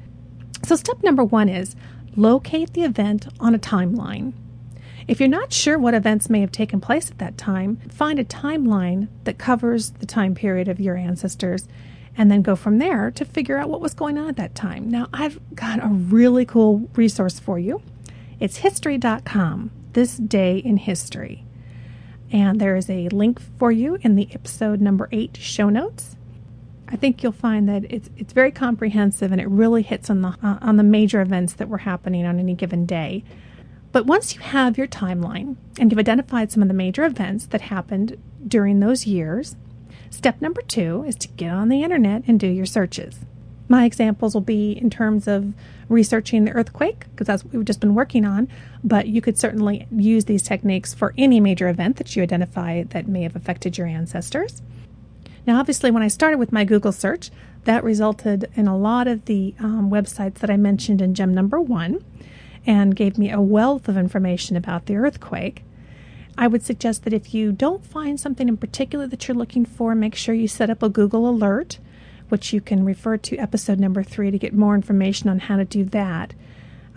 So, 0.63 0.75
step 0.75 1.03
number 1.03 1.23
one 1.23 1.49
is 1.49 1.75
locate 2.15 2.73
the 2.73 2.83
event 2.83 3.27
on 3.39 3.53
a 3.53 3.59
timeline. 3.59 4.33
If 5.05 5.19
you're 5.19 5.27
not 5.27 5.51
sure 5.51 5.77
what 5.77 5.93
events 5.93 6.29
may 6.29 6.39
have 6.39 6.51
taken 6.51 6.79
place 6.79 7.11
at 7.11 7.17
that 7.17 7.37
time, 7.37 7.77
find 7.89 8.19
a 8.19 8.23
timeline 8.23 9.09
that 9.25 9.37
covers 9.37 9.91
the 9.91 10.05
time 10.05 10.33
period 10.33 10.69
of 10.69 10.79
your 10.79 10.95
ancestors 10.95 11.67
and 12.17 12.29
then 12.31 12.41
go 12.41 12.55
from 12.55 12.77
there 12.77 13.11
to 13.11 13.25
figure 13.25 13.57
out 13.57 13.69
what 13.69 13.81
was 13.81 13.93
going 13.93 14.17
on 14.17 14.29
at 14.29 14.35
that 14.35 14.55
time. 14.55 14.89
Now, 14.89 15.07
I've 15.13 15.39
got 15.55 15.83
a 15.83 15.87
really 15.87 16.45
cool 16.45 16.89
resource 16.95 17.39
for 17.39 17.57
you. 17.57 17.81
It's 18.39 18.57
history.com, 18.57 19.71
this 19.93 20.17
day 20.17 20.57
in 20.57 20.77
history. 20.77 21.45
And 22.31 22.59
there 22.59 22.75
is 22.75 22.89
a 22.89 23.09
link 23.09 23.39
for 23.57 23.71
you 23.71 23.97
in 24.01 24.15
the 24.15 24.27
episode 24.31 24.81
number 24.81 25.07
eight 25.11 25.37
show 25.37 25.69
notes. 25.69 26.15
I 26.89 26.95
think 26.95 27.23
you'll 27.23 27.31
find 27.31 27.67
that 27.69 27.85
it's 27.91 28.09
it's 28.17 28.33
very 28.33 28.51
comprehensive 28.51 29.31
and 29.31 29.41
it 29.41 29.47
really 29.47 29.81
hits 29.81 30.09
on 30.09 30.21
the 30.21 30.35
uh, 30.43 30.57
on 30.61 30.77
the 30.77 30.83
major 30.83 31.21
events 31.21 31.53
that 31.53 31.67
were 31.67 31.79
happening 31.79 32.25
on 32.25 32.39
any 32.39 32.53
given 32.53 32.85
day. 32.85 33.23
But 33.91 34.05
once 34.05 34.35
you 34.35 34.41
have 34.41 34.77
your 34.77 34.87
timeline 34.87 35.55
and 35.79 35.91
you've 35.91 35.99
identified 35.99 36.51
some 36.51 36.61
of 36.61 36.67
the 36.67 36.73
major 36.73 37.03
events 37.03 37.45
that 37.47 37.61
happened 37.61 38.17
during 38.47 38.79
those 38.79 39.05
years, 39.05 39.55
Step 40.13 40.39
number 40.41 40.61
two 40.61 41.03
is 41.07 41.15
to 41.15 41.27
get 41.29 41.49
on 41.49 41.69
the 41.69 41.81
internet 41.81 42.23
and 42.27 42.39
do 42.39 42.47
your 42.47 42.67
searches. 42.67 43.21
My 43.67 43.83
examples 43.83 44.35
will 44.35 44.41
be 44.41 44.71
in 44.71 44.91
terms 44.91 45.27
of 45.27 45.53
researching 45.89 46.45
the 46.45 46.51
earthquake, 46.51 47.05
because 47.09 47.25
that's 47.25 47.43
what 47.43 47.51
we've 47.51 47.65
just 47.65 47.79
been 47.79 47.95
working 47.95 48.23
on, 48.23 48.47
but 48.83 49.07
you 49.07 49.21
could 49.21 49.39
certainly 49.39 49.87
use 49.91 50.25
these 50.25 50.43
techniques 50.43 50.93
for 50.93 51.15
any 51.17 51.39
major 51.39 51.67
event 51.67 51.95
that 51.97 52.15
you 52.15 52.21
identify 52.21 52.83
that 52.83 53.07
may 53.07 53.23
have 53.23 53.35
affected 53.35 53.75
your 53.75 53.87
ancestors. 53.87 54.61
Now, 55.47 55.59
obviously, 55.59 55.89
when 55.89 56.03
I 56.03 56.09
started 56.09 56.37
with 56.37 56.53
my 56.53 56.63
Google 56.63 56.91
search, 56.91 57.31
that 57.63 57.83
resulted 57.83 58.51
in 58.53 58.67
a 58.67 58.77
lot 58.77 59.07
of 59.07 59.25
the 59.25 59.55
um, 59.59 59.89
websites 59.89 60.35
that 60.35 60.51
I 60.51 60.57
mentioned 60.57 61.01
in 61.01 61.15
gem 61.15 61.33
number 61.33 61.59
one 61.59 62.05
and 62.67 62.95
gave 62.95 63.17
me 63.17 63.31
a 63.31 63.41
wealth 63.41 63.89
of 63.89 63.97
information 63.97 64.55
about 64.55 64.85
the 64.85 64.95
earthquake. 64.95 65.63
I 66.37 66.47
would 66.47 66.63
suggest 66.63 67.03
that 67.03 67.13
if 67.13 67.33
you 67.33 67.51
don't 67.51 67.85
find 67.85 68.19
something 68.19 68.47
in 68.47 68.57
particular 68.57 69.07
that 69.07 69.27
you're 69.27 69.37
looking 69.37 69.65
for, 69.65 69.93
make 69.93 70.15
sure 70.15 70.33
you 70.33 70.47
set 70.47 70.69
up 70.69 70.81
a 70.81 70.89
Google 70.89 71.29
alert, 71.29 71.79
which 72.29 72.53
you 72.53 72.61
can 72.61 72.83
refer 72.83 73.17
to 73.17 73.37
episode 73.37 73.79
number 73.79 74.01
three 74.03 74.31
to 74.31 74.39
get 74.39 74.53
more 74.53 74.73
information 74.73 75.29
on 75.29 75.39
how 75.39 75.57
to 75.57 75.65
do 75.65 75.83
that. 75.85 76.33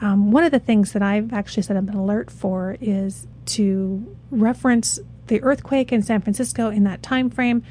Um, 0.00 0.30
one 0.30 0.44
of 0.44 0.52
the 0.52 0.58
things 0.58 0.92
that 0.92 1.02
I've 1.02 1.32
actually 1.32 1.62
set 1.62 1.76
up 1.76 1.88
an 1.88 1.94
alert 1.94 2.30
for 2.30 2.76
is 2.80 3.26
to 3.46 4.16
reference 4.30 4.98
the 5.26 5.42
earthquake 5.42 5.92
in 5.92 6.02
San 6.02 6.20
Francisco 6.20 6.70
in 6.70 6.84
that 6.84 7.02
time 7.02 7.30
frame, 7.30 7.62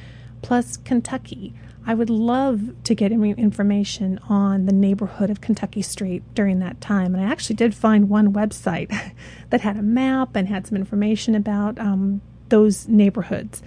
plus 0.41 0.78
Kentucky. 0.78 1.53
I 1.88 1.93
would 1.93 2.09
love 2.09 2.83
to 2.83 2.95
get 2.95 3.11
any 3.11 3.31
information 3.31 4.19
on 4.27 4.65
the 4.65 4.73
neighborhood 4.73 5.29
of 5.29 5.39
Kentucky 5.39 5.83
Street 5.83 6.23
during 6.33 6.59
that 6.59 6.81
time. 6.81 7.13
And 7.13 7.23
I 7.23 7.29
actually 7.29 7.57
did 7.57 7.75
find 7.75 8.09
one 8.09 8.33
website 8.33 8.89
that 9.51 9.61
had 9.61 9.77
a 9.77 9.83
map 9.83 10.36
and 10.36 10.47
had 10.47 10.65
some 10.65 10.77
information 10.77 11.36
about 11.36 11.77
um, 11.79 12.21
those 12.49 12.88
neighborhoods. 12.88 13.61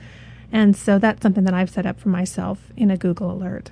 And 0.51 0.75
so 0.75 0.99
that's 0.99 1.23
something 1.23 1.45
that 1.45 1.55
I've 1.55 1.71
set 1.71 1.87
up 1.87 2.01
for 2.01 2.09
myself 2.09 2.73
in 2.77 2.91
a 2.91 2.97
Google 2.97 3.31
alert. 3.31 3.71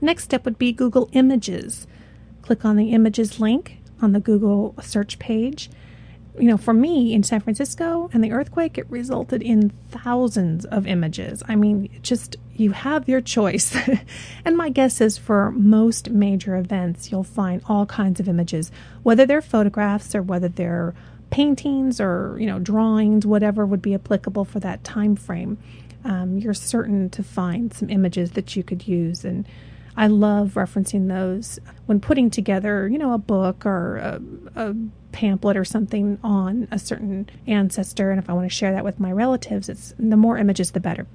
Next 0.00 0.24
step 0.24 0.44
would 0.44 0.58
be 0.58 0.72
Google 0.72 1.08
Images. 1.12 1.86
Click 2.42 2.64
on 2.64 2.76
the 2.76 2.92
Images 2.92 3.40
link 3.40 3.78
on 4.02 4.12
the 4.12 4.20
Google 4.20 4.74
search 4.82 5.18
page 5.18 5.70
you 6.38 6.48
know, 6.48 6.56
for 6.56 6.72
me 6.72 7.12
in 7.12 7.22
San 7.22 7.40
Francisco 7.40 8.08
and 8.12 8.24
the 8.24 8.32
earthquake, 8.32 8.78
it 8.78 8.90
resulted 8.90 9.42
in 9.42 9.70
thousands 9.90 10.64
of 10.64 10.86
images. 10.86 11.42
I 11.46 11.56
mean, 11.56 11.90
just 12.02 12.36
you 12.56 12.72
have 12.72 13.08
your 13.08 13.20
choice. 13.20 13.76
and 14.44 14.56
my 14.56 14.70
guess 14.70 15.00
is 15.00 15.18
for 15.18 15.50
most 15.50 16.10
major 16.10 16.56
events, 16.56 17.10
you'll 17.10 17.24
find 17.24 17.62
all 17.68 17.84
kinds 17.86 18.18
of 18.18 18.28
images, 18.28 18.72
whether 19.02 19.26
they're 19.26 19.42
photographs 19.42 20.14
or 20.14 20.22
whether 20.22 20.48
they're 20.48 20.94
paintings 21.30 22.00
or, 22.00 22.36
you 22.38 22.46
know, 22.46 22.58
drawings, 22.58 23.26
whatever 23.26 23.66
would 23.66 23.82
be 23.82 23.94
applicable 23.94 24.44
for 24.44 24.60
that 24.60 24.84
time 24.84 25.16
frame. 25.16 25.58
Um, 26.04 26.38
you're 26.38 26.54
certain 26.54 27.10
to 27.10 27.22
find 27.22 27.72
some 27.72 27.88
images 27.90 28.32
that 28.32 28.56
you 28.56 28.62
could 28.62 28.88
use 28.88 29.24
and 29.24 29.46
I 29.96 30.06
love 30.06 30.54
referencing 30.54 31.08
those 31.08 31.58
when 31.86 32.00
putting 32.00 32.30
together, 32.30 32.88
you 32.88 32.98
know, 32.98 33.12
a 33.12 33.18
book 33.18 33.66
or 33.66 33.96
a, 33.98 34.20
a 34.56 34.74
pamphlet 35.12 35.56
or 35.56 35.64
something 35.64 36.18
on 36.22 36.66
a 36.70 36.78
certain 36.78 37.28
ancestor. 37.46 38.10
And 38.10 38.18
if 38.18 38.30
I 38.30 38.32
want 38.32 38.50
to 38.50 38.54
share 38.54 38.72
that 38.72 38.84
with 38.84 38.98
my 38.98 39.12
relatives, 39.12 39.68
it's 39.68 39.94
the 39.98 40.16
more 40.16 40.38
images, 40.38 40.70
the 40.70 40.80
better. 40.80 41.06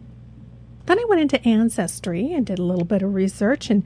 Then 0.86 1.00
I 1.00 1.06
went 1.10 1.22
into 1.22 1.46
Ancestry 1.46 2.32
and 2.32 2.46
did 2.46 2.60
a 2.60 2.64
little 2.64 2.86
bit 2.86 3.02
of 3.02 3.14
research 3.14 3.70
and 3.70 3.84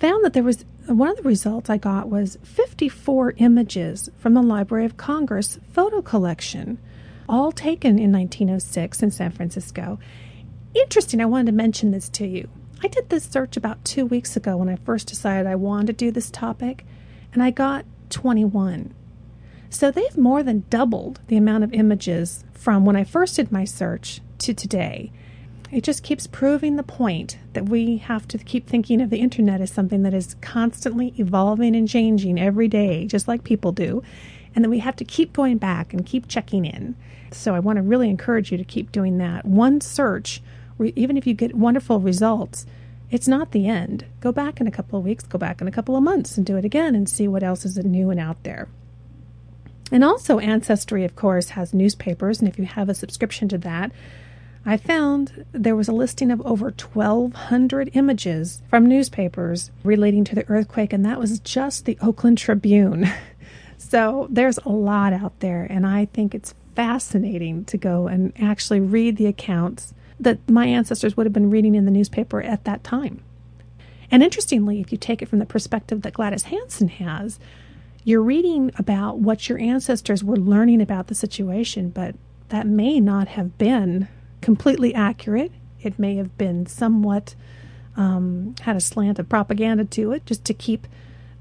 found 0.00 0.24
that 0.24 0.32
there 0.32 0.42
was 0.42 0.64
one 0.86 1.08
of 1.08 1.16
the 1.16 1.22
results 1.22 1.68
I 1.68 1.76
got 1.76 2.08
was 2.08 2.38
54 2.42 3.34
images 3.36 4.08
from 4.18 4.34
the 4.34 4.42
Library 4.42 4.84
of 4.84 4.96
Congress 4.96 5.58
photo 5.70 6.00
collection, 6.00 6.78
all 7.28 7.52
taken 7.52 7.98
in 7.98 8.12
1906 8.12 9.02
in 9.02 9.10
San 9.10 9.30
Francisco. 9.30 9.98
Interesting, 10.74 11.20
I 11.20 11.26
wanted 11.26 11.46
to 11.46 11.52
mention 11.52 11.90
this 11.90 12.08
to 12.10 12.26
you. 12.26 12.48
I 12.84 12.88
did 12.88 13.10
this 13.10 13.24
search 13.24 13.56
about 13.56 13.84
two 13.84 14.04
weeks 14.04 14.36
ago 14.36 14.56
when 14.56 14.68
I 14.68 14.74
first 14.74 15.06
decided 15.06 15.46
I 15.46 15.54
wanted 15.54 15.86
to 15.86 15.92
do 15.92 16.10
this 16.10 16.32
topic, 16.32 16.84
and 17.32 17.40
I 17.40 17.50
got 17.50 17.84
21. 18.10 18.92
So 19.70 19.92
they've 19.92 20.18
more 20.18 20.42
than 20.42 20.64
doubled 20.68 21.20
the 21.28 21.36
amount 21.36 21.62
of 21.62 21.72
images 21.72 22.44
from 22.52 22.84
when 22.84 22.96
I 22.96 23.04
first 23.04 23.36
did 23.36 23.52
my 23.52 23.64
search 23.64 24.20
to 24.38 24.52
today. 24.52 25.12
It 25.70 25.84
just 25.84 26.02
keeps 26.02 26.26
proving 26.26 26.74
the 26.74 26.82
point 26.82 27.38
that 27.52 27.68
we 27.68 27.98
have 27.98 28.26
to 28.28 28.38
keep 28.38 28.66
thinking 28.66 29.00
of 29.00 29.10
the 29.10 29.20
internet 29.20 29.60
as 29.60 29.70
something 29.70 30.02
that 30.02 30.12
is 30.12 30.34
constantly 30.40 31.14
evolving 31.16 31.76
and 31.76 31.88
changing 31.88 32.38
every 32.38 32.66
day, 32.66 33.06
just 33.06 33.28
like 33.28 33.44
people 33.44 33.70
do, 33.70 34.02
and 34.56 34.64
that 34.64 34.68
we 34.68 34.80
have 34.80 34.96
to 34.96 35.04
keep 35.04 35.32
going 35.32 35.56
back 35.56 35.94
and 35.94 36.04
keep 36.04 36.26
checking 36.26 36.64
in. 36.64 36.96
So 37.30 37.54
I 37.54 37.60
want 37.60 37.76
to 37.76 37.82
really 37.82 38.10
encourage 38.10 38.50
you 38.50 38.58
to 38.58 38.64
keep 38.64 38.90
doing 38.90 39.18
that. 39.18 39.46
One 39.46 39.80
search 39.80 40.42
even 40.80 41.16
if 41.16 41.26
you 41.26 41.34
get 41.34 41.54
wonderful 41.54 42.00
results, 42.00 42.66
it's 43.10 43.28
not 43.28 43.52
the 43.52 43.68
end. 43.68 44.06
Go 44.20 44.32
back 44.32 44.60
in 44.60 44.66
a 44.66 44.70
couple 44.70 44.98
of 44.98 45.04
weeks, 45.04 45.24
go 45.24 45.38
back 45.38 45.60
in 45.60 45.68
a 45.68 45.72
couple 45.72 45.96
of 45.96 46.02
months 46.02 46.36
and 46.36 46.46
do 46.46 46.56
it 46.56 46.64
again 46.64 46.94
and 46.94 47.08
see 47.08 47.28
what 47.28 47.42
else 47.42 47.64
is 47.64 47.76
new 47.78 48.10
and 48.10 48.18
out 48.18 48.42
there. 48.42 48.68
And 49.90 50.02
also, 50.02 50.38
Ancestry, 50.38 51.04
of 51.04 51.14
course, 51.14 51.50
has 51.50 51.74
newspapers, 51.74 52.40
and 52.40 52.48
if 52.48 52.58
you 52.58 52.64
have 52.64 52.88
a 52.88 52.94
subscription 52.94 53.48
to 53.48 53.58
that, 53.58 53.92
I 54.64 54.78
found 54.78 55.44
there 55.52 55.76
was 55.76 55.88
a 55.88 55.92
listing 55.92 56.30
of 56.30 56.40
over 56.46 56.66
1,200 56.66 57.90
images 57.94 58.62
from 58.70 58.86
newspapers 58.86 59.70
relating 59.84 60.24
to 60.24 60.34
the 60.34 60.48
earthquake, 60.48 60.94
and 60.94 61.04
that 61.04 61.18
was 61.18 61.40
just 61.40 61.84
the 61.84 61.98
Oakland 62.00 62.38
Tribune. 62.38 63.10
So 63.78 64.28
there's 64.30 64.58
a 64.58 64.70
lot 64.70 65.12
out 65.12 65.40
there, 65.40 65.66
and 65.68 65.86
I 65.86 66.06
think 66.06 66.34
it's 66.34 66.54
fascinating 66.74 67.64
to 67.66 67.76
go 67.76 68.06
and 68.06 68.32
actually 68.40 68.80
read 68.80 69.16
the 69.16 69.26
accounts 69.26 69.92
that 70.22 70.48
my 70.48 70.66
ancestors 70.66 71.16
would 71.16 71.26
have 71.26 71.32
been 71.32 71.50
reading 71.50 71.74
in 71.74 71.84
the 71.84 71.90
newspaper 71.90 72.42
at 72.42 72.64
that 72.64 72.84
time. 72.84 73.22
And 74.10 74.22
interestingly, 74.22 74.80
if 74.80 74.92
you 74.92 74.98
take 74.98 75.22
it 75.22 75.28
from 75.28 75.38
the 75.38 75.46
perspective 75.46 76.02
that 76.02 76.14
Gladys 76.14 76.44
Hansen 76.44 76.88
has, 76.88 77.38
you're 78.04 78.22
reading 78.22 78.70
about 78.76 79.18
what 79.18 79.48
your 79.48 79.58
ancestors 79.58 80.22
were 80.24 80.36
learning 80.36 80.80
about 80.82 81.06
the 81.06 81.14
situation, 81.14 81.90
but 81.90 82.14
that 82.48 82.66
may 82.66 83.00
not 83.00 83.28
have 83.28 83.56
been 83.58 84.08
completely 84.40 84.94
accurate. 84.94 85.52
It 85.80 85.98
may 85.98 86.16
have 86.16 86.36
been 86.36 86.66
somewhat 86.66 87.34
um, 87.96 88.54
had 88.62 88.76
a 88.76 88.80
slant 88.80 89.18
of 89.18 89.28
propaganda 89.28 89.84
to 89.84 90.12
it 90.12 90.26
just 90.26 90.44
to 90.46 90.54
keep 90.54 90.86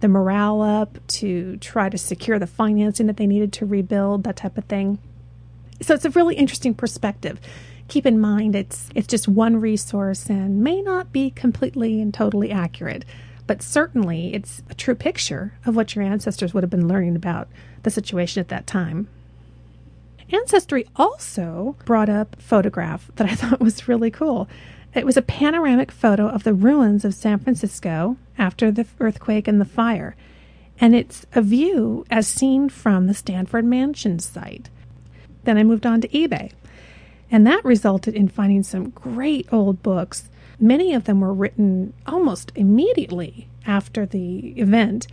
the 0.01 0.07
morale 0.07 0.61
up, 0.61 0.97
to 1.07 1.57
try 1.57 1.89
to 1.89 1.97
secure 1.97 2.39
the 2.39 2.47
financing 2.47 3.07
that 3.07 3.17
they 3.17 3.27
needed 3.27 3.53
to 3.53 3.65
rebuild, 3.65 4.23
that 4.23 4.36
type 4.36 4.57
of 4.57 4.65
thing. 4.65 4.97
So 5.82 5.93
it's 5.93 6.05
a 6.05 6.09
really 6.09 6.36
interesting 6.36 6.73
perspective. 6.73 7.39
Keep 7.91 8.05
in 8.05 8.21
mind 8.21 8.55
it's 8.55 8.89
it's 8.95 9.05
just 9.05 9.27
one 9.27 9.57
resource 9.57 10.29
and 10.29 10.63
may 10.63 10.81
not 10.81 11.11
be 11.11 11.29
completely 11.29 12.01
and 12.01 12.13
totally 12.13 12.49
accurate, 12.49 13.03
but 13.47 13.61
certainly 13.61 14.33
it's 14.33 14.63
a 14.69 14.73
true 14.73 14.95
picture 14.95 15.55
of 15.65 15.75
what 15.75 15.93
your 15.93 16.05
ancestors 16.05 16.53
would 16.53 16.63
have 16.63 16.69
been 16.69 16.87
learning 16.87 17.17
about 17.17 17.49
the 17.83 17.89
situation 17.89 18.39
at 18.39 18.47
that 18.47 18.65
time. 18.65 19.09
Ancestry 20.31 20.87
also 20.95 21.75
brought 21.83 22.07
up 22.07 22.37
a 22.39 22.41
photograph 22.41 23.11
that 23.17 23.29
I 23.29 23.35
thought 23.35 23.59
was 23.59 23.89
really 23.89 24.09
cool. 24.09 24.47
It 24.95 25.05
was 25.05 25.17
a 25.17 25.21
panoramic 25.21 25.91
photo 25.91 26.29
of 26.29 26.45
the 26.45 26.53
ruins 26.53 27.03
of 27.03 27.13
San 27.13 27.39
Francisco 27.39 28.15
after 28.37 28.71
the 28.71 28.87
earthquake 29.01 29.49
and 29.49 29.59
the 29.59 29.65
fire. 29.65 30.15
And 30.79 30.95
it's 30.95 31.25
a 31.33 31.41
view 31.41 32.05
as 32.09 32.25
seen 32.25 32.69
from 32.69 33.07
the 33.07 33.13
Stanford 33.13 33.65
Mansion 33.65 34.19
site. 34.19 34.69
Then 35.43 35.57
I 35.57 35.63
moved 35.63 35.85
on 35.85 35.99
to 35.99 36.07
eBay. 36.07 36.53
And 37.32 37.47
that 37.47 37.63
resulted 37.63 38.13
in 38.13 38.27
finding 38.27 38.61
some 38.61 38.89
great 38.89 39.51
old 39.51 39.82
books. 39.82 40.29
Many 40.59 40.93
of 40.93 41.05
them 41.05 41.21
were 41.21 41.34
written 41.34 41.93
almost 42.05 42.51
immediately 42.55 43.47
after 43.65 44.05
the 44.05 44.49
event. 44.59 45.07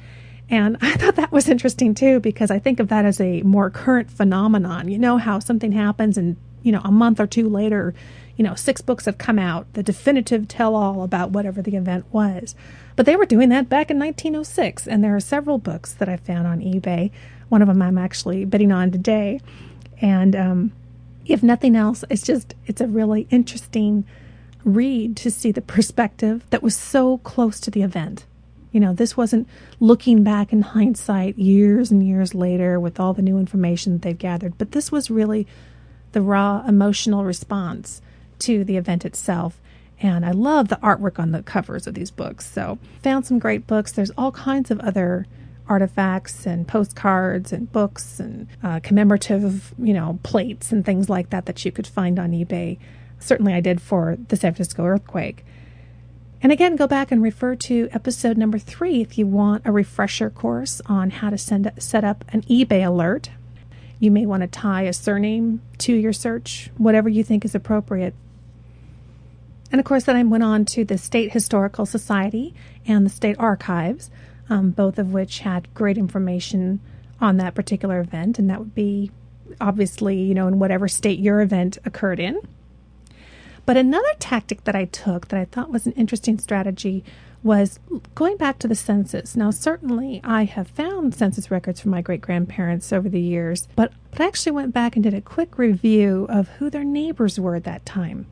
And 0.50 0.76
I 0.82 0.96
thought 0.96 1.14
that 1.14 1.32
was 1.32 1.48
interesting 1.48 1.94
too, 1.94 2.18
because 2.18 2.50
I 2.50 2.58
think 2.58 2.80
of 2.80 2.88
that 2.88 3.04
as 3.04 3.20
a 3.20 3.42
more 3.42 3.70
current 3.70 4.10
phenomenon. 4.10 4.88
You 4.88 4.98
know 4.98 5.18
how 5.18 5.38
something 5.38 5.72
happens 5.72 6.18
and, 6.18 6.36
you 6.62 6.72
know, 6.72 6.82
a 6.84 6.90
month 6.90 7.20
or 7.20 7.26
two 7.26 7.48
later, 7.48 7.94
you 8.36 8.44
know, 8.44 8.56
six 8.56 8.80
books 8.80 9.04
have 9.04 9.18
come 9.18 9.38
out, 9.38 9.72
the 9.74 9.82
definitive 9.82 10.48
tell 10.48 10.74
all 10.74 11.02
about 11.02 11.30
whatever 11.30 11.62
the 11.62 11.76
event 11.76 12.04
was. 12.12 12.56
But 12.96 13.06
they 13.06 13.16
were 13.16 13.26
doing 13.26 13.48
that 13.50 13.68
back 13.68 13.90
in 13.90 13.98
1906, 13.98 14.88
and 14.88 15.04
there 15.04 15.14
are 15.14 15.20
several 15.20 15.58
books 15.58 15.92
that 15.94 16.08
I 16.08 16.16
found 16.16 16.46
on 16.48 16.60
eBay. 16.60 17.12
One 17.48 17.62
of 17.62 17.68
them 17.68 17.80
I'm 17.80 17.98
actually 17.98 18.44
bidding 18.44 18.72
on 18.72 18.90
today. 18.90 19.40
And 20.00 20.36
um, 20.36 20.72
if 21.28 21.42
nothing 21.42 21.76
else, 21.76 22.04
it's 22.10 22.22
just, 22.22 22.54
it's 22.66 22.80
a 22.80 22.86
really 22.86 23.26
interesting 23.30 24.04
read 24.64 25.16
to 25.18 25.30
see 25.30 25.52
the 25.52 25.60
perspective 25.60 26.44
that 26.50 26.62
was 26.62 26.76
so 26.76 27.18
close 27.18 27.60
to 27.60 27.70
the 27.70 27.82
event. 27.82 28.24
You 28.72 28.80
know, 28.80 28.92
this 28.92 29.16
wasn't 29.16 29.48
looking 29.80 30.22
back 30.24 30.52
in 30.52 30.62
hindsight 30.62 31.38
years 31.38 31.90
and 31.90 32.06
years 32.06 32.34
later 32.34 32.78
with 32.80 32.98
all 32.98 33.14
the 33.14 33.22
new 33.22 33.38
information 33.38 33.92
that 33.94 34.02
they've 34.02 34.18
gathered, 34.18 34.58
but 34.58 34.72
this 34.72 34.90
was 34.90 35.10
really 35.10 35.46
the 36.12 36.22
raw 36.22 36.64
emotional 36.66 37.24
response 37.24 38.02
to 38.40 38.64
the 38.64 38.76
event 38.76 39.04
itself. 39.04 39.60
And 40.00 40.24
I 40.24 40.30
love 40.30 40.68
the 40.68 40.76
artwork 40.76 41.18
on 41.18 41.32
the 41.32 41.42
covers 41.42 41.86
of 41.86 41.94
these 41.94 42.10
books. 42.10 42.48
So, 42.50 42.78
found 43.02 43.26
some 43.26 43.38
great 43.38 43.66
books. 43.66 43.90
There's 43.90 44.12
all 44.16 44.30
kinds 44.30 44.70
of 44.70 44.78
other 44.80 45.26
artifacts 45.68 46.46
and 46.46 46.66
postcards 46.66 47.52
and 47.52 47.70
books 47.72 48.20
and 48.20 48.48
uh, 48.62 48.80
commemorative, 48.82 49.74
you 49.78 49.94
know, 49.94 50.18
plates 50.22 50.72
and 50.72 50.84
things 50.84 51.08
like 51.08 51.30
that 51.30 51.46
that 51.46 51.64
you 51.64 51.72
could 51.72 51.86
find 51.86 52.18
on 52.18 52.32
eBay. 52.32 52.78
Certainly, 53.18 53.54
I 53.54 53.60
did 53.60 53.80
for 53.80 54.16
the 54.28 54.36
San 54.36 54.54
Francisco 54.54 54.84
earthquake. 54.84 55.44
And 56.40 56.52
again, 56.52 56.76
go 56.76 56.86
back 56.86 57.10
and 57.10 57.22
refer 57.22 57.56
to 57.56 57.88
episode 57.92 58.36
number 58.36 58.58
three 58.58 59.00
if 59.00 59.18
you 59.18 59.26
want 59.26 59.66
a 59.66 59.72
refresher 59.72 60.30
course 60.30 60.80
on 60.86 61.10
how 61.10 61.30
to 61.30 61.38
send, 61.38 61.70
set 61.78 62.04
up 62.04 62.24
an 62.28 62.42
eBay 62.42 62.86
alert. 62.86 63.30
You 63.98 64.12
may 64.12 64.24
want 64.24 64.42
to 64.42 64.46
tie 64.46 64.82
a 64.82 64.92
surname 64.92 65.60
to 65.78 65.92
your 65.92 66.12
search, 66.12 66.70
whatever 66.76 67.08
you 67.08 67.24
think 67.24 67.44
is 67.44 67.56
appropriate 67.56 68.14
and 69.70 69.80
of 69.80 69.84
course, 69.84 70.04
then 70.04 70.16
I 70.16 70.22
went 70.22 70.44
on 70.44 70.64
to 70.66 70.84
the 70.84 70.96
State 70.96 71.32
Historical 71.32 71.84
Society 71.84 72.54
and 72.86 73.04
the 73.04 73.10
State 73.10 73.36
Archives, 73.38 74.10
um, 74.50 74.70
both 74.70 74.98
of 74.98 75.12
which 75.12 75.40
had 75.40 75.72
great 75.74 75.98
information 75.98 76.80
on 77.20 77.36
that 77.36 77.54
particular 77.54 78.00
event. 78.00 78.38
And 78.38 78.48
that 78.48 78.58
would 78.58 78.74
be 78.74 79.10
obviously, 79.60 80.16
you 80.16 80.34
know, 80.34 80.46
in 80.46 80.58
whatever 80.58 80.88
state 80.88 81.18
your 81.18 81.40
event 81.40 81.78
occurred 81.84 82.20
in. 82.20 82.40
But 83.66 83.76
another 83.76 84.08
tactic 84.18 84.64
that 84.64 84.74
I 84.74 84.86
took 84.86 85.28
that 85.28 85.38
I 85.38 85.44
thought 85.44 85.70
was 85.70 85.86
an 85.86 85.92
interesting 85.92 86.38
strategy 86.38 87.04
was 87.42 87.78
going 88.14 88.36
back 88.36 88.58
to 88.58 88.68
the 88.68 88.74
census. 88.74 89.36
Now, 89.36 89.50
certainly 89.50 90.20
I 90.24 90.44
have 90.44 90.68
found 90.68 91.14
census 91.14 91.50
records 91.50 91.80
from 91.80 91.90
my 91.90 92.00
great 92.00 92.20
grandparents 92.20 92.92
over 92.92 93.08
the 93.08 93.20
years, 93.20 93.68
but, 93.76 93.92
but 94.10 94.20
I 94.20 94.26
actually 94.26 94.52
went 94.52 94.74
back 94.74 94.96
and 94.96 95.02
did 95.02 95.14
a 95.14 95.20
quick 95.20 95.58
review 95.58 96.26
of 96.28 96.48
who 96.48 96.70
their 96.70 96.84
neighbors 96.84 97.38
were 97.38 97.54
at 97.54 97.64
that 97.64 97.86
time. 97.86 98.26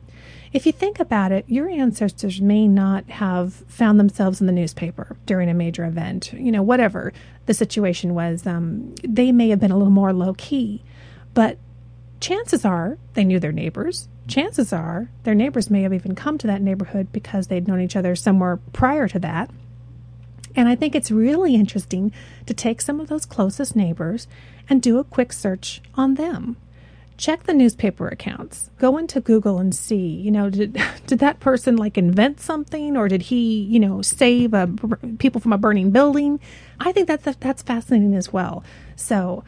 If 0.53 0.65
you 0.65 0.71
think 0.71 0.99
about 0.99 1.31
it, 1.31 1.45
your 1.47 1.69
ancestors 1.69 2.39
may 2.39 2.67
not 2.67 3.09
have 3.09 3.53
found 3.67 3.99
themselves 3.99 4.39
in 4.39 4.47
the 4.47 4.53
newspaper 4.53 5.17
during 5.25 5.49
a 5.49 5.53
major 5.53 5.85
event, 5.85 6.31
you 6.33 6.51
know, 6.51 6.63
whatever 6.63 7.11
the 7.45 7.53
situation 7.53 8.13
was. 8.13 8.47
Um, 8.47 8.95
they 9.03 9.31
may 9.31 9.49
have 9.49 9.59
been 9.59 9.71
a 9.71 9.77
little 9.77 9.91
more 9.91 10.13
low 10.13 10.33
key, 10.35 10.83
but 11.33 11.57
chances 12.19 12.63
are 12.63 12.97
they 13.13 13.23
knew 13.23 13.39
their 13.39 13.51
neighbors. 13.51 14.07
Chances 14.27 14.71
are 14.71 15.09
their 15.23 15.35
neighbors 15.35 15.69
may 15.69 15.81
have 15.83 15.93
even 15.93 16.15
come 16.15 16.37
to 16.37 16.47
that 16.47 16.61
neighborhood 16.61 17.11
because 17.11 17.47
they'd 17.47 17.67
known 17.67 17.81
each 17.81 17.95
other 17.95 18.15
somewhere 18.15 18.57
prior 18.73 19.07
to 19.07 19.19
that. 19.19 19.49
And 20.55 20.67
I 20.67 20.75
think 20.75 20.95
it's 20.95 21.11
really 21.11 21.55
interesting 21.55 22.11
to 22.45 22.53
take 22.53 22.81
some 22.81 22.99
of 22.99 23.09
those 23.09 23.25
closest 23.25 23.75
neighbors 23.75 24.27
and 24.69 24.81
do 24.81 24.97
a 24.97 25.03
quick 25.03 25.31
search 25.31 25.81
on 25.95 26.15
them 26.15 26.57
check 27.17 27.43
the 27.43 27.53
newspaper 27.53 28.07
accounts. 28.07 28.69
Go 28.77 28.97
into 28.97 29.19
Google 29.19 29.57
and 29.57 29.73
see, 29.73 30.07
you 30.07 30.31
know, 30.31 30.49
did 30.49 30.79
did 31.07 31.19
that 31.19 31.39
person 31.39 31.75
like 31.75 31.97
invent 31.97 32.39
something 32.39 32.95
or 32.95 33.07
did 33.07 33.23
he, 33.23 33.61
you 33.61 33.79
know, 33.79 34.01
save 34.01 34.53
a, 34.53 34.67
people 35.17 35.41
from 35.41 35.53
a 35.53 35.57
burning 35.57 35.91
building? 35.91 36.39
I 36.79 36.91
think 36.91 37.07
that's 37.07 37.37
that's 37.37 37.63
fascinating 37.63 38.15
as 38.15 38.31
well. 38.31 38.63
So, 38.95 39.43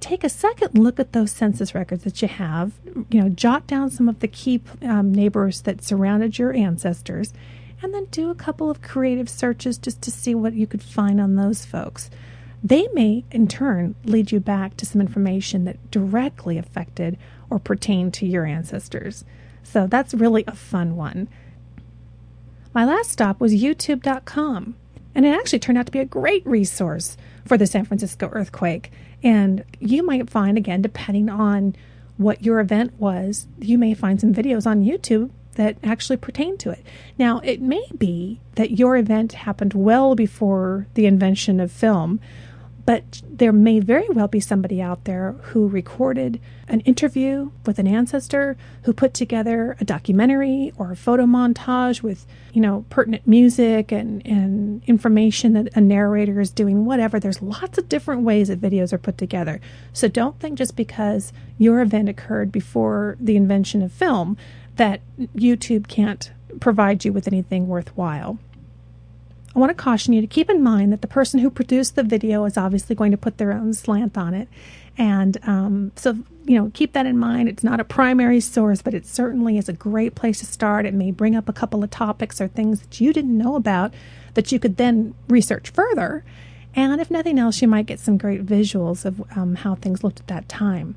take 0.00 0.24
a 0.24 0.28
second 0.28 0.76
look 0.76 0.98
at 0.98 1.12
those 1.12 1.30
census 1.30 1.74
records 1.74 2.04
that 2.04 2.20
you 2.20 2.28
have. 2.28 2.72
You 3.10 3.22
know, 3.22 3.28
jot 3.28 3.66
down 3.66 3.90
some 3.90 4.08
of 4.08 4.20
the 4.20 4.28
key 4.28 4.60
um, 4.82 5.12
neighbors 5.12 5.62
that 5.62 5.82
surrounded 5.82 6.38
your 6.38 6.52
ancestors, 6.52 7.32
and 7.82 7.94
then 7.94 8.06
do 8.06 8.30
a 8.30 8.34
couple 8.34 8.68
of 8.68 8.82
creative 8.82 9.30
searches 9.30 9.78
just 9.78 10.02
to 10.02 10.10
see 10.10 10.34
what 10.34 10.54
you 10.54 10.66
could 10.66 10.82
find 10.82 11.20
on 11.20 11.36
those 11.36 11.64
folks. 11.64 12.10
They 12.64 12.88
may, 12.92 13.24
in 13.30 13.48
turn, 13.48 13.96
lead 14.04 14.30
you 14.30 14.38
back 14.38 14.76
to 14.76 14.86
some 14.86 15.00
information 15.00 15.64
that 15.64 15.90
directly 15.90 16.58
affected 16.58 17.18
or 17.50 17.58
pertained 17.58 18.14
to 18.14 18.26
your 18.26 18.44
ancestors. 18.44 19.24
So 19.62 19.86
that's 19.86 20.14
really 20.14 20.44
a 20.46 20.54
fun 20.54 20.96
one. 20.96 21.28
My 22.74 22.84
last 22.84 23.10
stop 23.10 23.40
was 23.40 23.52
YouTube.com, 23.52 24.76
and 25.14 25.26
it 25.26 25.34
actually 25.34 25.58
turned 25.58 25.76
out 25.76 25.86
to 25.86 25.92
be 25.92 25.98
a 25.98 26.04
great 26.04 26.46
resource 26.46 27.16
for 27.44 27.58
the 27.58 27.66
San 27.66 27.84
Francisco 27.84 28.30
earthquake. 28.32 28.92
And 29.22 29.64
you 29.78 30.04
might 30.04 30.30
find, 30.30 30.56
again, 30.56 30.82
depending 30.82 31.28
on 31.28 31.76
what 32.16 32.44
your 32.44 32.60
event 32.60 32.98
was, 32.98 33.46
you 33.58 33.76
may 33.76 33.94
find 33.94 34.20
some 34.20 34.32
videos 34.32 34.66
on 34.66 34.84
YouTube 34.84 35.30
that 35.54 35.76
actually 35.82 36.16
pertain 36.16 36.56
to 36.58 36.70
it. 36.70 36.84
Now, 37.18 37.40
it 37.40 37.60
may 37.60 37.84
be 37.98 38.40
that 38.54 38.78
your 38.78 38.96
event 38.96 39.32
happened 39.32 39.74
well 39.74 40.14
before 40.14 40.86
the 40.94 41.06
invention 41.06 41.60
of 41.60 41.70
film, 41.70 42.20
but 42.84 43.22
there 43.28 43.52
may 43.52 43.78
very 43.78 44.08
well 44.08 44.26
be 44.26 44.40
somebody 44.40 44.82
out 44.82 45.04
there 45.04 45.32
who 45.42 45.68
recorded 45.68 46.40
an 46.66 46.80
interview 46.80 47.50
with 47.64 47.78
an 47.78 47.86
ancestor, 47.86 48.56
who 48.82 48.92
put 48.92 49.14
together 49.14 49.76
a 49.80 49.84
documentary 49.84 50.72
or 50.76 50.90
a 50.90 50.96
photo 50.96 51.24
montage 51.24 52.02
with, 52.02 52.26
you 52.52 52.60
know, 52.60 52.84
pertinent 52.90 53.26
music 53.26 53.92
and, 53.92 54.26
and 54.26 54.82
information 54.86 55.52
that 55.52 55.68
a 55.76 55.80
narrator 55.80 56.40
is 56.40 56.50
doing, 56.50 56.84
whatever. 56.84 57.20
There's 57.20 57.42
lots 57.42 57.78
of 57.78 57.88
different 57.88 58.22
ways 58.22 58.48
that 58.48 58.60
videos 58.60 58.92
are 58.92 58.98
put 58.98 59.16
together. 59.16 59.60
So 59.92 60.08
don't 60.08 60.38
think 60.40 60.58
just 60.58 60.74
because 60.74 61.32
your 61.58 61.80
event 61.82 62.08
occurred 62.08 62.50
before 62.50 63.16
the 63.20 63.36
invention 63.36 63.82
of 63.82 63.92
film 63.92 64.36
that 64.76 65.00
YouTube 65.36 65.86
can't 65.86 66.32
provide 66.58 67.04
you 67.04 67.12
with 67.12 67.28
anything 67.28 67.68
worthwhile. 67.68 68.38
I 69.54 69.58
want 69.58 69.70
to 69.70 69.74
caution 69.74 70.14
you 70.14 70.20
to 70.20 70.26
keep 70.26 70.48
in 70.48 70.62
mind 70.62 70.92
that 70.92 71.02
the 71.02 71.06
person 71.08 71.40
who 71.40 71.50
produced 71.50 71.94
the 71.94 72.02
video 72.02 72.44
is 72.44 72.56
obviously 72.56 72.96
going 72.96 73.10
to 73.10 73.18
put 73.18 73.38
their 73.38 73.52
own 73.52 73.74
slant 73.74 74.16
on 74.16 74.34
it. 74.34 74.48
And 74.96 75.38
um, 75.46 75.92
so, 75.96 76.18
you 76.44 76.58
know, 76.58 76.70
keep 76.74 76.92
that 76.94 77.06
in 77.06 77.18
mind. 77.18 77.48
It's 77.48 77.64
not 77.64 77.80
a 77.80 77.84
primary 77.84 78.40
source, 78.40 78.82
but 78.82 78.94
it 78.94 79.06
certainly 79.06 79.58
is 79.58 79.68
a 79.68 79.74
great 79.74 80.14
place 80.14 80.40
to 80.40 80.46
start. 80.46 80.86
It 80.86 80.94
may 80.94 81.10
bring 81.10 81.36
up 81.36 81.48
a 81.48 81.52
couple 81.52 81.84
of 81.84 81.90
topics 81.90 82.40
or 82.40 82.48
things 82.48 82.80
that 82.80 83.00
you 83.00 83.12
didn't 83.12 83.36
know 83.36 83.56
about 83.56 83.92
that 84.34 84.52
you 84.52 84.58
could 84.58 84.76
then 84.76 85.14
research 85.28 85.70
further 85.70 86.24
And 86.74 87.00
if 87.00 87.10
nothing 87.10 87.38
else, 87.38 87.60
you 87.60 87.68
might 87.68 87.86
get 87.86 88.00
some 88.00 88.16
great 88.16 88.46
visuals 88.46 89.04
of 89.04 89.22
um, 89.36 89.56
how 89.56 89.74
things 89.74 90.02
looked 90.02 90.20
at 90.20 90.26
that 90.28 90.48
time. 90.48 90.96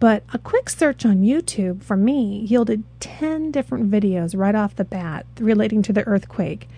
But 0.00 0.22
a 0.32 0.38
quick 0.38 0.70
search 0.70 1.04
on 1.04 1.22
YouTube 1.22 1.82
for 1.82 1.96
me 1.96 2.40
yielded 2.40 2.84
10 3.00 3.50
different 3.50 3.90
videos 3.90 4.38
right 4.38 4.54
off 4.54 4.76
the 4.76 4.84
bat 4.84 5.26
relating 5.38 5.82
to 5.82 5.92
the 5.92 6.04
earthquake. 6.04 6.68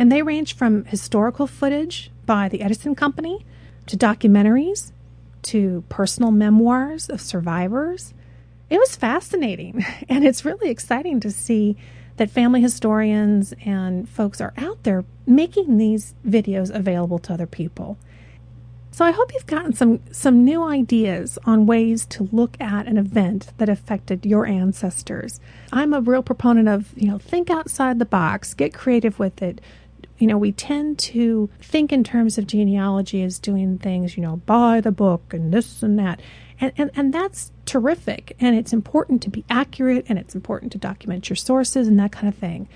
And 0.00 0.10
they 0.10 0.22
range 0.22 0.56
from 0.56 0.86
historical 0.86 1.46
footage 1.46 2.10
by 2.24 2.48
the 2.48 2.62
Edison 2.62 2.94
Company 2.94 3.44
to 3.84 3.98
documentaries 3.98 4.92
to 5.42 5.84
personal 5.90 6.30
memoirs 6.30 7.10
of 7.10 7.20
survivors. 7.20 8.14
It 8.70 8.78
was 8.78 8.96
fascinating, 8.96 9.84
and 10.08 10.24
it's 10.24 10.42
really 10.42 10.70
exciting 10.70 11.20
to 11.20 11.30
see 11.30 11.76
that 12.16 12.30
family 12.30 12.62
historians 12.62 13.52
and 13.66 14.08
folks 14.08 14.40
are 14.40 14.54
out 14.56 14.82
there 14.84 15.04
making 15.26 15.76
these 15.76 16.14
videos 16.26 16.74
available 16.74 17.18
to 17.18 17.34
other 17.34 17.46
people. 17.46 17.98
So 18.92 19.04
I 19.04 19.12
hope 19.12 19.32
you've 19.34 19.46
gotten 19.46 19.72
some 19.74 20.00
some 20.10 20.44
new 20.44 20.62
ideas 20.62 21.38
on 21.44 21.66
ways 21.66 22.06
to 22.06 22.28
look 22.32 22.60
at 22.60 22.86
an 22.86 22.96
event 22.96 23.52
that 23.58 23.68
affected 23.68 24.26
your 24.26 24.46
ancestors. 24.46 25.40
I'm 25.72 25.94
a 25.94 26.00
real 26.00 26.22
proponent 26.22 26.68
of, 26.68 26.92
you 26.96 27.08
know, 27.08 27.18
think 27.18 27.50
outside 27.50 27.98
the 27.98 28.04
box, 28.04 28.52
get 28.54 28.74
creative 28.74 29.18
with 29.18 29.42
it. 29.42 29.60
You 30.20 30.28
know, 30.28 30.38
we 30.38 30.52
tend 30.52 30.98
to 31.00 31.50
think 31.60 31.92
in 31.92 32.04
terms 32.04 32.38
of 32.38 32.46
genealogy 32.46 33.22
as 33.22 33.38
doing 33.38 33.78
things, 33.78 34.16
you 34.16 34.22
know, 34.22 34.36
by 34.36 34.80
the 34.80 34.92
book 34.92 35.34
and 35.34 35.52
this 35.52 35.82
and 35.82 35.98
that. 35.98 36.20
And, 36.60 36.72
and, 36.76 36.90
and 36.94 37.12
that's 37.12 37.50
terrific. 37.64 38.36
And 38.38 38.54
it's 38.54 38.72
important 38.72 39.22
to 39.22 39.30
be 39.30 39.44
accurate 39.50 40.04
and 40.08 40.18
it's 40.18 40.34
important 40.34 40.72
to 40.72 40.78
document 40.78 41.28
your 41.28 41.36
sources 41.36 41.88
and 41.88 41.98
that 41.98 42.12
kind 42.12 42.28
of 42.28 42.34
thing. 42.34 42.68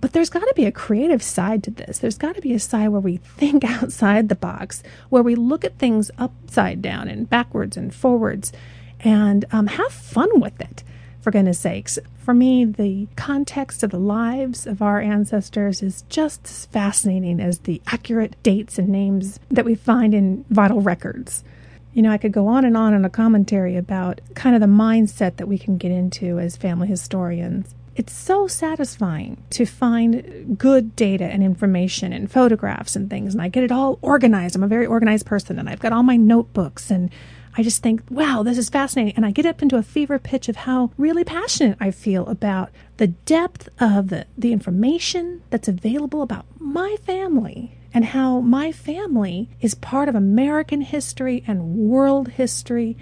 But 0.00 0.12
there's 0.12 0.30
got 0.30 0.40
to 0.40 0.52
be 0.54 0.66
a 0.66 0.72
creative 0.72 1.22
side 1.22 1.62
to 1.64 1.70
this. 1.70 1.98
There's 1.98 2.18
got 2.18 2.34
to 2.36 2.40
be 2.40 2.52
a 2.52 2.60
side 2.60 2.88
where 2.88 3.00
we 3.00 3.16
think 3.16 3.64
outside 3.82 4.28
the 4.28 4.34
box, 4.34 4.82
where 5.08 5.22
we 5.22 5.34
look 5.34 5.64
at 5.64 5.78
things 5.78 6.10
upside 6.18 6.82
down 6.82 7.08
and 7.08 7.28
backwards 7.28 7.76
and 7.76 7.94
forwards 7.94 8.52
and 9.00 9.44
um, 9.52 9.68
have 9.68 9.92
fun 9.92 10.40
with 10.40 10.60
it, 10.60 10.82
for 11.28 11.32
goodness 11.32 11.58
sakes. 11.58 11.98
For 12.16 12.32
me, 12.32 12.64
the 12.64 13.06
context 13.14 13.82
of 13.82 13.90
the 13.90 13.98
lives 13.98 14.66
of 14.66 14.80
our 14.80 14.98
ancestors 14.98 15.82
is 15.82 16.04
just 16.08 16.46
as 16.46 16.64
fascinating 16.64 17.38
as 17.38 17.58
the 17.58 17.82
accurate 17.88 18.42
dates 18.42 18.78
and 18.78 18.88
names 18.88 19.38
that 19.50 19.66
we 19.66 19.74
find 19.74 20.14
in 20.14 20.46
vital 20.48 20.80
records. 20.80 21.44
You 21.92 22.00
know, 22.00 22.10
I 22.10 22.16
could 22.16 22.32
go 22.32 22.46
on 22.46 22.64
and 22.64 22.78
on 22.78 22.94
in 22.94 23.04
a 23.04 23.10
commentary 23.10 23.76
about 23.76 24.22
kind 24.36 24.54
of 24.54 24.62
the 24.62 24.66
mindset 24.66 25.36
that 25.36 25.48
we 25.48 25.58
can 25.58 25.76
get 25.76 25.90
into 25.90 26.38
as 26.38 26.56
family 26.56 26.88
historians 26.88 27.74
it's 27.94 28.12
so 28.12 28.46
satisfying 28.46 29.42
to 29.50 29.66
find 29.66 30.56
good 30.56 30.94
data 30.94 31.24
and 31.24 31.42
information 31.42 32.12
and 32.12 32.30
photographs 32.30 32.94
and 32.94 33.10
things. 33.10 33.34
And 33.34 33.42
I 33.42 33.48
get 33.48 33.64
it 33.64 33.72
all 33.72 33.98
organized. 34.02 34.54
I'm 34.54 34.62
a 34.62 34.68
very 34.68 34.86
organized 34.86 35.26
person 35.26 35.58
and 35.58 35.68
I've 35.68 35.80
got 35.80 35.92
all 35.92 36.04
my 36.04 36.16
notebooks 36.16 36.92
and 36.92 37.10
I 37.58 37.62
just 37.62 37.82
think, 37.82 38.04
wow, 38.08 38.44
this 38.44 38.56
is 38.56 38.68
fascinating. 38.68 39.16
And 39.16 39.26
I 39.26 39.32
get 39.32 39.44
up 39.44 39.62
into 39.62 39.76
a 39.76 39.82
fever 39.82 40.20
pitch 40.20 40.48
of 40.48 40.54
how 40.54 40.92
really 40.96 41.24
passionate 41.24 41.76
I 41.80 41.90
feel 41.90 42.28
about 42.28 42.70
the 42.98 43.08
depth 43.08 43.68
of 43.80 44.10
the, 44.10 44.26
the 44.38 44.52
information 44.52 45.42
that's 45.50 45.66
available 45.66 46.22
about 46.22 46.46
my 46.60 46.94
family 47.04 47.76
and 47.92 48.04
how 48.04 48.38
my 48.38 48.70
family 48.70 49.48
is 49.60 49.74
part 49.74 50.08
of 50.08 50.14
American 50.14 50.82
history 50.82 51.42
and 51.48 51.74
world 51.74 52.28
history. 52.28 52.96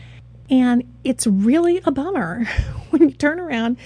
And 0.48 0.90
it's 1.04 1.26
really 1.26 1.82
a 1.84 1.90
bummer 1.90 2.44
when 2.90 3.02
you 3.02 3.10
turn 3.10 3.38
around 3.38 3.76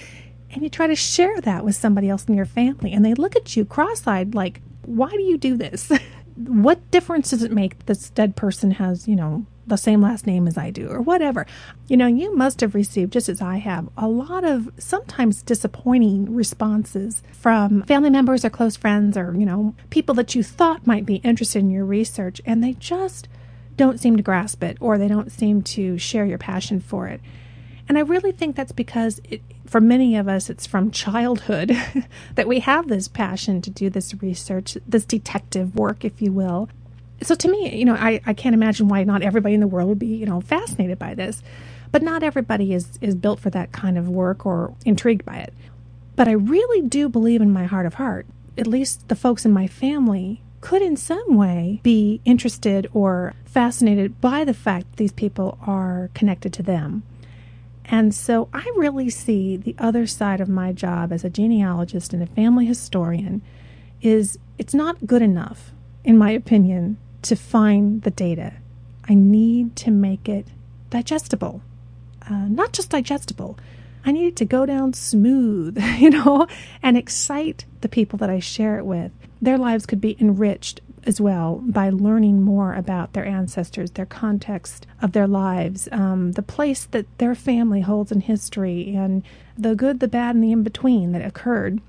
and 0.51 0.63
you 0.63 0.69
try 0.69 0.87
to 0.87 0.95
share 0.95 1.41
that 1.41 1.65
with 1.65 1.75
somebody 1.75 2.07
else 2.07 2.23
in 2.25 2.33
your 2.33 2.45
family 2.45 2.93
and 2.93 3.03
they 3.03 3.13
look 3.13 3.35
at 3.35 3.57
you 3.57 3.63
cross-eyed 3.63 4.35
like 4.35 4.61
why 4.85 5.09
do 5.09 5.21
you 5.21 5.37
do 5.37 5.55
this 5.55 5.89
what 6.35 6.91
difference 6.91 7.29
does 7.29 7.41
it 7.41 7.53
make 7.53 7.77
that 7.77 7.85
this 7.87 8.09
dead 8.09 8.35
person 8.35 8.71
has 8.71 9.07
you 9.07 9.15
know 9.15 9.45
the 9.71 9.77
same 9.77 10.01
last 10.01 10.27
name 10.27 10.47
as 10.47 10.57
I 10.57 10.69
do 10.69 10.89
or 10.89 11.01
whatever 11.01 11.47
you 11.87 11.97
know 11.97 12.07
you 12.07 12.35
must 12.35 12.61
have 12.61 12.75
received 12.75 13.13
just 13.13 13.29
as 13.29 13.41
I 13.41 13.57
have 13.57 13.89
a 13.97 14.07
lot 14.07 14.43
of 14.43 14.69
sometimes 14.77 15.41
disappointing 15.41 16.35
responses 16.35 17.23
from 17.31 17.83
family 17.83 18.09
members 18.09 18.45
or 18.45 18.49
close 18.49 18.75
friends 18.75 19.17
or 19.17 19.33
you 19.35 19.45
know 19.45 19.73
people 19.89 20.13
that 20.15 20.35
you 20.35 20.43
thought 20.43 20.85
might 20.85 21.05
be 21.05 21.15
interested 21.15 21.59
in 21.59 21.71
your 21.71 21.85
research 21.85 22.41
and 22.45 22.63
they 22.63 22.73
just 22.73 23.27
don't 23.77 23.99
seem 23.99 24.17
to 24.17 24.23
grasp 24.23 24.61
it 24.61 24.77
or 24.81 24.97
they 24.97 25.07
don't 25.07 25.31
seem 25.31 25.61
to 25.61 25.97
share 25.97 26.25
your 26.25 26.37
passion 26.37 26.79
for 26.79 27.07
it 27.07 27.21
and 27.87 27.97
I 27.97 28.01
really 28.01 28.31
think 28.31 28.55
that's 28.55 28.71
because 28.71 29.19
it, 29.25 29.41
for 29.65 29.81
many 29.81 30.15
of 30.15 30.29
us, 30.29 30.49
it's 30.49 30.65
from 30.65 30.91
childhood 30.91 31.75
that 32.35 32.47
we 32.47 32.59
have 32.59 32.87
this 32.87 33.09
passion 33.09 33.61
to 33.63 33.69
do 33.69 33.89
this 33.89 34.13
research, 34.21 34.77
this 34.87 35.03
detective 35.03 35.75
work, 35.75 36.05
if 36.05 36.21
you 36.21 36.31
will. 36.31 36.69
So 37.23 37.35
to 37.35 37.51
me, 37.51 37.75
you 37.75 37.85
know, 37.85 37.95
I, 37.95 38.21
I 38.25 38.33
can't 38.33 38.55
imagine 38.55 38.87
why 38.87 39.03
not 39.03 39.21
everybody 39.21 39.53
in 39.53 39.61
the 39.61 39.67
world 39.67 39.89
would 39.89 39.99
be, 39.99 40.07
you 40.07 40.25
know, 40.25 40.41
fascinated 40.41 40.97
by 40.97 41.13
this. 41.13 41.43
But 41.91 42.01
not 42.01 42.23
everybody 42.23 42.73
is, 42.73 42.97
is 43.01 43.15
built 43.15 43.39
for 43.39 43.49
that 43.49 43.71
kind 43.71 43.97
of 43.97 44.07
work 44.07 44.45
or 44.45 44.73
intrigued 44.85 45.25
by 45.25 45.37
it. 45.37 45.53
But 46.15 46.27
I 46.27 46.31
really 46.31 46.81
do 46.81 47.09
believe 47.09 47.41
in 47.41 47.51
my 47.51 47.65
heart 47.65 47.85
of 47.85 47.95
heart, 47.95 48.25
at 48.57 48.67
least 48.67 49.07
the 49.07 49.15
folks 49.15 49.45
in 49.45 49.51
my 49.51 49.67
family 49.67 50.41
could 50.61 50.81
in 50.81 50.95
some 50.95 51.35
way 51.35 51.79
be 51.83 52.21
interested 52.23 52.87
or 52.93 53.33
fascinated 53.45 54.21
by 54.21 54.45
the 54.45 54.53
fact 54.53 54.97
these 54.97 55.11
people 55.11 55.57
are 55.65 56.09
connected 56.13 56.53
to 56.53 56.63
them. 56.63 57.03
And 57.85 58.13
so 58.13 58.47
I 58.53 58.71
really 58.77 59.09
see 59.09 59.57
the 59.57 59.75
other 59.77 60.07
side 60.07 60.39
of 60.39 60.47
my 60.47 60.71
job 60.71 61.11
as 61.11 61.23
a 61.23 61.29
genealogist 61.29 62.13
and 62.13 62.23
a 62.23 62.27
family 62.27 62.65
historian 62.65 63.41
is 64.01 64.39
it's 64.57 64.73
not 64.73 65.05
good 65.05 65.21
enough, 65.21 65.71
in 66.03 66.17
my 66.17 66.31
opinion, 66.31 66.97
to 67.23 67.35
find 67.35 68.01
the 68.03 68.11
data. 68.11 68.53
I 69.07 69.13
need 69.13 69.75
to 69.77 69.91
make 69.91 70.29
it 70.29 70.47
digestible. 70.89 71.61
Uh, 72.29 72.47
not 72.47 72.73
just 72.73 72.89
digestible, 72.89 73.57
I 74.05 74.11
need 74.11 74.27
it 74.27 74.35
to 74.37 74.45
go 74.45 74.65
down 74.65 74.93
smooth, 74.93 75.81
you 75.99 76.09
know, 76.09 76.47
and 76.81 76.97
excite 76.97 77.65
the 77.81 77.89
people 77.89 78.17
that 78.19 78.29
I 78.29 78.39
share 78.39 78.77
it 78.77 78.85
with. 78.85 79.11
Their 79.41 79.57
lives 79.57 79.85
could 79.85 80.01
be 80.01 80.17
enriched 80.19 80.81
as 81.03 81.19
well 81.19 81.63
by 81.65 81.89
learning 81.89 82.41
more 82.41 82.75
about 82.75 83.13
their 83.13 83.25
ancestors, 83.25 83.91
their 83.91 84.05
context 84.05 84.85
of 85.01 85.13
their 85.13 85.27
lives, 85.27 85.89
um, 85.91 86.33
the 86.33 86.43
place 86.43 86.85
that 86.85 87.05
their 87.17 87.33
family 87.33 87.81
holds 87.81 88.11
in 88.11 88.21
history, 88.21 88.93
and 88.95 89.23
the 89.57 89.75
good, 89.75 89.99
the 89.99 90.07
bad, 90.07 90.35
and 90.35 90.43
the 90.43 90.51
in 90.51 90.63
between 90.63 91.11
that 91.11 91.25
occurred. 91.25 91.81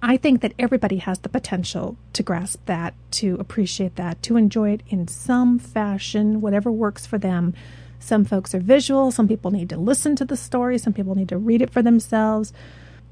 I 0.00 0.16
think 0.16 0.42
that 0.42 0.54
everybody 0.58 0.98
has 0.98 1.18
the 1.18 1.28
potential 1.28 1.96
to 2.12 2.22
grasp 2.22 2.64
that, 2.66 2.94
to 3.12 3.36
appreciate 3.40 3.96
that, 3.96 4.22
to 4.24 4.36
enjoy 4.36 4.70
it 4.70 4.82
in 4.88 5.08
some 5.08 5.58
fashion, 5.58 6.40
whatever 6.40 6.70
works 6.70 7.04
for 7.04 7.18
them. 7.18 7.54
Some 7.98 8.24
folks 8.24 8.54
are 8.54 8.60
visual, 8.60 9.10
some 9.10 9.26
people 9.26 9.50
need 9.50 9.68
to 9.70 9.76
listen 9.76 10.14
to 10.16 10.24
the 10.24 10.36
story, 10.36 10.78
some 10.78 10.92
people 10.92 11.16
need 11.16 11.28
to 11.30 11.36
read 11.36 11.62
it 11.62 11.70
for 11.70 11.82
themselves. 11.82 12.52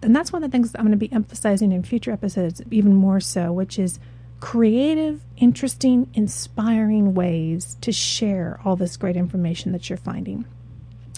And 0.00 0.14
that's 0.14 0.32
one 0.32 0.44
of 0.44 0.50
the 0.50 0.54
things 0.54 0.76
I'm 0.76 0.82
going 0.82 0.92
to 0.92 0.96
be 0.96 1.12
emphasizing 1.12 1.72
in 1.72 1.82
future 1.82 2.12
episodes, 2.12 2.62
even 2.70 2.94
more 2.94 3.18
so, 3.18 3.52
which 3.52 3.80
is 3.80 3.98
creative, 4.38 5.22
interesting, 5.36 6.08
inspiring 6.14 7.14
ways 7.14 7.76
to 7.80 7.90
share 7.90 8.60
all 8.64 8.76
this 8.76 8.96
great 8.96 9.16
information 9.16 9.72
that 9.72 9.90
you're 9.90 9.96
finding 9.96 10.44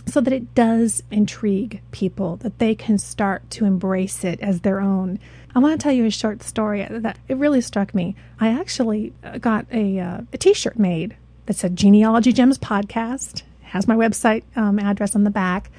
so 0.08 0.20
that 0.20 0.32
it 0.32 0.54
does 0.54 1.02
intrigue 1.10 1.80
people, 1.90 2.36
that 2.36 2.58
they 2.58 2.74
can 2.74 2.98
start 2.98 3.48
to 3.50 3.64
embrace 3.64 4.24
it 4.24 4.40
as 4.40 4.60
their 4.60 4.80
own. 4.80 5.18
I 5.54 5.58
want 5.60 5.78
to 5.78 5.82
tell 5.82 5.92
you 5.92 6.06
a 6.06 6.10
short 6.10 6.42
story 6.42 6.86
that 6.90 7.18
it 7.28 7.36
really 7.36 7.60
struck 7.60 7.94
me. 7.94 8.14
I 8.38 8.48
actually 8.48 9.12
uh, 9.24 9.38
got 9.38 9.66
a, 9.72 9.98
uh, 9.98 10.20
a 10.32 10.38
t-shirt 10.38 10.78
made 10.78 11.16
that 11.46 11.56
said 11.56 11.76
Genealogy 11.76 12.32
Gems 12.32 12.58
Podcast, 12.58 13.42
has 13.62 13.88
my 13.88 13.96
website 13.96 14.42
um, 14.56 14.78
address 14.78 15.14
on 15.14 15.24
the 15.24 15.30
back, 15.30 15.70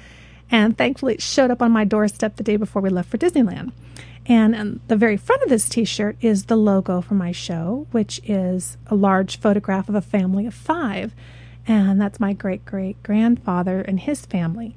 and 0.50 0.76
thankfully 0.76 1.14
it 1.14 1.22
showed 1.22 1.50
up 1.50 1.62
on 1.62 1.70
my 1.70 1.84
doorstep 1.84 2.36
the 2.36 2.42
day 2.42 2.56
before 2.56 2.82
we 2.82 2.90
left 2.90 3.08
for 3.08 3.18
Disneyland. 3.18 3.72
And 4.26 4.54
on 4.54 4.80
the 4.88 4.96
very 4.96 5.16
front 5.16 5.42
of 5.42 5.48
this 5.48 5.68
t 5.68 5.84
shirt 5.84 6.16
is 6.20 6.44
the 6.44 6.56
logo 6.56 7.00
for 7.00 7.14
my 7.14 7.32
show, 7.32 7.86
which 7.90 8.20
is 8.24 8.76
a 8.86 8.94
large 8.94 9.38
photograph 9.38 9.88
of 9.88 9.94
a 9.94 10.00
family 10.00 10.46
of 10.46 10.54
five. 10.54 11.14
And 11.70 12.00
that's 12.00 12.18
my 12.18 12.32
great 12.32 12.64
great 12.64 13.00
grandfather 13.04 13.80
and 13.80 14.00
his 14.00 14.26
family. 14.26 14.74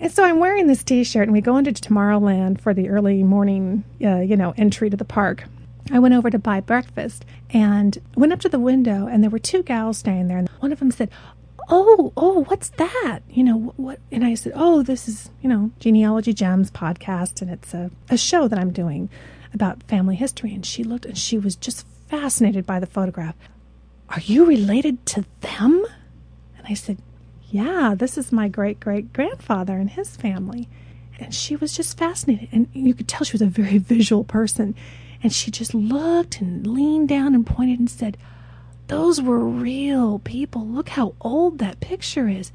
And 0.00 0.10
so 0.10 0.24
I'm 0.24 0.40
wearing 0.40 0.66
this 0.66 0.82
t 0.82 1.04
shirt, 1.04 1.28
and 1.28 1.32
we 1.32 1.40
go 1.40 1.56
into 1.56 1.70
Tomorrowland 1.70 2.60
for 2.60 2.74
the 2.74 2.88
early 2.88 3.22
morning, 3.22 3.84
uh, 4.02 4.16
you 4.16 4.36
know, 4.36 4.52
entry 4.56 4.90
to 4.90 4.96
the 4.96 5.04
park. 5.04 5.44
I 5.92 6.00
went 6.00 6.14
over 6.14 6.28
to 6.28 6.38
buy 6.38 6.58
breakfast 6.58 7.24
and 7.50 7.96
went 8.16 8.32
up 8.32 8.40
to 8.40 8.48
the 8.48 8.58
window, 8.58 9.06
and 9.06 9.22
there 9.22 9.30
were 9.30 9.38
two 9.38 9.62
gals 9.62 9.98
standing 9.98 10.26
there. 10.26 10.38
And 10.38 10.48
one 10.58 10.72
of 10.72 10.80
them 10.80 10.90
said, 10.90 11.10
oh, 11.68 12.12
oh, 12.16 12.42
what's 12.44 12.70
that? 12.70 13.20
You 13.30 13.44
know, 13.44 13.72
what? 13.76 14.00
And 14.10 14.24
I 14.24 14.34
said, 14.34 14.52
oh, 14.56 14.82
this 14.82 15.06
is, 15.06 15.30
you 15.42 15.48
know, 15.48 15.70
Genealogy 15.78 16.32
Gems 16.32 16.72
podcast, 16.72 17.40
and 17.40 17.52
it's 17.52 17.72
a, 17.72 17.92
a 18.08 18.16
show 18.16 18.48
that 18.48 18.58
I'm 18.58 18.72
doing 18.72 19.10
about 19.54 19.84
family 19.84 20.16
history. 20.16 20.52
And 20.52 20.66
she 20.66 20.82
looked 20.82 21.06
and 21.06 21.16
she 21.16 21.38
was 21.38 21.54
just 21.54 21.86
fascinated 22.08 22.66
by 22.66 22.80
the 22.80 22.86
photograph. 22.86 23.36
Are 24.08 24.20
you 24.20 24.44
related 24.44 25.06
to 25.06 25.24
them? 25.40 25.86
And 26.60 26.68
I 26.68 26.74
said, 26.74 26.98
yeah, 27.48 27.94
this 27.96 28.16
is 28.16 28.30
my 28.30 28.48
great 28.48 28.78
great 28.78 29.12
grandfather 29.12 29.76
and 29.76 29.90
his 29.90 30.16
family. 30.16 30.68
And 31.18 31.34
she 31.34 31.56
was 31.56 31.74
just 31.74 31.98
fascinated. 31.98 32.48
And 32.52 32.68
you 32.72 32.94
could 32.94 33.08
tell 33.08 33.24
she 33.24 33.32
was 33.34 33.42
a 33.42 33.46
very 33.46 33.78
visual 33.94 34.24
person. 34.24 34.74
And 35.22 35.32
she 35.32 35.50
just 35.50 35.74
looked 35.74 36.40
and 36.40 36.66
leaned 36.66 37.08
down 37.08 37.34
and 37.34 37.46
pointed 37.46 37.78
and 37.78 37.90
said, 37.90 38.16
those 38.90 39.22
were 39.22 39.38
real 39.38 40.18
people. 40.18 40.66
Look 40.66 40.88
how 40.88 41.14
old 41.20 41.58
that 41.58 41.78
picture 41.78 42.28
is. 42.28 42.50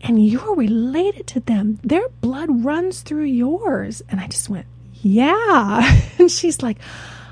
And 0.00 0.26
you're 0.26 0.56
related 0.56 1.28
to 1.28 1.40
them. 1.40 1.78
Their 1.84 2.08
blood 2.20 2.64
runs 2.64 3.02
through 3.02 3.26
yours. 3.26 4.02
And 4.08 4.20
I 4.20 4.26
just 4.26 4.48
went, 4.48 4.66
Yeah. 4.94 6.00
And 6.18 6.30
she's 6.30 6.60
like, 6.60 6.78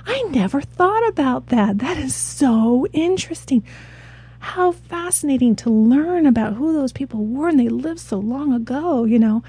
I 0.06 0.22
never 0.30 0.60
thought 0.60 1.08
about 1.08 1.48
that. 1.48 1.78
That 1.78 1.96
is 1.96 2.14
so 2.14 2.86
interesting. 2.92 3.64
How 4.42 4.72
fascinating 4.72 5.54
to 5.56 5.70
learn 5.70 6.26
about 6.26 6.54
who 6.54 6.72
those 6.72 6.92
people 6.92 7.24
were 7.24 7.48
and 7.48 7.60
they 7.60 7.68
lived 7.68 8.00
so 8.00 8.18
long 8.18 8.52
ago, 8.52 9.04
you 9.04 9.18
know. 9.18 9.44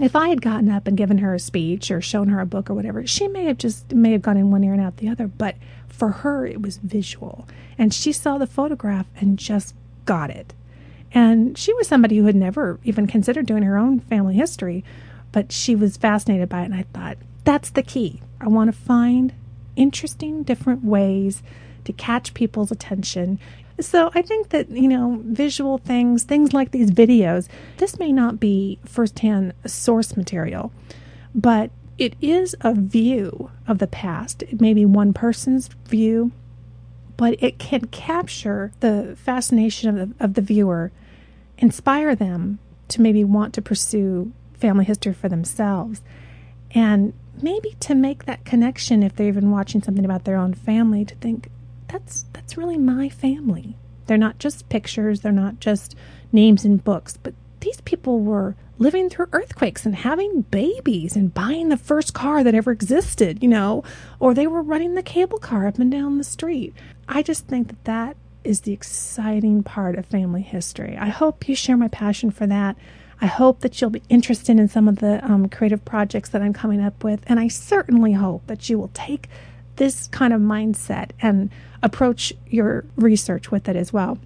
If 0.00 0.16
I 0.16 0.28
had 0.28 0.42
gotten 0.42 0.68
up 0.68 0.88
and 0.88 0.96
given 0.96 1.18
her 1.18 1.32
a 1.32 1.38
speech 1.38 1.90
or 1.90 2.00
shown 2.00 2.28
her 2.28 2.40
a 2.40 2.46
book 2.46 2.68
or 2.68 2.74
whatever, 2.74 3.06
she 3.06 3.28
may 3.28 3.44
have 3.44 3.56
just 3.56 3.92
may 3.94 4.10
have 4.10 4.20
gone 4.22 4.36
in 4.36 4.50
one 4.50 4.64
ear 4.64 4.72
and 4.72 4.82
out 4.82 4.96
the 4.96 5.08
other, 5.08 5.28
but 5.28 5.54
for 5.88 6.08
her 6.08 6.44
it 6.44 6.60
was 6.60 6.78
visual. 6.78 7.46
And 7.78 7.94
she 7.94 8.12
saw 8.12 8.36
the 8.36 8.46
photograph 8.46 9.06
and 9.16 9.38
just 9.38 9.74
got 10.06 10.28
it. 10.28 10.54
And 11.12 11.56
she 11.56 11.72
was 11.74 11.86
somebody 11.86 12.18
who 12.18 12.24
had 12.24 12.34
never 12.34 12.80
even 12.82 13.06
considered 13.06 13.46
doing 13.46 13.62
her 13.62 13.78
own 13.78 14.00
family 14.00 14.34
history, 14.34 14.82
but 15.30 15.52
she 15.52 15.76
was 15.76 15.96
fascinated 15.96 16.48
by 16.48 16.62
it 16.62 16.66
and 16.66 16.74
I 16.74 16.84
thought, 16.92 17.18
that's 17.44 17.70
the 17.70 17.82
key. 17.82 18.20
I 18.40 18.48
want 18.48 18.74
to 18.74 18.78
find 18.78 19.32
interesting 19.76 20.42
different 20.42 20.82
ways 20.82 21.42
to 21.84 21.92
catch 21.92 22.34
people's 22.34 22.70
attention. 22.70 23.38
So 23.80 24.10
I 24.14 24.22
think 24.22 24.50
that, 24.50 24.70
you 24.70 24.88
know, 24.88 25.20
visual 25.24 25.78
things, 25.78 26.24
things 26.24 26.52
like 26.52 26.70
these 26.70 26.90
videos, 26.90 27.48
this 27.78 27.98
may 27.98 28.12
not 28.12 28.38
be 28.38 28.78
firsthand 28.84 29.54
source 29.66 30.16
material, 30.16 30.72
but 31.34 31.70
it 31.98 32.14
is 32.20 32.54
a 32.60 32.74
view 32.74 33.50
of 33.66 33.78
the 33.78 33.86
past. 33.86 34.42
It 34.42 34.60
may 34.60 34.74
be 34.74 34.84
one 34.84 35.12
person's 35.12 35.68
view, 35.86 36.32
but 37.16 37.42
it 37.42 37.58
can 37.58 37.86
capture 37.86 38.72
the 38.80 39.16
fascination 39.16 39.88
of 39.88 40.18
the, 40.18 40.24
of 40.24 40.34
the 40.34 40.42
viewer, 40.42 40.92
inspire 41.58 42.14
them 42.14 42.58
to 42.88 43.00
maybe 43.00 43.24
want 43.24 43.54
to 43.54 43.62
pursue 43.62 44.32
family 44.54 44.84
history 44.84 45.12
for 45.12 45.28
themselves, 45.28 46.02
and 46.72 47.12
maybe 47.40 47.76
to 47.80 47.94
make 47.94 48.24
that 48.24 48.44
connection 48.44 49.02
if 49.02 49.16
they're 49.16 49.28
even 49.28 49.50
watching 49.50 49.82
something 49.82 50.04
about 50.04 50.24
their 50.24 50.36
own 50.36 50.54
family 50.54 51.04
to 51.04 51.14
think 51.16 51.48
that's 51.88 52.24
that's 52.42 52.56
really 52.56 52.78
my 52.78 53.08
family. 53.08 53.76
They're 54.06 54.18
not 54.18 54.38
just 54.38 54.68
pictures, 54.68 55.20
they're 55.20 55.32
not 55.32 55.60
just 55.60 55.94
names 56.32 56.64
in 56.64 56.78
books, 56.78 57.16
but 57.22 57.34
these 57.60 57.80
people 57.82 58.20
were 58.20 58.56
living 58.78 59.08
through 59.08 59.28
earthquakes 59.32 59.86
and 59.86 59.94
having 59.94 60.42
babies 60.42 61.14
and 61.14 61.32
buying 61.32 61.68
the 61.68 61.76
first 61.76 62.12
car 62.12 62.42
that 62.42 62.54
ever 62.54 62.72
existed, 62.72 63.40
you 63.40 63.48
know, 63.48 63.84
or 64.18 64.34
they 64.34 64.48
were 64.48 64.60
running 64.62 64.94
the 64.94 65.02
cable 65.02 65.38
car 65.38 65.68
up 65.68 65.78
and 65.78 65.92
down 65.92 66.18
the 66.18 66.24
street. 66.24 66.74
I 67.08 67.22
just 67.22 67.46
think 67.46 67.68
that 67.68 67.84
that 67.84 68.16
is 68.42 68.62
the 68.62 68.72
exciting 68.72 69.62
part 69.62 69.96
of 69.96 70.06
family 70.06 70.42
history. 70.42 70.96
I 70.98 71.08
hope 71.08 71.48
you 71.48 71.54
share 71.54 71.76
my 71.76 71.88
passion 71.88 72.32
for 72.32 72.46
that. 72.48 72.76
I 73.20 73.26
hope 73.26 73.60
that 73.60 73.80
you'll 73.80 73.90
be 73.90 74.02
interested 74.08 74.58
in 74.58 74.66
some 74.66 74.88
of 74.88 74.98
the 74.98 75.24
um, 75.24 75.48
creative 75.48 75.84
projects 75.84 76.30
that 76.30 76.42
I'm 76.42 76.52
coming 76.52 76.82
up 76.82 77.04
with. 77.04 77.22
And 77.28 77.38
I 77.38 77.46
certainly 77.46 78.14
hope 78.14 78.44
that 78.48 78.68
you 78.68 78.80
will 78.80 78.90
take 78.94 79.28
this 79.76 80.08
kind 80.08 80.32
of 80.32 80.40
mindset 80.40 81.10
and 81.20 81.50
approach 81.82 82.32
your 82.46 82.84
research 82.96 83.50
with 83.50 83.68
it 83.68 83.76
as 83.76 83.92
well. 83.92 84.18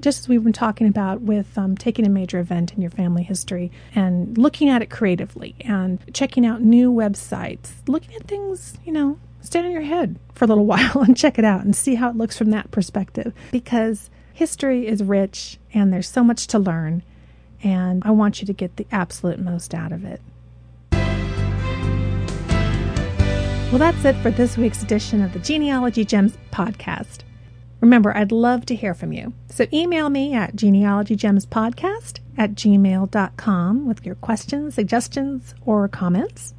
Just 0.00 0.20
as 0.20 0.28
we've 0.28 0.44
been 0.44 0.52
talking 0.52 0.86
about 0.86 1.22
with 1.22 1.56
um, 1.56 1.76
taking 1.76 2.06
a 2.06 2.10
major 2.10 2.38
event 2.38 2.74
in 2.74 2.82
your 2.82 2.90
family 2.90 3.22
history 3.22 3.72
and 3.94 4.36
looking 4.36 4.68
at 4.68 4.82
it 4.82 4.90
creatively 4.90 5.54
and 5.60 5.98
checking 6.12 6.44
out 6.44 6.60
new 6.60 6.92
websites, 6.92 7.70
looking 7.86 8.14
at 8.14 8.24
things, 8.24 8.76
you 8.84 8.92
know, 8.92 9.18
stand 9.40 9.66
on 9.66 9.72
your 9.72 9.82
head 9.82 10.18
for 10.34 10.44
a 10.44 10.48
little 10.48 10.66
while 10.72 11.00
and 11.00 11.16
check 11.16 11.38
it 11.38 11.44
out 11.44 11.64
and 11.64 11.74
see 11.74 11.94
how 11.94 12.10
it 12.10 12.16
looks 12.16 12.36
from 12.36 12.50
that 12.50 12.70
perspective. 12.70 13.32
Because 13.50 14.10
history 14.34 14.86
is 14.86 15.02
rich 15.02 15.58
and 15.72 15.90
there's 15.92 16.08
so 16.08 16.22
much 16.22 16.46
to 16.48 16.58
learn 16.58 17.02
and 17.62 18.02
I 18.04 18.10
want 18.10 18.40
you 18.40 18.46
to 18.46 18.52
get 18.52 18.76
the 18.76 18.86
absolute 18.92 19.40
most 19.40 19.74
out 19.74 19.92
of 19.92 20.04
it. 20.04 20.20
Well, 23.70 23.78
that's 23.78 24.02
it 24.06 24.16
for 24.22 24.30
this 24.30 24.56
week's 24.56 24.82
edition 24.82 25.22
of 25.22 25.34
the 25.34 25.38
Genealogy 25.38 26.02
Gems 26.02 26.38
podcast. 26.50 27.18
Remember, 27.82 28.16
I'd 28.16 28.32
love 28.32 28.64
to 28.66 28.74
hear 28.74 28.94
from 28.94 29.12
you. 29.12 29.34
So 29.50 29.66
email 29.70 30.08
me 30.08 30.32
at 30.32 30.56
genealogygemspodcast 30.56 32.20
at 32.38 32.54
gmail.com 32.54 33.86
with 33.86 34.06
your 34.06 34.14
questions, 34.14 34.74
suggestions, 34.74 35.54
or 35.66 35.86
comments. 35.86 36.54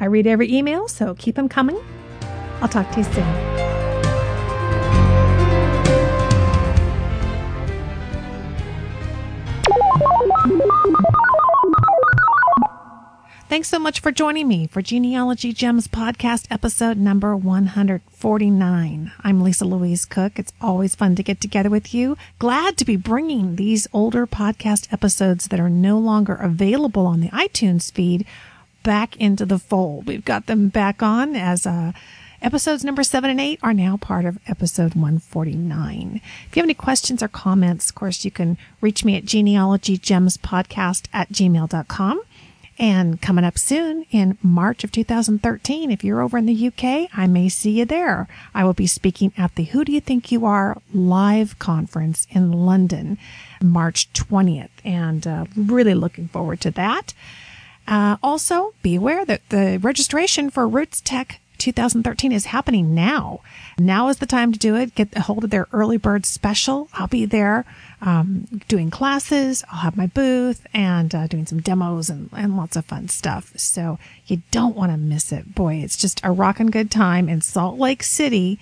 I 0.00 0.06
read 0.06 0.26
every 0.26 0.52
email, 0.52 0.88
so 0.88 1.14
keep 1.14 1.36
them 1.36 1.48
coming. 1.48 1.78
I'll 2.60 2.68
talk 2.68 2.90
to 2.90 2.98
you 2.98 3.04
soon. 3.04 3.57
Thanks 13.48 13.68
so 13.70 13.78
much 13.78 14.00
for 14.00 14.12
joining 14.12 14.46
me 14.46 14.66
for 14.66 14.82
Genealogy 14.82 15.54
Gems 15.54 15.88
podcast 15.88 16.44
episode 16.50 16.98
number 16.98 17.34
149. 17.34 19.12
I'm 19.24 19.40
Lisa 19.40 19.64
Louise 19.64 20.04
Cooke. 20.04 20.38
It's 20.38 20.52
always 20.60 20.94
fun 20.94 21.16
to 21.16 21.22
get 21.22 21.40
together 21.40 21.70
with 21.70 21.94
you. 21.94 22.18
Glad 22.38 22.76
to 22.76 22.84
be 22.84 22.96
bringing 22.96 23.56
these 23.56 23.88
older 23.90 24.26
podcast 24.26 24.92
episodes 24.92 25.48
that 25.48 25.58
are 25.58 25.70
no 25.70 25.98
longer 25.98 26.34
available 26.34 27.06
on 27.06 27.20
the 27.20 27.30
iTunes 27.30 27.90
feed 27.90 28.26
back 28.82 29.16
into 29.16 29.46
the 29.46 29.58
fold. 29.58 30.06
We've 30.06 30.26
got 30.26 30.44
them 30.44 30.68
back 30.68 31.02
on 31.02 31.34
as 31.34 31.64
uh, 31.64 31.92
Episodes 32.40 32.84
number 32.84 33.02
seven 33.02 33.30
and 33.30 33.40
eight 33.40 33.58
are 33.64 33.74
now 33.74 33.96
part 33.96 34.24
of 34.24 34.38
episode 34.46 34.94
149. 34.94 36.20
If 36.46 36.56
you 36.56 36.60
have 36.60 36.66
any 36.66 36.74
questions 36.74 37.20
or 37.20 37.26
comments, 37.26 37.88
of 37.88 37.96
course, 37.96 38.24
you 38.24 38.30
can 38.30 38.56
reach 38.80 39.04
me 39.04 39.16
at 39.16 39.24
genealogygemspodcast 39.24 41.06
at 41.12 41.32
gmail.com. 41.32 42.22
And 42.78 43.20
coming 43.20 43.44
up 43.44 43.58
soon 43.58 44.04
in 44.12 44.38
March 44.40 44.84
of 44.84 44.92
2013, 44.92 45.90
if 45.90 46.04
you're 46.04 46.22
over 46.22 46.38
in 46.38 46.46
the 46.46 46.68
UK, 46.68 47.10
I 47.12 47.26
may 47.26 47.48
see 47.48 47.72
you 47.72 47.84
there. 47.84 48.28
I 48.54 48.62
will 48.62 48.72
be 48.72 48.86
speaking 48.86 49.32
at 49.36 49.56
the 49.56 49.64
Who 49.64 49.84
Do 49.84 49.92
You 49.92 50.00
Think 50.00 50.30
You 50.30 50.46
Are 50.46 50.80
live 50.94 51.58
conference 51.58 52.28
in 52.30 52.52
London, 52.52 53.18
March 53.60 54.12
20th, 54.12 54.70
and 54.84 55.26
uh, 55.26 55.46
really 55.56 55.94
looking 55.94 56.28
forward 56.28 56.60
to 56.60 56.70
that. 56.72 57.14
Uh, 57.88 58.16
also, 58.22 58.74
be 58.82 58.94
aware 58.94 59.24
that 59.24 59.48
the 59.48 59.78
registration 59.82 60.48
for 60.48 60.68
Roots 60.68 61.00
Tech 61.00 61.40
2013 61.58 62.30
is 62.30 62.46
happening 62.46 62.94
now. 62.94 63.40
Now 63.78 64.08
is 64.08 64.18
the 64.18 64.26
time 64.26 64.52
to 64.52 64.58
do 64.58 64.76
it. 64.76 64.94
Get 64.94 65.16
a 65.16 65.22
hold 65.22 65.42
of 65.42 65.50
their 65.50 65.66
early 65.72 65.96
bird 65.96 66.24
special. 66.24 66.88
I'll 66.94 67.08
be 67.08 67.24
there 67.24 67.64
um, 68.00 68.46
doing 68.68 68.90
classes. 68.90 69.64
I'll 69.70 69.80
have 69.80 69.96
my 69.96 70.06
booth 70.06 70.66
and 70.72 71.14
uh, 71.14 71.26
doing 71.26 71.46
some 71.46 71.60
demos 71.60 72.10
and, 72.10 72.30
and 72.32 72.56
lots 72.56 72.76
of 72.76 72.84
fun 72.84 73.08
stuff. 73.08 73.52
So 73.56 73.98
you 74.26 74.42
don't 74.50 74.76
want 74.76 74.92
to 74.92 74.98
miss 74.98 75.32
it. 75.32 75.54
Boy, 75.54 75.76
it's 75.76 75.96
just 75.96 76.20
a 76.24 76.30
rocking 76.30 76.68
good 76.68 76.90
time 76.90 77.28
in 77.28 77.40
Salt 77.40 77.78
Lake 77.78 78.02
City 78.02 78.58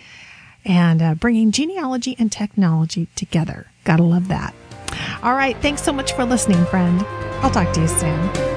and 0.64 1.02
uh, 1.02 1.14
bringing 1.14 1.52
genealogy 1.52 2.16
and 2.18 2.32
technology 2.32 3.08
together. 3.14 3.66
Gotta 3.84 4.02
love 4.02 4.28
that. 4.28 4.54
All 5.22 5.34
right. 5.34 5.56
Thanks 5.58 5.82
so 5.82 5.92
much 5.92 6.12
for 6.12 6.24
listening, 6.24 6.64
friend. 6.66 7.04
I'll 7.42 7.50
talk 7.50 7.72
to 7.74 7.80
you 7.80 7.88
soon. 7.88 8.55